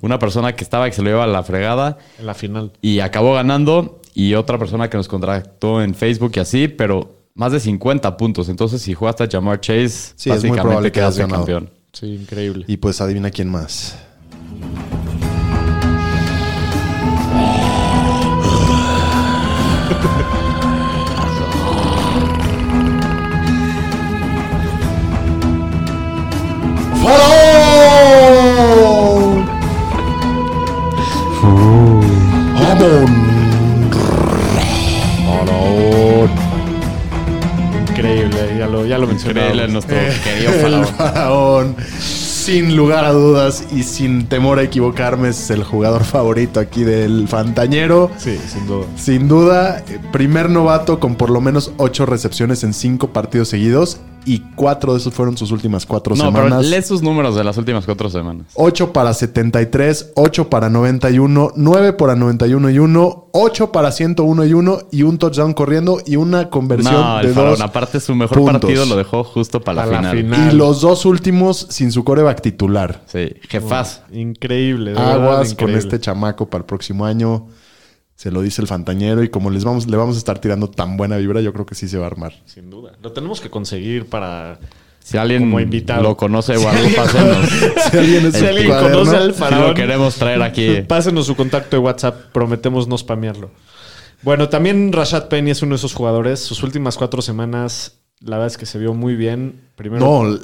una 0.00 0.18
persona 0.18 0.56
que 0.56 0.64
estaba 0.64 0.86
que 0.86 0.92
se 0.96 1.02
lo 1.02 1.10
lleva 1.10 1.24
a 1.24 1.28
la 1.28 1.42
fregada, 1.42 1.98
En 2.18 2.26
la 2.26 2.34
final. 2.34 2.72
y 2.82 3.00
acabó 3.00 3.34
ganando 3.34 4.00
y 4.14 4.34
otra 4.34 4.58
persona 4.58 4.88
que 4.90 4.96
nos 4.96 5.08
contrató 5.08 5.82
en 5.82 5.94
Facebook 5.94 6.32
y 6.36 6.40
así, 6.40 6.68
pero 6.68 7.20
más 7.34 7.52
de 7.52 7.60
50 7.60 8.16
puntos. 8.16 8.48
Entonces, 8.48 8.80
si 8.82 8.94
jugaste 8.94 9.24
a 9.24 9.28
Jamar 9.30 9.60
Chase, 9.60 9.88
Sí, 10.16 10.30
es 10.30 10.42
muy 10.42 10.50
básicamente 10.50 10.62
probable 10.62 10.88
que 10.92 11.00
quedaste 11.00 11.20
ganado. 11.22 11.38
campeón. 11.44 11.70
Sí, 11.94 12.06
increíble. 12.06 12.64
Y 12.68 12.76
pues 12.76 13.00
adivina 13.00 13.30
quién 13.30 13.48
más. 13.50 13.96
Lo, 38.84 38.88
ya 38.88 38.98
lo 38.98 39.06
mencionamos. 39.06 39.70
nuestro 39.70 39.96
querido 40.22 40.52
El 40.52 40.60
faraón. 40.60 40.86
faraón, 40.86 41.76
sin 41.98 42.76
lugar 42.76 43.04
a 43.04 43.12
dudas 43.12 43.64
y 43.72 43.82
sin 43.82 44.26
temor 44.26 44.58
a 44.58 44.62
equivocarme, 44.62 45.30
es 45.30 45.50
el 45.50 45.64
jugador 45.64 46.04
favorito 46.04 46.60
aquí 46.60 46.84
del 46.84 47.26
Fantañero. 47.28 48.10
Sí, 48.18 48.38
sin 48.46 48.66
duda. 48.66 48.86
Sin 48.96 49.28
duda, 49.28 49.82
eh, 49.88 49.98
primer 50.12 50.50
novato 50.50 51.00
con 51.00 51.14
por 51.16 51.30
lo 51.30 51.40
menos 51.40 51.72
ocho 51.78 52.06
recepciones 52.06 52.62
en 52.64 52.74
cinco 52.74 53.08
partidos 53.12 53.48
seguidos 53.48 53.98
y 54.26 54.40
cuatro 54.54 54.92
de 54.94 54.98
esos 55.00 55.12
fueron 55.12 55.36
sus 55.36 55.50
últimas 55.50 55.84
cuatro 55.86 56.14
No, 56.16 56.32
pero 56.32 56.44
semanas. 56.46 56.66
lee 56.66 56.82
sus 56.82 57.02
números 57.02 57.34
de 57.36 57.44
las 57.44 57.56
últimas 57.56 57.84
cuatro 57.84 58.08
semanas. 58.08 58.46
8 58.54 58.92
para 58.92 59.12
73, 59.14 60.12
8 60.14 60.48
para 60.48 60.70
91, 60.70 61.52
9 61.56 61.92
para 61.94 62.14
91 62.16 62.70
y 62.70 62.78
1, 62.78 63.28
8 63.32 63.72
para 63.72 63.92
101 63.92 64.44
y 64.46 64.52
1 64.54 64.78
y 64.92 65.02
un 65.02 65.18
touchdown 65.18 65.52
corriendo 65.52 65.98
y 66.06 66.16
una 66.16 66.48
conversión 66.50 66.94
No, 66.94 67.18
de 67.18 67.28
el 67.28 67.34
dos. 67.34 67.60
Aparte, 67.60 68.00
su 68.00 68.14
mejor 68.14 68.38
puntos. 68.38 68.60
partido 68.62 68.86
lo 68.86 68.96
dejó 68.96 69.24
justo 69.24 69.60
para 69.60 69.84
la, 69.84 69.90
Para 69.90 70.02
la 70.02 70.10
final. 70.10 70.36
final. 70.38 70.54
Y 70.54 70.56
los 70.56 70.80
dos 70.80 71.04
últimos 71.04 71.66
sin 71.70 71.92
su 71.92 72.04
coreback 72.04 72.40
titular. 72.40 73.02
Sí, 73.06 73.30
jefaz. 73.48 74.02
Increíble. 74.12 74.90
de 74.92 74.96
verdad, 74.96 75.12
Aguas 75.14 75.38
con 75.38 75.50
increíble. 75.52 75.78
este 75.78 76.00
chamaco 76.00 76.48
para 76.48 76.60
el 76.62 76.66
próximo 76.66 77.04
año. 77.04 77.46
Se 78.16 78.30
lo 78.30 78.42
dice 78.42 78.62
el 78.62 78.68
fantañero 78.68 79.22
y 79.24 79.28
como 79.28 79.50
les 79.50 79.64
vamos, 79.64 79.88
le 79.88 79.96
vamos 79.96 80.14
a 80.14 80.18
estar 80.18 80.38
tirando 80.38 80.70
tan 80.70 80.96
buena 80.96 81.16
vibra, 81.16 81.40
yo 81.40 81.52
creo 81.52 81.66
que 81.66 81.74
sí 81.74 81.88
se 81.88 81.98
va 81.98 82.04
a 82.04 82.06
armar. 82.08 82.32
Sin 82.46 82.70
duda. 82.70 82.92
Lo 83.02 83.12
tenemos 83.12 83.40
que 83.40 83.50
conseguir 83.50 84.06
para. 84.06 84.58
Si 85.00 85.18
alguien 85.18 85.42
Como 85.42 85.60
invitado. 85.60 86.02
lo 86.02 86.16
conoce 86.16 86.56
o 86.56 86.66
algo, 86.66 86.88
pásenos. 86.96 87.48
Si 87.90 87.98
alguien, 87.98 88.26
es 88.26 88.34
Si 88.34 88.40
el 88.40 88.46
alguien 88.46 88.68
cuaderno, 88.68 88.98
conoce 89.00 89.16
al 89.16 89.34
Si 89.34 89.38
faraón, 89.38 89.68
lo 89.68 89.74
queremos 89.74 90.14
traer 90.14 90.40
aquí. 90.42 90.80
pásenos 90.88 91.26
su 91.26 91.36
contacto 91.36 91.76
de 91.76 91.82
WhatsApp. 91.82 92.32
Prometemos 92.32 92.88
no 92.88 92.96
spamearlo. 92.96 93.50
Bueno, 94.22 94.48
también 94.48 94.92
Rashad 94.92 95.28
Penny 95.28 95.50
es 95.50 95.60
uno 95.60 95.70
de 95.74 95.76
esos 95.76 95.92
jugadores. 95.92 96.40
Sus 96.40 96.62
últimas 96.62 96.96
cuatro 96.96 97.20
semanas, 97.20 97.98
la 98.20 98.36
verdad 98.36 98.46
es 98.46 98.56
que 98.56 98.64
se 98.64 98.78
vio 98.78 98.94
muy 98.94 99.14
bien. 99.16 99.68
Primero, 99.76 100.24
No, 100.24 100.38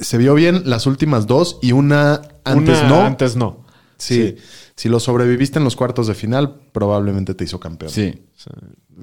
se 0.00 0.18
vio 0.18 0.34
bien 0.34 0.62
las 0.66 0.86
últimas 0.86 1.26
dos 1.26 1.58
y 1.62 1.72
una 1.72 2.20
antes 2.44 2.80
una 2.80 2.88
no. 2.88 3.00
Antes 3.02 3.36
no. 3.36 3.61
Sí. 4.02 4.36
Si 4.74 4.88
lo 4.88 4.98
sobreviviste 5.00 5.58
en 5.58 5.64
los 5.64 5.76
cuartos 5.76 6.06
de 6.06 6.14
final, 6.14 6.56
probablemente 6.72 7.34
te 7.34 7.44
hizo 7.44 7.60
campeón. 7.60 7.90
Sí. 7.90 8.22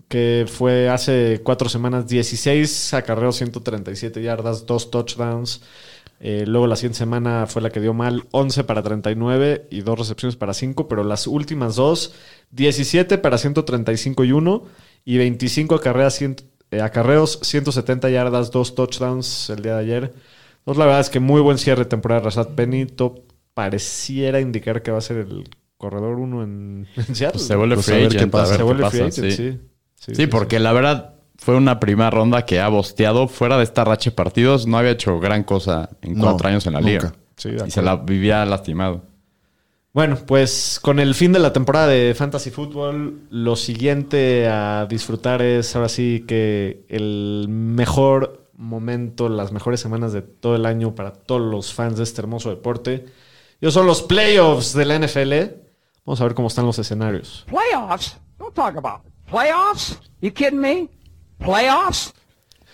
que 0.07 0.45
fue 0.47 0.89
hace 0.89 1.41
cuatro 1.43 1.69
semanas, 1.69 2.07
16 2.07 2.93
acarreos, 2.93 3.37
137 3.37 4.21
yardas, 4.21 4.65
dos 4.65 4.91
touchdowns. 4.91 5.61
Eh, 6.21 6.43
luego 6.45 6.67
la 6.67 6.75
siguiente 6.75 6.97
semana 6.97 7.45
fue 7.47 7.61
la 7.61 7.69
que 7.69 7.79
dio 7.79 7.93
mal, 7.93 8.25
11 8.31 8.65
para 8.65 8.83
39 8.83 9.67
y 9.71 9.81
dos 9.81 9.97
recepciones 9.97 10.35
para 10.35 10.53
5, 10.53 10.87
pero 10.89 11.03
las 11.03 11.27
últimas 11.27 11.75
dos, 11.77 12.13
17 12.51 13.17
para 13.19 13.37
135 13.37 14.25
y 14.25 14.33
1 14.33 14.63
y 15.05 15.17
25 15.17 15.75
acarreas, 15.75 16.21
eh, 16.21 16.35
acarreos, 16.81 17.39
170 17.41 18.09
yardas, 18.09 18.51
dos 18.51 18.75
touchdowns 18.75 19.49
el 19.49 19.61
día 19.61 19.75
de 19.75 19.79
ayer. 19.79 20.13
Entonces 20.59 20.79
la 20.79 20.85
verdad 20.85 21.01
es 21.01 21.09
que 21.09 21.21
muy 21.21 21.41
buen 21.41 21.57
cierre 21.57 21.83
de 21.83 21.89
temporada 21.89 22.19
de 22.19 22.25
Rashad 22.25 22.49
Penny. 22.49 22.85
Top 22.85 23.28
pareciera 23.59 24.39
indicar 24.39 24.81
que 24.81 24.91
va 24.91 24.99
a 24.99 25.01
ser 25.01 25.17
el 25.17 25.49
corredor 25.77 26.17
1 26.17 26.43
en, 26.43 26.87
en 26.95 27.15
Seattle. 27.15 27.31
Pues 27.33 27.47
se 27.47 27.55
vuelve 27.55 27.75
Pues 27.75 27.85
free 27.87 28.05
agent. 28.05 28.31
pasa. 28.31 28.55
Se 28.55 28.63
vuelve 28.63 28.89
free 28.89 28.99
agent, 29.01 29.13
sí. 29.13 29.31
sí. 29.31 29.59
Sí, 29.95 30.15
Sí, 30.15 30.27
porque 30.27 30.59
la 30.59 30.71
verdad 30.71 31.15
fue 31.37 31.55
una 31.57 31.79
primera 31.81 32.09
ronda 32.09 32.45
que 32.45 32.61
ha 32.61 32.69
bosteado. 32.69 33.27
Fuera 33.27 33.57
de 33.57 33.63
esta 33.63 33.83
racha 33.83 34.11
de 34.11 34.15
partidos, 34.15 34.65
no 34.65 34.77
había 34.77 34.91
hecho 34.91 35.19
gran 35.19 35.43
cosa 35.43 35.89
en 36.01 36.15
No, 36.15 36.23
cuatro 36.23 36.47
años 36.47 36.65
en 36.67 36.73
la 36.73 36.79
liga. 36.81 37.03
nunca. 37.03 37.17
Sí, 37.35 37.49
y 37.67 37.71
se 37.71 37.81
la 37.81 37.97
vivía 37.97 38.45
lastimado. 38.45 39.03
Bueno, 39.93 40.17
pues 40.25 40.79
con 40.81 40.99
el 40.99 41.15
fin 41.15 41.33
de 41.33 41.39
la 41.39 41.51
temporada 41.51 41.87
de 41.87 42.13
Fantasy 42.15 42.49
Football, 42.51 43.21
lo 43.31 43.55
siguiente 43.55 44.47
a 44.47 44.85
disfrutar 44.89 45.41
es 45.41 45.75
ahora 45.75 45.89
sí 45.89 46.23
que 46.27 46.85
el 46.89 47.47
mejor 47.49 48.47
momento, 48.55 49.29
las 49.29 49.51
mejores 49.51 49.79
semanas 49.79 50.13
de 50.13 50.21
todo 50.21 50.55
el 50.55 50.65
año 50.65 50.93
para 50.95 51.11
todos 51.13 51.41
los 51.41 51.73
fans 51.73 51.97
de 51.97 52.03
este 52.03 52.21
hermoso 52.21 52.49
deporte. 52.49 53.05
Yo 53.61 53.71
son 53.71 53.85
los 53.85 54.01
playoffs 54.01 54.73
de 54.73 54.85
la 54.85 54.97
NFL. 54.99 55.55
Vamos 56.05 56.21
a 56.21 56.23
ver 56.23 56.33
cómo 56.33 56.47
están 56.47 56.65
los 56.65 56.79
escenarios. 56.79 57.45
Playoffs? 57.47 58.17
Don't 58.37 58.53
talk 58.53 58.77
about 58.77 59.01
it. 59.05 59.11
Playoffs? 59.29 59.99
You 60.21 60.31
kidding 60.31 60.59
me? 60.59 60.89
Playoffs? 61.37 62.13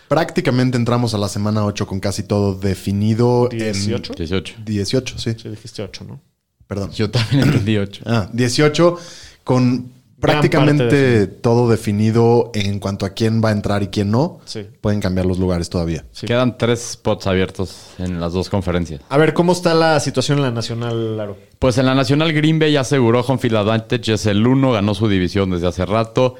Prácticamente 0.08 0.78
entramos 0.78 1.14
a 1.14 1.18
la 1.18 1.28
semana 1.28 1.66
8 1.66 1.88
con 1.88 2.00
casi 2.00 2.24
todo 2.24 2.54
definido. 2.54 3.50
en- 3.52 3.58
18. 3.58 4.14
18. 4.14 4.56
18, 4.64 5.18
sí. 5.18 5.34
Sí, 5.42 5.50
dijiste 5.50 5.82
8, 5.82 6.06
¿no? 6.08 6.22
Perdón. 6.68 6.92
Yo 6.92 7.10
también 7.10 7.42
entendí 7.44 7.78
8. 7.78 8.04
Ah, 8.06 8.30
18 8.32 8.98
con 9.44 9.92
prácticamente 10.26 11.28
todo 11.28 11.70
definido 11.70 12.52
en 12.54 12.80
cuanto 12.80 13.06
a 13.06 13.12
quién 13.12 13.42
va 13.44 13.50
a 13.50 13.52
entrar 13.52 13.84
y 13.84 13.88
quién 13.88 14.12
no. 14.12 14.40
Sí. 14.46 14.66
Pueden 14.82 15.00
cambiar 15.00 15.26
los 15.26 15.40
lugares 15.40 15.70
todavía. 15.70 16.06
Quedan 16.26 16.58
tres 16.58 16.92
spots 16.94 17.28
abiertos 17.28 17.92
en 17.98 18.20
las 18.20 18.34
dos 18.34 18.50
conferencias. 18.50 19.02
A 19.10 19.18
ver, 19.18 19.34
¿cómo 19.34 19.52
está 19.52 19.74
la 19.74 20.00
situación 20.00 20.40
en 20.40 20.44
la 20.44 20.52
Nacional, 20.52 21.18
Laro? 21.18 21.38
Pues 21.60 21.78
en 21.78 21.86
la 21.86 21.96
Nacional 21.96 22.34
Green 22.34 22.60
Bay 22.60 22.74
ya 22.74 22.82
aseguró 22.82 23.22
Home 23.22 23.40
Field 23.40 23.56
Advantage, 23.58 24.14
es 24.14 24.26
el 24.26 24.46
1, 24.46 24.72
ganó 24.72 24.94
su 24.94 25.08
división 25.08 25.52
desde 25.52 25.68
hace 25.68 25.86
rato. 25.86 26.36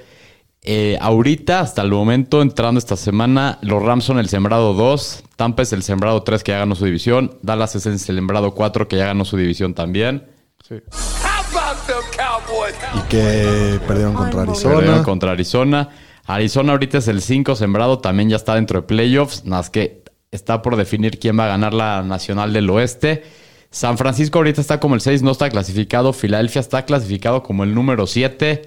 Eh, 0.68 0.98
ahorita, 1.00 1.60
hasta 1.60 1.84
el 1.84 1.92
momento, 1.92 2.42
entrando 2.42 2.80
esta 2.80 2.96
semana, 2.96 3.60
los 3.62 3.84
Rams 3.84 4.04
son 4.04 4.18
el 4.18 4.28
sembrado 4.30 4.74
2, 4.74 5.24
Tampa 5.36 5.62
es 5.62 5.74
el 5.74 5.84
sembrado 5.84 6.24
3 6.24 6.44
que 6.44 6.54
ya 6.54 6.60
ganó 6.60 6.74
su 6.76 6.86
división, 6.86 7.38
Dallas 7.44 7.76
es 7.76 7.86
el 7.86 8.00
sembrado 8.00 8.56
4 8.56 8.88
que 8.88 8.98
ya 8.98 9.06
ganó 9.06 9.26
su 9.26 9.38
división 9.38 9.76
también. 9.76 10.24
Y 12.96 13.02
que 13.10 13.80
perdieron 13.88 14.14
contra 14.14 14.46
Perdieron 14.46 14.78
Arizona. 14.80 15.04
contra 15.04 15.32
Arizona. 15.32 15.90
Arizona 16.26 16.72
ahorita 16.72 16.98
es 16.98 17.08
el 17.08 17.22
5 17.22 17.56
sembrado, 17.56 18.00
también 18.00 18.30
ya 18.30 18.36
está 18.36 18.56
dentro 18.56 18.82
de 18.82 18.88
playoffs, 18.88 19.46
nada 19.46 19.58
más 19.58 19.70
que 19.70 20.04
está 20.32 20.62
por 20.62 20.76
definir 20.76 21.20
quién 21.20 21.38
va 21.40 21.46
a 21.46 21.50
ganar 21.50 21.74
la 21.74 22.02
Nacional 22.02 22.52
del 22.52 22.70
Oeste. 22.70 23.24
San 23.70 23.98
Francisco 23.98 24.40
ahorita 24.40 24.62
está 24.62 24.80
como 24.80 24.96
el 24.96 25.02
6, 25.02 25.22
no 25.22 25.32
está 25.32 25.50
clasificado. 25.50 26.14
Filadelfia 26.14 26.62
está 26.62 26.86
clasificado 26.86 27.44
como 27.44 27.64
el 27.64 27.76
número 27.76 28.08
7. 28.08 28.62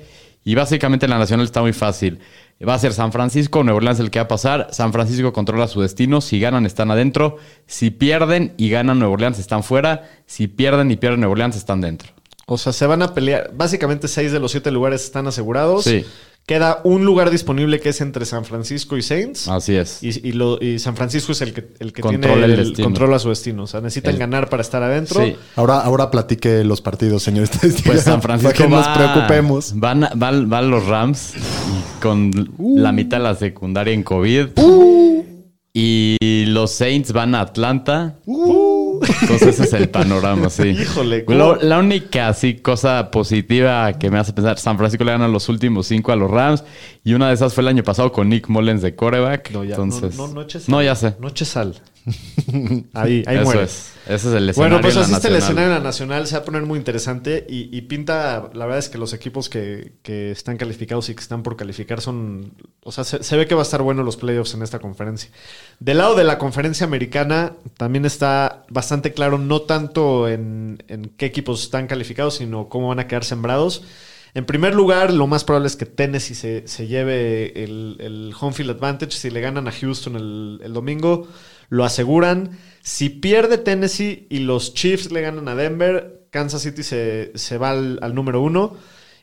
Y 0.44 0.54
básicamente 0.54 1.08
la 1.08 1.18
Nacional 1.18 1.46
está 1.46 1.60
muy 1.62 1.72
fácil. 1.72 2.20
Va 2.66 2.74
a 2.74 2.78
ser 2.78 2.92
San 2.92 3.12
Francisco, 3.12 3.62
Nueva 3.64 3.76
Orleans 3.78 4.00
el 4.00 4.10
que 4.10 4.18
va 4.18 4.24
a 4.24 4.28
pasar. 4.28 4.68
San 4.70 4.92
Francisco 4.92 5.32
controla 5.32 5.68
su 5.68 5.80
destino. 5.80 6.20
Si 6.20 6.40
ganan, 6.40 6.66
están 6.66 6.90
adentro. 6.90 7.36
Si 7.66 7.90
pierden 7.90 8.54
y 8.56 8.68
ganan 8.68 8.98
Nueva 8.98 9.14
Orleans, 9.14 9.38
están 9.38 9.62
fuera. 9.62 10.08
Si 10.26 10.46
pierden 10.48 10.90
y 10.90 10.96
pierden 10.96 11.20
Nueva 11.20 11.32
Orleans, 11.32 11.56
están 11.56 11.80
dentro. 11.80 12.12
O 12.50 12.56
sea, 12.58 12.72
se 12.72 12.86
van 12.86 13.02
a 13.02 13.12
pelear. 13.14 13.50
Básicamente, 13.54 14.08
seis 14.08 14.32
de 14.32 14.40
los 14.40 14.50
siete 14.52 14.70
lugares 14.70 15.04
están 15.04 15.26
asegurados. 15.26 15.84
Sí. 15.84 16.04
Queda 16.46 16.80
un 16.82 17.04
lugar 17.04 17.28
disponible 17.28 17.78
que 17.78 17.90
es 17.90 18.00
entre 18.00 18.24
San 18.24 18.46
Francisco 18.46 18.96
y 18.96 19.02
Saints. 19.02 19.48
Así 19.48 19.76
es. 19.76 20.02
Y, 20.02 20.28
y 20.28 20.32
lo- 20.32 20.58
y 20.62 20.78
San 20.78 20.96
Francisco 20.96 21.32
es 21.32 21.42
el 21.42 21.52
que, 21.52 21.68
el 21.78 21.92
que 21.92 22.00
Controla 22.00 22.46
tiene 22.46 22.62
el 22.62 22.68
el, 22.74 22.82
controla 22.82 23.18
su 23.18 23.28
destino. 23.28 23.64
O 23.64 23.66
sea, 23.66 23.82
necesitan 23.82 24.14
El- 24.14 24.18
ganar 24.18 24.48
para 24.48 24.62
estar 24.62 24.82
adentro. 24.82 25.22
Sí. 25.22 25.36
Ahora, 25.56 25.80
ahora 25.80 26.10
platique 26.10 26.64
los 26.64 26.80
partidos, 26.80 27.22
señor 27.22 27.44
estadística. 27.50 27.90
Pues 27.90 28.02
San 28.04 28.22
Francisco 28.22 28.54
Para 28.54 28.64
que 28.66 28.74
nos 28.74 28.88
preocupemos. 28.88 29.72
Van, 29.78 30.08
van- 30.14 30.48
van 30.48 30.70
los 30.70 30.86
Rams 30.86 31.34
y 31.36 32.00
con 32.00 32.54
Uh. 32.56 32.78
la 32.78 32.92
mitad 32.92 33.18
de 33.18 33.24
la 33.24 33.34
secundaria 33.34 33.92
en 33.92 34.02
COVID. 34.02 34.46
Y 35.74 36.46
los 36.46 36.72
Saints 36.72 37.12
van 37.12 37.34
a 37.34 37.40
Atlanta. 37.42 38.16
Entonces 39.22 39.48
ese 39.48 39.64
es 39.64 39.72
el 39.74 39.88
panorama, 39.88 40.50
sí. 40.50 40.68
Híjole. 40.80 41.24
Lo- 41.28 41.56
la 41.56 41.78
única 41.78 42.28
así 42.28 42.54
cosa 42.54 43.10
positiva 43.10 43.92
que 43.98 44.10
me 44.10 44.18
hace 44.18 44.32
pensar, 44.32 44.58
San 44.58 44.76
Francisco 44.78 45.04
le 45.04 45.12
gana 45.12 45.28
los 45.28 45.48
últimos 45.48 45.86
cinco 45.86 46.12
a 46.12 46.16
los 46.16 46.30
Rams 46.30 46.64
y 47.08 47.14
una 47.14 47.28
de 47.28 47.34
esas 47.34 47.54
fue 47.54 47.62
el 47.62 47.68
año 47.68 47.82
pasado 47.82 48.12
con 48.12 48.28
Nick 48.28 48.48
Mullens 48.48 48.82
de 48.82 48.94
coreback. 48.94 49.50
No, 49.52 49.64
ya, 49.64 49.76
Entonces, 49.76 50.14
no, 50.16 50.28
no, 50.28 50.34
no 50.34 50.42
eches 50.42 50.64
sal. 50.64 50.72
no, 50.72 50.82
ya 50.82 50.94
sé. 50.94 51.14
No 51.18 51.28
eches 51.28 51.48
sal. 51.48 51.74
Ahí, 52.94 53.22
ahí 53.26 53.36
Eso 53.36 53.44
muere. 53.44 53.62
es. 53.64 53.92
Ese 54.06 54.14
es 54.14 54.24
el 54.34 54.48
escenario. 54.48 54.54
Bueno, 54.76 54.80
pues 54.80 54.96
así 54.96 55.12
está 55.12 55.28
el 55.28 55.36
escenario 55.36 55.68
en 55.70 55.74
la 55.78 55.80
nacional. 55.80 56.26
Se 56.26 56.34
va 56.36 56.42
a 56.42 56.44
poner 56.44 56.62
muy 56.62 56.78
interesante 56.78 57.46
y, 57.48 57.74
y 57.76 57.82
pinta, 57.82 58.50
la 58.52 58.64
verdad 58.64 58.78
es 58.78 58.88
que 58.88 58.96
los 58.98 59.12
equipos 59.12 59.48
que, 59.48 59.92
que 60.02 60.30
están 60.30 60.56
calificados 60.56 61.08
y 61.08 61.14
que 61.14 61.20
están 61.20 61.42
por 61.42 61.56
calificar 61.56 62.00
son, 62.00 62.52
o 62.82 62.92
sea, 62.92 63.04
se, 63.04 63.22
se 63.22 63.36
ve 63.36 63.46
que 63.46 63.54
va 63.54 63.60
a 63.60 63.64
estar 63.64 63.82
bueno 63.82 64.02
los 64.02 64.16
playoffs 64.16 64.54
en 64.54 64.62
esta 64.62 64.78
conferencia. 64.78 65.30
Del 65.80 65.98
lado 65.98 66.14
de 66.14 66.24
la 66.24 66.38
conferencia 66.38 66.86
americana 66.86 67.52
también 67.76 68.04
está 68.06 68.64
bastante 68.70 69.12
claro, 69.12 69.36
no 69.38 69.62
tanto 69.62 70.28
en, 70.28 70.82
en 70.88 71.12
qué 71.16 71.26
equipos 71.26 71.62
están 71.62 71.86
calificados, 71.86 72.36
sino 72.36 72.68
cómo 72.68 72.88
van 72.88 73.00
a 73.00 73.06
quedar 73.06 73.24
sembrados. 73.24 73.82
En 74.38 74.46
primer 74.46 74.72
lugar, 74.72 75.12
lo 75.12 75.26
más 75.26 75.42
probable 75.42 75.66
es 75.66 75.74
que 75.74 75.84
Tennessee 75.84 76.36
se, 76.36 76.68
se 76.68 76.86
lleve 76.86 77.64
el, 77.64 77.96
el 77.98 78.32
home 78.38 78.52
field 78.52 78.70
advantage. 78.70 79.10
Si 79.10 79.30
le 79.30 79.40
ganan 79.40 79.66
a 79.66 79.72
Houston 79.72 80.14
el, 80.14 80.60
el 80.62 80.72
domingo, 80.72 81.26
lo 81.70 81.84
aseguran. 81.84 82.56
Si 82.80 83.08
pierde 83.08 83.58
Tennessee 83.58 84.28
y 84.30 84.38
los 84.38 84.74
Chiefs 84.74 85.10
le 85.10 85.22
ganan 85.22 85.48
a 85.48 85.56
Denver, 85.56 86.28
Kansas 86.30 86.62
City 86.62 86.84
se, 86.84 87.32
se 87.34 87.58
va 87.58 87.70
al, 87.70 87.98
al 88.00 88.14
número 88.14 88.40
uno. 88.40 88.76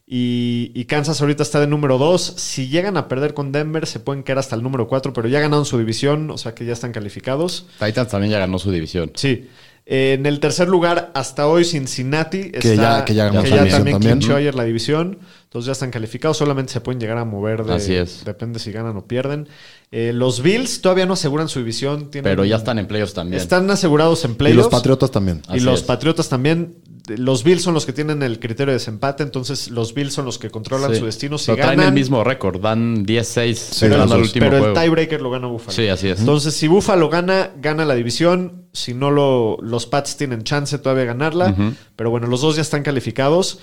Y, 0.06 0.74
y 0.76 0.84
Kansas 0.84 1.22
ahorita 1.22 1.44
está 1.44 1.62
de 1.62 1.68
número 1.68 1.98
dos. 1.98 2.22
Si 2.36 2.68
llegan 2.68 2.98
a 2.98 3.08
perder 3.08 3.34
con 3.34 3.54
Denver, 3.54 3.88
se 3.88 4.02
pueden 4.02 4.22
quedar 4.22 4.40
hasta 4.40 4.58
el 4.58 4.64
número 4.64 4.90
cuatro, 4.90 5.14
pero 5.14 5.30
ya 5.30 5.40
ganaron 5.40 5.66
su 5.66 5.78
división, 5.78 6.30
o 6.30 6.38
sea 6.38 6.54
que 6.54 6.66
ya 6.66 6.74
están 6.74 6.92
calificados. 6.92 7.68
Titans 7.80 8.10
también 8.10 8.34
ya 8.34 8.40
ganó 8.40 8.60
su 8.60 8.70
división. 8.70 9.14
Sí. 9.16 9.48
Eh, 9.88 10.14
en 10.18 10.26
el 10.26 10.40
tercer 10.40 10.68
lugar, 10.68 11.12
hasta 11.14 11.48
hoy 11.48 11.64
Cincinnati 11.64 12.50
Que 12.50 12.58
está, 12.72 13.00
ya- 13.00 13.06
que 13.06 13.14
ya 13.14 13.26
ganó 13.26 13.44
que 13.44 13.52
ya 13.52 13.58
también 13.68 13.94
también. 13.98 14.18
clinchó 14.20 14.36
ayer 14.36 14.56
la 14.56 14.64
división. 14.64 15.20
Entonces 15.44 15.68
ya 15.68 15.72
están 15.74 15.92
calificados. 15.92 16.38
Solamente 16.38 16.74
se 16.74 16.82
pueden 16.82 17.00
llegar 17.00 17.18
a 17.20 17.24
mover. 17.26 17.64
De, 17.64 17.76
Así 17.76 17.94
es. 17.94 18.26
Depende 18.26 18.58
si 18.60 18.72
ganan 18.72 18.98
o 18.98 19.06
pierden. 19.06 19.48
Eh, 19.92 20.12
los 20.12 20.42
Bills 20.42 20.82
todavía 20.82 21.06
no 21.06 21.14
aseguran 21.14 21.48
su 21.50 21.60
división. 21.60 22.10
Tienen- 22.10 22.32
Pero 22.32 22.46
ya 22.46 22.56
están 22.58 22.80
en 22.80 22.88
playoffs 22.88 23.14
también. 23.14 23.40
Están 23.42 23.70
asegurados 23.70 24.26
en 24.26 24.32
Y 24.32 24.34
playoffs. 24.34 24.64
los 24.64 24.68
Patriotas 24.70 25.12
también. 25.12 25.42
Y 25.50 25.58
Así 25.58 25.60
los 25.62 25.82
es. 25.82 25.86
Patriotas 25.86 26.30
también. 26.30 26.78
Los 27.18 27.44
Bills 27.44 27.62
son 27.62 27.76
los 27.76 27.86
que 27.86 27.94
tienen 27.94 28.24
el 28.24 28.40
criterio 28.40 28.72
de 28.72 28.80
desempate. 28.80 29.22
Entonces 29.22 29.70
los 29.70 29.94
Bills 29.94 30.14
son 30.14 30.26
los 30.26 30.40
que 30.40 30.50
controlan 30.50 30.92
Sí. 30.94 31.00
su 31.00 31.06
destino. 31.06 31.38
Si 31.38 31.46
Pero 31.52 31.58
traen 31.58 31.78
ganan, 31.78 31.94
el 31.94 31.94
mismo 31.94 32.24
récord, 32.24 32.60
van 32.60 33.06
10-6 33.06 33.78
pero, 33.80 33.94
ganando 33.94 34.16
el, 34.16 34.22
último 34.24 34.50
pero 34.50 34.66
el 34.70 34.74
tiebreaker 34.74 35.22
lo 35.22 35.30
gana 35.30 35.46
Buffalo. 35.46 35.72
Sí, 35.72 35.88
así 35.88 36.08
es. 36.10 36.20
Entonces, 36.22 36.56
si 36.56 36.68
Buffalo 36.68 37.08
gana, 37.10 37.52
gana 37.62 37.86
la 37.86 37.94
división. 37.94 38.65
Si 38.76 38.94
no, 38.94 39.10
lo, 39.10 39.58
los 39.62 39.86
Pats 39.86 40.18
tienen 40.18 40.44
chance 40.44 40.78
todavía 40.78 41.02
de 41.02 41.08
ganarla. 41.08 41.56
Pero 41.96 42.10
bueno, 42.10 42.28
los 42.28 42.42
dos 42.42 42.56
ya 42.56 42.62
están 42.62 42.84
calificados. 42.84 43.60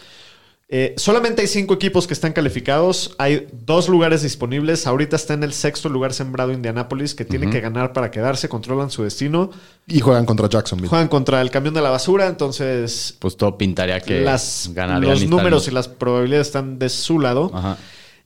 Eh, 0.74 0.94
solamente 0.96 1.42
hay 1.42 1.48
cinco 1.48 1.74
equipos 1.74 2.06
que 2.06 2.14
están 2.14 2.32
calificados. 2.32 3.14
Hay 3.18 3.46
dos 3.52 3.90
lugares 3.90 4.22
disponibles. 4.22 4.86
Ahorita 4.86 5.16
está 5.16 5.34
en 5.34 5.42
el 5.42 5.52
sexto 5.52 5.90
lugar 5.90 6.14
sembrado 6.14 6.50
Indianapolis, 6.50 7.14
que 7.14 7.26
tiene 7.26 7.50
que 7.50 7.60
ganar 7.60 7.92
para 7.92 8.10
quedarse. 8.10 8.48
Controlan 8.48 8.90
su 8.90 9.02
destino. 9.02 9.50
Y 9.86 10.00
juegan 10.00 10.24
contra 10.24 10.48
Jacksonville. 10.48 10.88
Juegan 10.88 11.08
contra 11.08 11.42
el 11.42 11.50
camión 11.50 11.74
de 11.74 11.82
la 11.82 11.90
basura. 11.90 12.26
Entonces, 12.26 13.14
Pues 13.18 13.36
todo 13.36 13.58
pintaría 13.58 14.00
que 14.00 14.22
las, 14.22 14.70
ganarían 14.72 15.10
los 15.10 15.28
números 15.28 15.68
y 15.68 15.72
las 15.72 15.88
probabilidades 15.88 16.46
están 16.46 16.78
de 16.78 16.88
su 16.88 17.20
lado. 17.20 17.50
Ajá. 17.52 17.76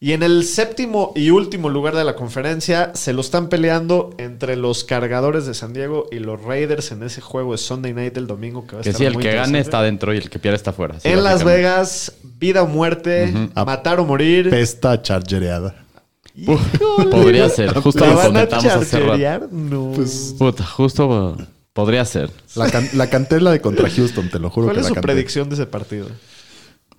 Y 0.07 0.13
en 0.13 0.23
el 0.23 0.45
séptimo 0.45 1.13
y 1.17 1.31
último 1.31 1.69
lugar 1.69 1.97
de 1.97 2.05
la 2.05 2.15
conferencia 2.15 2.93
se 2.95 3.13
lo 3.13 3.23
están 3.23 3.49
peleando 3.49 4.11
entre 4.19 4.55
los 4.55 4.85
cargadores 4.85 5.47
de 5.47 5.55
San 5.55 5.73
Diego 5.73 6.07
y 6.13 6.21
los 6.21 6.41
Raiders 6.41 6.93
en 6.93 7.03
ese 7.03 7.21
juego 7.21 7.51
de 7.51 7.59
Sunday 7.59 7.93
Night 7.93 8.15
del 8.15 8.29
domingo 8.29 8.69
que 8.69 8.77
va 8.77 8.81
a 8.81 8.85
Que 8.85 8.91
estar 8.91 9.01
sí, 9.01 9.05
el 9.07 9.15
muy 9.15 9.25
que 9.25 9.33
gane 9.35 9.59
está 9.59 9.83
dentro 9.83 10.15
y 10.15 10.19
el 10.19 10.31
que 10.31 10.39
pierde 10.39 10.55
está 10.59 10.73
fuera. 10.73 11.01
Sí, 11.01 11.09
en 11.09 11.25
Las. 11.25 11.43
Vegas, 11.43 12.13
vida 12.39 12.63
o 12.63 12.69
muerte, 12.69 13.33
matar 13.57 13.99
o 13.99 14.05
morir. 14.05 14.49
Pesta 14.49 15.03
chargereada. 15.03 15.75
Podría 17.11 17.49
ser. 17.49 17.75
Justo 17.81 18.07
¿La 18.07 18.13
lo 18.13 18.21
comentamos 18.23 18.65
hace 18.65 18.75
rato. 18.79 18.91
charcherear? 19.09 19.49
No. 19.51 19.93
Puta, 20.39 20.65
justo 20.65 21.37
podría 21.73 22.05
ser. 22.05 22.31
La, 22.55 22.71
can- 22.71 22.91
la 22.95 23.11
cantela 23.11 23.51
de 23.51 23.61
contra 23.61 23.91
Houston, 23.91 24.31
te 24.31 24.39
lo 24.39 24.51
juro 24.51 24.67
¿Cuál 24.69 24.77
que 24.77 24.81
es 24.83 24.85
la 24.85 24.89
su 24.91 24.95
canté. 24.95 25.07
predicción 25.09 25.49
de 25.49 25.57
ese 25.57 25.67
partido? 25.67 26.07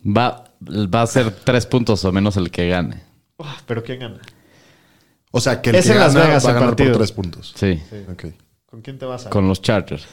Va, 0.05 0.43
va 0.61 1.01
a 1.01 1.07
ser 1.07 1.31
tres 1.31 1.65
puntos 1.65 2.03
o 2.05 2.11
menos 2.11 2.37
el 2.37 2.49
que 2.51 2.67
gane. 2.69 3.03
Ah, 3.39 3.57
¿Pero 3.65 3.83
quién 3.83 3.99
gana? 3.99 4.19
O 5.31 5.39
sea, 5.39 5.61
que 5.61 5.69
el 5.69 5.75
Es 5.75 5.85
que 5.85 5.91
en 5.93 5.99
Las 5.99 6.13
gana 6.13 6.27
Vegas 6.27 6.45
va 6.45 6.47
a 6.47 6.51
el 6.51 6.55
ganar 6.55 6.69
partido. 6.69 6.91
por 6.91 6.97
tres 6.99 7.11
puntos. 7.11 7.53
Sí, 7.55 7.81
Ok. 8.11 8.25
¿Con 8.65 8.81
quién 8.81 8.97
te 8.97 9.05
vas 9.05 9.25
a 9.25 9.29
con 9.29 9.47
los 9.47 9.61
Chargers. 9.61 10.05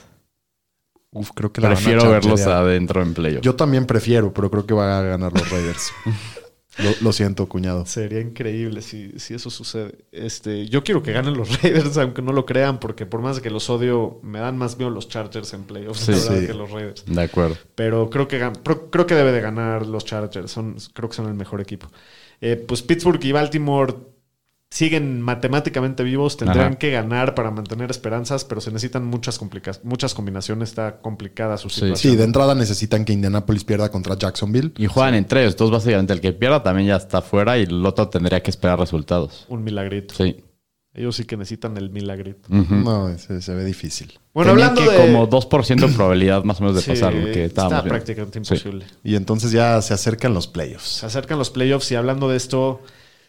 Uf, 1.10 1.30
creo 1.34 1.52
que 1.52 1.60
la 1.60 1.68
van 1.68 1.76
a 1.76 1.80
Prefiero 1.80 2.10
verlos 2.10 2.40
adentro 2.42 3.02
en 3.02 3.14
playoff. 3.14 3.42
Yo 3.42 3.54
también 3.54 3.86
prefiero, 3.86 4.32
pero 4.32 4.50
creo 4.50 4.66
que 4.66 4.74
van 4.74 4.90
a 4.90 5.02
ganar 5.02 5.32
los 5.32 5.48
Raiders. 5.50 5.92
lo, 6.78 6.90
lo 7.00 7.12
siento, 7.12 7.46
cuñado. 7.48 7.86
Sería 7.86 8.20
increíble 8.20 8.82
si, 8.82 9.12
si 9.18 9.34
eso 9.34 9.50
sucede. 9.50 9.94
Este, 10.12 10.66
yo 10.68 10.82
quiero 10.82 11.02
que 11.02 11.12
ganen 11.12 11.34
los 11.34 11.48
Raiders, 11.62 11.96
aunque 11.98 12.22
no 12.22 12.32
lo 12.32 12.46
crean, 12.46 12.80
porque 12.80 13.06
por 13.06 13.20
más 13.20 13.40
que 13.40 13.50
los 13.50 13.70
odio, 13.70 14.18
me 14.22 14.40
dan 14.40 14.56
más 14.58 14.76
miedo 14.76 14.90
los 14.90 15.08
Chargers 15.08 15.52
en 15.54 15.64
playoffs 15.64 16.00
Sí, 16.00 16.14
sí. 16.14 16.46
que 16.46 16.54
los 16.54 16.70
Raiders. 16.70 17.04
De 17.06 17.22
acuerdo. 17.22 17.56
Pero 17.74 18.10
creo 18.10 18.26
que, 18.28 18.38
creo 18.90 19.06
que 19.06 19.14
debe 19.14 19.32
de 19.32 19.40
ganar 19.40 19.86
los 19.86 20.04
Chargers. 20.04 20.50
Son, 20.50 20.76
creo 20.92 21.08
que 21.08 21.16
son 21.16 21.26
el 21.26 21.34
mejor 21.34 21.60
equipo. 21.60 21.88
Eh, 22.40 22.56
pues 22.56 22.82
Pittsburgh 22.82 23.24
y 23.24 23.32
Baltimore 23.32 23.94
siguen 24.74 25.20
matemáticamente 25.22 26.02
vivos. 26.02 26.36
Tendrán 26.36 26.66
Ajá. 26.72 26.78
que 26.78 26.90
ganar 26.90 27.36
para 27.36 27.52
mantener 27.52 27.92
esperanzas, 27.92 28.44
pero 28.44 28.60
se 28.60 28.72
necesitan 28.72 29.04
muchas, 29.04 29.38
muchas 29.84 30.14
combinaciones. 30.14 30.70
Está 30.70 30.98
complicada 31.00 31.56
su 31.58 31.68
Sí. 31.68 31.76
situación. 31.82 32.12
Sí, 32.12 32.16
de 32.16 32.24
entrada 32.24 32.56
necesitan 32.56 33.04
que 33.04 33.12
Indianapolis 33.12 33.62
pierda 33.62 33.88
contra 33.92 34.18
Jacksonville. 34.18 34.72
Y 34.76 34.86
juegan 34.86 35.14
entre 35.14 35.42
ellos. 35.42 35.52
Entonces, 35.54 35.72
básicamente, 35.72 36.12
el 36.12 36.20
que 36.20 36.32
pierda 36.32 36.62
también 36.64 36.88
ya 36.88 36.96
está 36.96 37.22
fuera 37.22 37.56
y 37.56 37.62
el 37.62 37.86
otro 37.86 38.08
tendría 38.08 38.42
que 38.42 38.50
esperar 38.50 38.80
resultados. 38.80 39.46
Un 39.48 39.62
milagrito. 39.62 40.12
Sí. 40.16 40.42
Ellos 40.92 41.14
sí 41.16 41.24
que 41.24 41.36
necesitan 41.36 41.76
el 41.76 41.90
milagrito. 41.90 42.48
No, 42.48 43.16
se, 43.18 43.42
se 43.42 43.54
ve 43.54 43.64
difícil. 43.64 44.18
Bueno, 44.32 44.52
Tenían 44.52 44.70
hablando 44.70 44.90
que 44.90 44.96
de... 44.96 45.06
como 45.12 45.28
2% 45.28 45.86
de 45.88 45.92
probabilidad 45.94 46.42
más 46.44 46.60
o 46.60 46.64
menos 46.64 46.76
de 46.76 46.82
Sí, 46.82 46.90
pasar 46.90 47.14
lo 47.14 47.26
que 47.32 47.44
estábamos 47.44 47.72
está 47.78 47.82
viendo. 47.82 47.88
prácticamente 47.94 48.32
Sí. 48.44 48.54
imposible. 48.54 48.86
Y 49.04 49.14
entonces 49.14 49.50
ya 49.52 49.80
se 49.82 49.94
acercan 49.94 50.34
los 50.34 50.46
playoffs. 50.48 50.98
Se 50.98 51.06
acercan 51.06 51.38
los 51.38 51.50
playoffs 51.50 51.90
y 51.92 51.94
hablando 51.96 52.28
de 52.28 52.36
esto, 52.36 52.80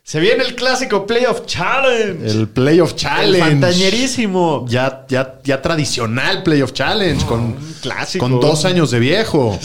se 0.08 0.20
viene 0.20 0.44
el 0.44 0.54
clásico 0.54 1.08
Playoff 1.08 1.48
Challenge. 1.48 2.28
El 2.30 2.48
Playoff 2.48 2.92
El 2.92 2.96
Challenge. 2.96 3.40
fantañerísimo. 3.40 4.64
Ya, 4.70 5.04
ya, 5.10 5.40
ya 5.44 5.64
tradicional 5.64 6.44
Playoff 6.44 6.74
Challenge 6.74 7.26
con, 7.26 7.56
clásico. 7.82 8.24
con 8.30 8.40
dos 8.40 8.66
años 8.66 8.92
de 8.92 9.00
viejo. 9.00 9.58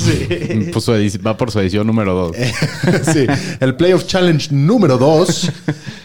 Pues 0.72 0.82
su 0.84 0.92
edici- 0.94 1.20
va 1.24 1.36
por 1.36 1.50
su 1.50 1.60
edición 1.60 1.86
número 1.86 2.14
2. 2.32 2.36
sí, 3.12 3.26
el 3.60 3.76
Playoff 3.76 4.06
Challenge 4.06 4.48
número 4.50 4.96
2, 4.96 5.52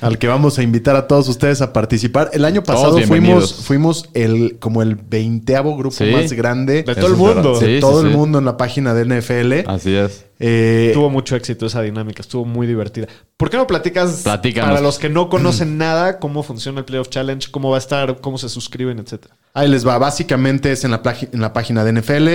al 0.01 0.17
que 0.17 0.27
vamos 0.27 0.59
a 0.59 0.63
invitar 0.63 0.97
a 0.97 1.07
todos 1.07 1.29
ustedes 1.29 1.61
a 1.61 1.71
participar. 1.71 2.29
El 2.33 2.43
año 2.43 2.61
pasado 2.61 2.99
fuimos, 3.03 3.53
fuimos 3.53 4.09
el 4.13 4.57
como 4.59 4.81
el 4.81 4.95
veinteavo 4.95 5.77
grupo 5.77 5.95
Sí. 5.95 6.11
más 6.11 6.33
grande 6.33 6.83
De 6.83 6.93
de, 6.93 6.95
todo 6.95 7.07
el 7.07 7.15
mundo. 7.15 7.57
Sí, 7.57 7.65
sí, 7.75 7.79
todo 7.79 8.01
el 8.01 8.11
sí. 8.11 8.17
mundo 8.17 8.39
en 8.39 8.43
la 8.45 8.57
página 8.57 8.93
de 8.93 9.05
NFL. 9.05 9.65
Así 9.69 9.95
es. 9.95 10.25
Eh, 10.39 10.91
Tuvo 10.93 11.09
mucho 11.09 11.35
éxito 11.35 11.65
esa 11.65 11.81
dinámica, 11.81 12.21
estuvo 12.21 12.43
muy 12.45 12.67
divertida. 12.67 13.07
¿Por 13.37 13.49
qué 13.49 13.57
no 13.57 13.67
platicas 13.67 14.21
Platícanos. 14.23 14.69
para 14.69 14.81
los 14.81 14.99
que 14.99 15.09
no 15.09 15.29
conocen 15.29 15.77
nada 15.77 16.19
cómo 16.19 16.43
funciona 16.43 16.79
el 16.79 16.85
Playoff 16.85 17.09
Challenge, 17.09 17.49
cómo 17.51 17.69
va 17.69 17.77
a 17.77 17.79
estar, 17.79 18.19
cómo 18.21 18.37
se 18.37 18.49
suscriben, 18.49 18.99
etcétera? 18.99 19.35
Ahí 19.53 19.69
les 19.69 19.87
va. 19.87 19.97
Básicamente 19.97 20.71
es 20.71 20.83
en 20.83 20.91
la, 20.91 21.01
plagi- 21.01 21.29
en 21.31 21.39
la 21.41 21.53
página 21.53 21.83
de 21.83 21.93
NFL. 22.01 22.27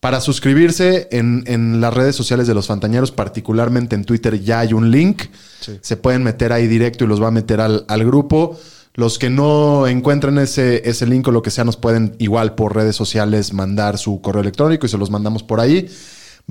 Para 0.00 0.20
suscribirse 0.22 1.08
en, 1.12 1.44
en 1.46 1.80
las 1.82 1.92
redes 1.92 2.16
sociales 2.16 2.46
de 2.46 2.54
los 2.54 2.66
Fantañeros, 2.66 3.10
particularmente 3.12 3.94
en 3.96 4.04
Twitter, 4.06 4.40
ya 4.40 4.60
hay 4.60 4.72
un 4.72 4.90
link. 4.90 5.24
Sí. 5.60 5.78
Se 5.82 5.96
pueden 5.98 6.22
meter 6.22 6.52
ahí 6.54 6.66
directo 6.66 7.04
y 7.04 7.06
los 7.06 7.22
va 7.22 7.28
a 7.28 7.30
meter 7.30 7.60
al, 7.60 7.84
al 7.86 8.04
grupo. 8.06 8.58
Los 8.94 9.18
que 9.18 9.28
no 9.30 9.86
encuentren 9.86 10.38
ese, 10.38 10.88
ese 10.88 11.06
link 11.06 11.28
o 11.28 11.30
lo 11.32 11.42
que 11.42 11.50
sea, 11.50 11.64
nos 11.64 11.76
pueden 11.76 12.16
igual 12.18 12.54
por 12.54 12.74
redes 12.74 12.96
sociales 12.96 13.52
mandar 13.52 13.98
su 13.98 14.20
correo 14.22 14.40
electrónico 14.40 14.86
y 14.86 14.88
se 14.88 14.96
los 14.98 15.10
mandamos 15.10 15.42
por 15.42 15.60
ahí. 15.60 15.88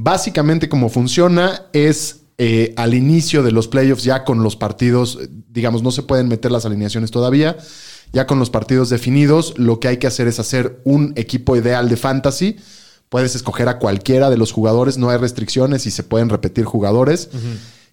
Básicamente 0.02 0.70
como 0.70 0.88
funciona 0.88 1.64
es 1.74 2.22
eh, 2.38 2.74
al 2.78 2.94
inicio 2.94 3.44
de 3.44 3.52
los 3.52 3.68
playoffs 3.68 4.06
ya 4.06 4.24
con 4.24 4.44
los 4.44 4.56
partidos, 4.56 5.18
eh, 5.22 5.28
digamos, 5.50 5.84
no 5.84 5.92
se 5.92 6.04
pueden 6.04 6.30
meter 6.30 6.54
las 6.54 6.66
alineaciones 6.66 7.12
todavía, 7.12 7.58
ya 8.14 8.26
con 8.26 8.40
los 8.40 8.50
partidos 8.50 8.90
definidos, 8.90 9.56
lo 9.58 9.82
que 9.82 9.90
hay 9.90 9.98
que 9.98 10.08
hacer 10.08 10.30
es 10.30 10.40
hacer 10.40 10.80
un 10.86 11.12
equipo 11.18 11.58
ideal 11.58 11.90
de 11.90 11.98
fantasy. 11.98 12.56
Puedes 13.10 13.36
escoger 13.36 13.68
a 13.68 13.78
cualquiera 13.78 14.30
de 14.30 14.38
los 14.38 14.54
jugadores, 14.54 14.98
no 14.98 15.10
hay 15.10 15.18
restricciones 15.18 15.86
y 15.86 15.92
se 15.92 16.04
pueden 16.04 16.30
repetir 16.30 16.64
jugadores. 16.64 17.28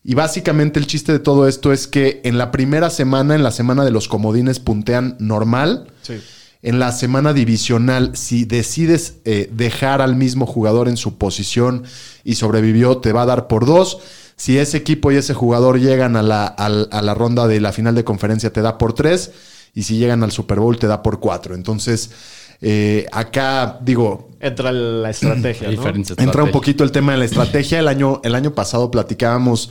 Y 0.04 0.14
básicamente 0.14 0.78
el 0.78 0.86
chiste 0.86 1.10
de 1.10 1.18
todo 1.18 1.48
esto 1.48 1.72
es 1.72 1.88
que 1.88 2.20
en 2.22 2.38
la 2.38 2.52
primera 2.52 2.88
semana, 2.88 3.34
en 3.34 3.42
la 3.42 3.50
semana 3.50 3.84
de 3.84 3.90
los 3.90 4.06
comodines, 4.06 4.60
puntean 4.60 5.16
normal. 5.18 5.88
Sí. 6.02 6.20
En 6.66 6.80
la 6.80 6.90
semana 6.90 7.32
divisional, 7.32 8.16
si 8.16 8.44
decides 8.44 9.18
eh, 9.24 9.48
dejar 9.52 10.02
al 10.02 10.16
mismo 10.16 10.46
jugador 10.46 10.88
en 10.88 10.96
su 10.96 11.16
posición 11.16 11.84
y 12.24 12.34
sobrevivió, 12.34 12.98
te 12.98 13.12
va 13.12 13.22
a 13.22 13.26
dar 13.26 13.46
por 13.46 13.66
dos. 13.66 13.98
Si 14.34 14.58
ese 14.58 14.76
equipo 14.78 15.12
y 15.12 15.16
ese 15.16 15.32
jugador 15.32 15.78
llegan 15.78 16.16
a 16.16 16.22
la, 16.22 16.44
al- 16.46 16.88
a 16.90 17.02
la 17.02 17.14
ronda 17.14 17.46
de 17.46 17.60
la 17.60 17.72
final 17.72 17.94
de 17.94 18.02
conferencia, 18.02 18.52
te 18.52 18.62
da 18.62 18.78
por 18.78 18.94
tres. 18.94 19.30
Y 19.74 19.84
si 19.84 19.96
llegan 19.96 20.24
al 20.24 20.32
Super 20.32 20.58
Bowl, 20.58 20.76
te 20.76 20.88
da 20.88 21.02
por 21.04 21.20
cuatro. 21.20 21.54
Entonces, 21.54 22.10
eh, 22.60 23.06
acá 23.12 23.78
digo, 23.80 24.30
Entra 24.40 24.72
la 24.72 25.10
estrategia, 25.10 25.68
Entra 26.24 26.42
un 26.42 26.50
poquito 26.50 26.82
el 26.82 26.90
tema 26.90 27.12
de 27.12 27.18
la 27.18 27.24
estrategia. 27.26 27.78
El 27.78 27.86
año, 27.86 28.20
el 28.24 28.34
año 28.34 28.54
pasado 28.54 28.90
platicábamos 28.90 29.70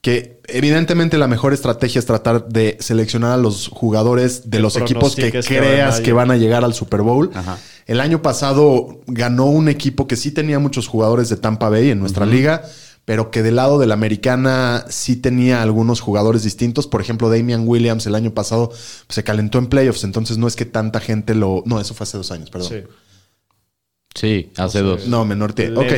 que 0.00 0.40
evidentemente 0.46 1.18
la 1.18 1.26
mejor 1.26 1.52
estrategia 1.52 1.98
es 1.98 2.06
tratar 2.06 2.48
de 2.48 2.76
seleccionar 2.80 3.32
a 3.32 3.36
los 3.36 3.68
jugadores 3.68 4.50
de 4.50 4.58
Que 4.58 4.62
los 4.62 4.76
equipos 4.76 5.16
que 5.16 5.30
creas 5.30 5.94
van 5.94 6.00
a 6.00 6.02
que 6.02 6.12
van 6.12 6.30
a 6.30 6.36
llegar 6.36 6.64
al 6.64 6.74
Super 6.74 7.02
Bowl. 7.02 7.30
Ajá. 7.34 7.58
El 7.86 8.00
año 8.00 8.20
pasado 8.20 9.00
ganó 9.06 9.46
un 9.46 9.68
equipo 9.68 10.06
que 10.06 10.16
sí 10.16 10.32
tenía 10.32 10.58
muchos 10.58 10.88
jugadores 10.88 11.28
de 11.28 11.36
Tampa 11.36 11.68
Bay 11.68 11.90
en 11.90 12.00
nuestra 12.00 12.26
liga, 12.26 12.62
pero 13.04 13.30
que 13.30 13.44
del 13.44 13.56
lado 13.56 13.78
de 13.78 13.86
la 13.86 13.94
americana 13.94 14.84
sí 14.88 15.14
tenía 15.14 15.62
algunos 15.62 16.00
jugadores 16.00 16.42
distintos. 16.42 16.88
Por 16.88 17.00
ejemplo, 17.00 17.30
Damian 17.30 17.66
Williams 17.66 18.06
el 18.06 18.16
año 18.16 18.34
pasado 18.34 18.70
pues, 18.70 19.04
se 19.08 19.22
calentó 19.22 19.58
en 19.58 19.68
playoffs, 19.68 20.02
entonces 20.02 20.36
no 20.36 20.48
es 20.48 20.56
que 20.56 20.64
tanta 20.64 20.98
gente 20.98 21.36
lo... 21.36 21.62
No, 21.64 21.80
eso 21.80 21.94
fue 21.94 22.04
hace 22.04 22.16
dos 22.16 22.32
años, 22.32 22.50
perdón. 22.50 22.70
Sí. 22.70 22.82
Sí, 24.16 24.50
hace 24.56 24.80
dos. 24.80 25.06
No, 25.06 25.24
menor 25.24 25.52
tiempo. 25.52 25.82
Ok. 25.82 25.92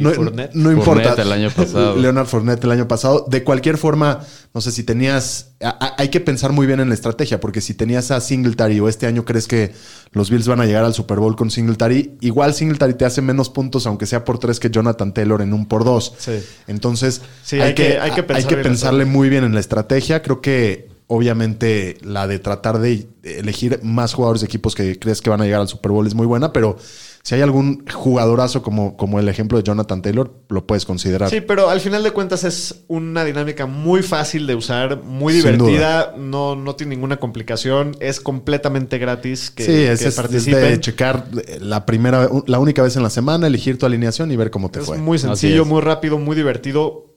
No, 0.00 0.10
Fournette. 0.10 0.52
no 0.54 0.72
importa. 0.72 1.10
Fournette 1.14 1.18
el 1.20 1.32
año 1.32 1.50
pasado. 1.56 1.96
Leonard 1.96 2.26
Fournette 2.26 2.64
el 2.64 2.70
año 2.72 2.88
pasado. 2.88 3.24
De 3.28 3.44
cualquier 3.44 3.78
forma, 3.78 4.20
no 4.52 4.60
sé 4.60 4.72
si 4.72 4.82
tenías. 4.82 5.52
a- 5.62 5.68
a- 5.68 5.94
hay 5.96 6.08
que 6.08 6.18
pensar 6.20 6.50
muy 6.52 6.66
bien 6.66 6.80
en 6.80 6.88
la 6.88 6.94
estrategia, 6.94 7.38
porque 7.40 7.60
si 7.60 7.74
tenías 7.74 8.10
a 8.10 8.20
Singletary 8.20 8.80
o 8.80 8.88
este 8.88 9.06
año 9.06 9.24
crees 9.24 9.46
que 9.46 9.72
los 10.10 10.28
Bills 10.28 10.48
van 10.48 10.60
a 10.60 10.66
llegar 10.66 10.84
al 10.84 10.92
Super 10.92 11.18
Bowl 11.20 11.36
con 11.36 11.50
Singletary, 11.52 12.16
igual 12.20 12.52
Singletary 12.52 12.94
te 12.94 13.04
hace 13.04 13.22
menos 13.22 13.48
puntos, 13.48 13.86
aunque 13.86 14.06
sea 14.06 14.24
por 14.24 14.38
tres 14.40 14.58
que 14.58 14.68
Jonathan 14.70 15.14
Taylor 15.14 15.40
en 15.40 15.52
un 15.54 15.66
por 15.66 15.84
dos. 15.84 16.14
Sí. 16.18 16.32
Entonces, 16.66 17.22
Sí, 17.44 17.60
hay 17.60 17.74
que- 17.74 17.98
hay 18.00 18.10
que 18.10 18.22
bien 18.22 18.42
la 18.58 18.62
pensarle 18.62 19.04
muy 19.04 19.28
bien 19.28 19.44
en 19.44 19.54
la 19.54 19.60
estrategia. 19.60 20.20
Creo 20.22 20.40
que. 20.40 20.90
Obviamente 21.08 21.98
la 22.02 22.26
de 22.26 22.38
tratar 22.38 22.78
de 22.78 23.06
elegir 23.22 23.80
más 23.82 24.14
jugadores 24.14 24.40
de 24.40 24.46
equipos 24.46 24.74
que 24.74 24.98
crees 24.98 25.20
que 25.20 25.28
van 25.28 25.42
a 25.42 25.44
llegar 25.44 25.60
al 25.60 25.68
Super 25.68 25.92
Bowl 25.92 26.06
es 26.06 26.14
muy 26.14 26.26
buena, 26.26 26.52
pero 26.54 26.78
si 27.24 27.36
hay 27.36 27.40
algún 27.40 27.84
jugadorazo 27.88 28.62
como, 28.62 28.96
como 28.96 29.20
el 29.20 29.28
ejemplo 29.28 29.56
de 29.56 29.62
Jonathan 29.64 30.02
Taylor, 30.02 30.32
lo 30.48 30.66
puedes 30.66 30.84
considerar. 30.84 31.30
Sí, 31.30 31.40
pero 31.40 31.70
al 31.70 31.80
final 31.80 32.02
de 32.02 32.10
cuentas 32.10 32.42
es 32.42 32.84
una 32.88 33.24
dinámica 33.24 33.66
muy 33.66 34.02
fácil 34.02 34.46
de 34.48 34.56
usar, 34.56 35.02
muy 35.04 35.32
divertida, 35.34 36.14
no, 36.18 36.56
no 36.56 36.74
tiene 36.74 36.96
ninguna 36.96 37.18
complicación, 37.18 37.96
es 38.00 38.18
completamente 38.20 38.98
gratis 38.98 39.50
que, 39.50 39.64
sí, 39.64 39.72
es, 39.72 40.00
que 40.00 40.08
es- 40.08 40.44
de 40.46 40.80
checar 40.80 41.28
la 41.60 41.86
primera, 41.86 42.28
la 42.46 42.58
única 42.58 42.82
vez 42.82 42.96
en 42.96 43.04
la 43.04 43.10
semana, 43.10 43.46
elegir 43.46 43.78
tu 43.78 43.86
alineación 43.86 44.32
y 44.32 44.36
ver 44.36 44.50
cómo 44.50 44.70
te 44.70 44.80
Es 44.80 44.86
fue. 44.86 44.98
muy 44.98 45.18
sencillo, 45.18 45.62
es. 45.62 45.68
muy 45.68 45.80
rápido, 45.80 46.18
muy 46.18 46.34
divertido. 46.34 47.11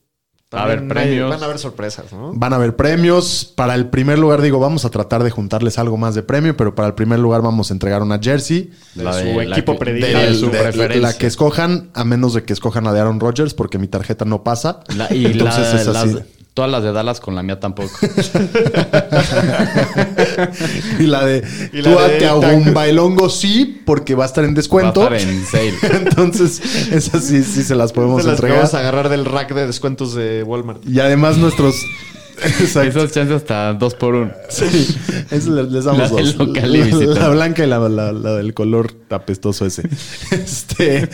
Va 0.55 0.61
a 0.61 0.63
haber 0.65 0.87
premios. 0.87 1.29
Van 1.29 1.41
a 1.41 1.45
haber 1.45 1.59
sorpresas, 1.59 2.11
¿no? 2.13 2.31
Van 2.33 2.53
a 2.53 2.55
haber 2.55 2.75
premios. 2.75 3.51
Para 3.55 3.75
el 3.75 3.87
primer 3.89 4.17
lugar, 4.19 4.41
digo, 4.41 4.59
vamos 4.59 4.85
a 4.85 4.89
tratar 4.89 5.23
de 5.23 5.29
juntarles 5.31 5.77
algo 5.77 5.97
más 5.97 6.15
de 6.15 6.23
premio, 6.23 6.55
pero 6.57 6.73
para 6.75 6.87
el 6.87 6.93
primer 6.95 7.19
lugar 7.19 7.41
vamos 7.41 7.69
a 7.71 7.73
entregar 7.73 8.01
una 8.01 8.19
jersey. 8.19 8.71
De 8.95 9.03
su 9.13 9.41
equipo 9.41 9.73
que- 9.73 9.79
predilecto. 9.79 10.17
de 10.17 10.25
Del- 10.25 10.35
su 10.35 10.45
de- 10.49 10.59
preferencia. 10.59 11.01
la 11.01 11.17
que 11.17 11.27
escojan, 11.27 11.89
a 11.93 12.03
menos 12.05 12.33
de 12.33 12.43
que 12.43 12.53
escojan 12.53 12.83
la 12.85 12.93
de 12.93 12.99
Aaron 13.01 13.19
Rodgers, 13.19 13.53
porque 13.53 13.77
mi 13.77 13.87
tarjeta 13.87 14.25
no 14.25 14.43
pasa. 14.43 14.79
La- 14.95 15.13
y 15.13 15.25
Entonces 15.25 15.73
la- 15.73 15.81
es 15.81 15.87
así. 15.87 16.13
las- 16.13 16.23
todas 16.55 16.71
las 16.71 16.81
de 16.83 16.93
Dallas 16.93 17.19
con 17.19 17.35
la 17.35 17.43
mía 17.43 17.59
tampoco. 17.59 17.91
y 20.99 21.03
la 21.03 21.25
de 21.25 21.43
Y 21.73 21.81
la 21.81 21.91
Tua 21.91 22.07
de 22.07 22.19
Tagovailoa 22.19 22.71
bailongo 22.71 23.29
sí, 23.29 23.81
porque 23.85 24.15
va 24.15 24.23
a 24.23 24.27
estar 24.27 24.45
en 24.45 24.55
descuento. 24.55 25.01
Va 25.01 25.09
a 25.09 25.17
estar 25.17 25.29
en 25.29 25.45
sale. 25.45 25.73
Entonces, 25.97 26.61
esas 26.91 27.25
sí, 27.25 27.43
sí 27.43 27.61
se 27.61 27.75
las 27.75 27.91
podemos 27.91 28.21
Se 28.21 28.29
las 28.29 28.37
entregar. 28.37 28.59
vamos 28.59 28.73
a 28.73 28.79
agarrar 28.79 29.09
del 29.09 29.25
rack 29.25 29.53
de 29.53 29.67
descuentos 29.67 30.15
de 30.15 30.43
Walmart. 30.43 30.81
Y 30.87 31.01
además 31.01 31.37
nuestros... 31.37 31.75
Exacto. 32.43 32.99
Esas 32.99 33.11
chances 33.11 33.35
hasta 33.37 33.73
dos 33.73 33.95
por 33.95 34.15
uno. 34.15 34.31
Sí, 34.49 34.65
eso 35.31 35.51
les, 35.51 35.83
damos 35.83 35.99
La 35.99 36.07
dos. 36.09 36.17
del 36.17 36.37
local 36.37 36.75
y 36.75 36.91
La, 36.91 37.29
blanca 37.29 37.63
y 37.63 37.67
la, 37.67 37.79
la- 37.89 38.11
del 38.13 38.53
color 38.53 38.93
apestoso 39.09 39.65
ese. 39.65 39.83
Este. 40.31 41.07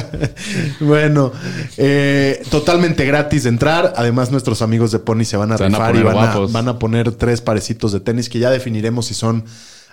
bueno, 0.80 1.32
eh, 1.76 2.42
totalmente 2.50 3.04
gratis 3.04 3.44
de 3.44 3.50
entrar. 3.50 3.92
Además, 3.96 4.30
nuestros 4.30 4.62
amigos 4.62 4.92
de 4.92 4.98
Pony 4.98 5.24
se 5.24 5.36
van 5.36 5.52
a 5.52 5.56
Se 5.58 5.64
van 5.64 5.74
a 5.74 5.78
rifar 5.90 5.96
y 5.96 6.02
van 6.02 6.28
a, 6.28 6.38
van 6.38 6.68
a 6.68 6.78
poner 6.78 7.12
tres 7.12 7.40
parecitos 7.40 7.92
de 7.92 8.00
tenis 8.00 8.28
que 8.28 8.38
ya 8.38 8.50
definiremos 8.50 9.06
si 9.06 9.14
son 9.14 9.44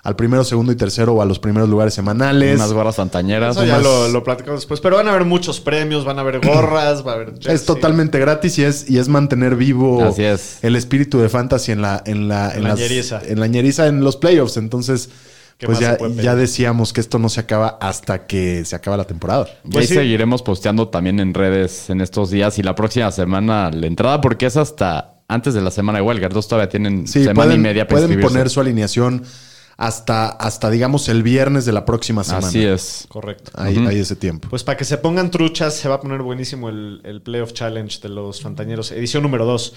al 0.04 0.16
primero, 0.16 0.44
segundo 0.44 0.72
y 0.72 0.76
tercero 0.76 1.14
o 1.14 1.22
a 1.22 1.26
los 1.26 1.40
primeros 1.40 1.68
lugares 1.70 1.94
semanales. 1.94 2.56
Unas 2.56 2.72
gorras 2.74 2.96
fantañeras. 2.96 3.56
Eso 3.56 3.66
ya 3.66 3.74
más- 3.76 3.84
lo, 3.84 4.08
lo 4.08 4.24
platicamos 4.24 4.62
después. 4.62 4.80
Pero 4.80 4.96
van 4.98 5.08
a 5.08 5.12
haber 5.12 5.26
muchos 5.26 5.60
premios, 5.60 6.06
van 6.06 6.18
a 6.18 6.22
haber 6.22 6.40
gorras, 6.40 7.06
va 7.06 7.12
a 7.12 7.16
haber. 7.16 7.34
Es 7.48 7.66
totalmente 7.66 8.18
gratis 8.20 8.58
y 8.60 8.64
es, 8.64 8.90
y 8.90 8.98
es 8.98 9.08
mantener 9.10 9.56
vivo 9.56 10.04
Así 10.04 10.24
es. 10.24 10.60
el 10.64 10.76
espíritu 10.76 11.20
de 11.20 11.30
fantasy 11.30 11.72
en 11.72 11.82
la, 11.82 12.02
en 12.06 12.28
la, 12.28 12.52
En 12.54 12.64
la 12.64 12.70
las- 12.70 12.80
ñeriza. 12.80 13.22
en 13.26 13.40
la 13.40 13.48
ñeriza 13.48 13.88
en 13.88 14.04
los 14.04 14.16
playoffs. 14.18 14.58
Entonces, 14.58 15.10
¿Qué 15.58 15.66
pues 15.66 15.78
ya, 15.80 15.98
ya 16.22 16.36
decíamos 16.36 16.94
que 16.94 17.02
esto 17.02 17.20
no 17.20 17.28
se 17.28 17.42
acaba 17.42 17.78
hasta 17.82 18.26
que 18.28 18.64
se 18.64 18.78
acaba 18.78 18.96
la 18.96 19.04
temporada. 19.04 19.46
Y 19.66 19.72
Pues 19.72 19.82
ahí 19.84 19.88
sí. 19.90 19.94
seguiremos 19.96 20.42
posteando 20.42 20.88
también 20.88 21.20
en 21.20 21.34
redes 21.34 21.90
en 21.90 22.00
estos 22.00 22.32
días 22.32 22.58
y 22.60 22.64
la 22.64 22.76
próxima 22.76 23.12
semana 23.12 23.70
la 23.70 23.86
entrada, 23.88 24.22
porque 24.22 24.46
es 24.46 24.56
hasta 24.56 25.16
antes 25.28 25.54
de 25.54 25.60
la 25.62 25.70
semana 25.70 26.00
de 26.00 26.06
Walker. 26.06 26.32
Dos 26.32 26.48
todavía 26.48 26.70
tienen 26.70 27.06
Sí, 27.08 27.20
semana 27.26 27.34
pueden, 27.34 27.60
y 27.60 27.64
media 27.64 27.86
para 27.90 28.00
pueden 28.08 28.22
poner 28.22 28.50
su 28.50 28.62
alineación 28.62 29.24
hasta, 29.82 30.28
hasta, 30.28 30.70
digamos, 30.70 31.08
el 31.08 31.24
viernes 31.24 31.64
de 31.64 31.72
la 31.72 31.86
próxima 31.86 32.26
semana. 32.26 32.48
Así 32.48 32.66
es. 32.66 33.06
Correcto. 33.08 33.50
Hay, 33.56 33.78
ese 33.98 34.18
tiempo. 34.18 34.50
Pues 34.50 34.62
para 34.66 34.76
que 34.76 34.84
se 34.84 34.98
pongan 34.98 35.32
truchas, 35.32 35.74
se 35.74 35.88
va 35.88 35.96
a 35.96 36.02
poner 36.02 36.22
buenísimo 36.22 36.68
el, 36.68 37.00
el 37.06 37.22
Playoff 37.22 37.54
Challenge 37.54 37.98
de 38.02 38.10
los 38.10 38.42
Fantañeros, 38.42 38.92
edición 38.92 39.24
número 39.24 39.46
2. 39.46 39.74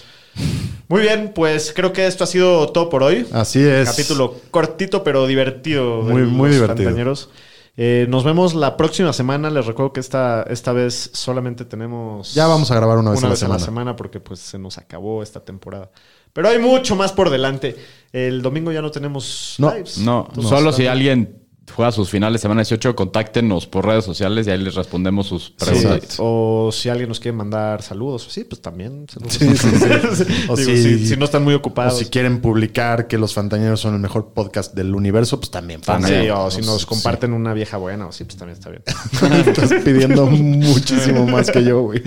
Muy 0.88 1.03
bien, 1.03 1.30
pues 1.32 1.72
creo 1.72 1.92
que 1.92 2.09
esto 2.09 2.24
ha 2.24 2.26
sido 2.26 2.72
todo 2.72 2.90
por 2.90 3.05
hoy. 3.05 3.28
Así 3.32 3.61
es. 3.62 3.88
Capítulo 3.88 4.34
cortito 4.50 5.05
pero 5.05 5.24
divertido. 5.28 6.05
de 6.05 6.12
Muy- 6.12 6.22
muy 6.24 6.48
los 6.48 6.57
divertido. 6.57 6.88
Fantañeros. 6.88 7.30
Eh, 7.76 8.07
nos 8.11 8.24
vemos 8.24 8.55
la 8.55 8.76
próxima 8.76 9.12
semana. 9.12 9.50
Les 9.50 9.64
recuerdo 9.66 9.92
que 9.92 10.00
esta, 10.00 10.42
esta 10.50 10.72
vez 10.72 11.11
solamente 11.14 11.64
tenemos. 11.64 12.34
Ya 12.34 12.48
vamos 12.48 12.72
a 12.72 12.74
grabar 12.74 12.98
una 12.98 13.12
vez 13.12 13.20
a 13.20 13.22
la 13.22 13.28
a 13.28 13.30
la 13.30 13.36
semana. 13.36 13.59
semana 13.64 13.96
porque 13.96 14.18
pues 14.18 14.40
se 14.40 14.59
nos 14.59 14.78
acabó 14.78 15.22
esta 15.22 15.40
temporada. 15.44 15.90
Pero 16.33 16.49
hay 16.49 16.59
mucho 16.59 16.97
más 16.97 17.12
por 17.12 17.30
delante. 17.30 17.76
El 18.12 18.43
domingo 18.43 18.72
ya 18.72 18.83
no 18.83 18.91
tenemos 18.91 19.57
No, 19.59 19.72
lives. 19.74 19.99
No, 19.99 20.28
solo 20.43 20.72
si 20.72 20.87
alguien 20.87 21.41
juega 21.75 21.93
sus 21.93 22.11
finales 22.11 22.41
semana 22.41 22.61
18, 22.63 22.95
contáctenos 22.97 23.67
por 23.67 23.87
redes 23.87 24.05
sociales 24.05 24.47
y 24.47 24.51
ahí 24.51 24.59
les 24.59 24.75
respondemos 24.75 25.27
sus 25.29 25.55
Sí, 25.57 25.65
preguntas. 25.65 26.17
o 26.19 26.71
si 26.73 26.89
alguien 26.89 27.09
nos 27.09 27.21
quiere 27.21 27.37
mandar 27.37 27.83
saludos, 27.83 28.27
sí, 28.29 28.45
pues 28.45 28.61
también. 28.61 29.07
Sí, 29.29 29.49
sí, 29.57 29.69
sí. 29.71 29.87
O 30.49 30.57
Digo, 30.57 30.71
si- 30.71 30.83
si, 30.99 31.07
si 31.09 31.17
no 31.17 31.25
están 31.25 31.45
muy 31.45 31.55
O 31.55 31.59
ocupados. 31.59 31.99
si 31.99 32.07
quieren 32.07 32.41
publicar 32.41 33.07
que 33.07 33.17
los 33.17 33.33
Fantañeros 33.33 33.81
son 33.81 33.95
el 33.95 34.01
mejor 34.01 34.33
podcast 34.35 34.75
del 34.75 34.95
universo, 34.95 35.39
pues 35.39 35.51
también. 35.51 35.81
Sí, 35.81 35.87
pongan. 35.87 36.31
o 36.33 36.51
si 36.51 36.61
nos 36.63 36.81
Sí. 36.83 36.87
comparten 36.87 37.33
una 37.33 37.55
vieja 37.55 37.77
buena, 37.77 38.07
o 38.07 38.13
sí, 38.13 38.25
pues 38.25 38.37
también 38.37 38.59
está 38.59 38.69
bien. 38.71 38.83
Estás 39.47 39.73
pidiendo 39.85 40.27
muchísimo 40.27 41.27
más 41.27 41.51
que 41.51 41.65
yo, 41.65 41.81
güey. 41.83 42.03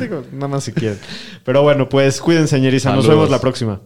Digo, 0.00 0.22
Nada 0.32 0.48
más 0.48 0.64
si 0.64 0.72
quieren. 0.72 0.98
Pero 1.44 1.62
bueno, 1.62 1.88
pues 1.88 2.20
cuídense, 2.20 2.56
señorita. 2.56 2.94
Nos 2.94 3.08
vemos 3.08 3.30
la 3.30 3.40
próxima. 3.40 3.80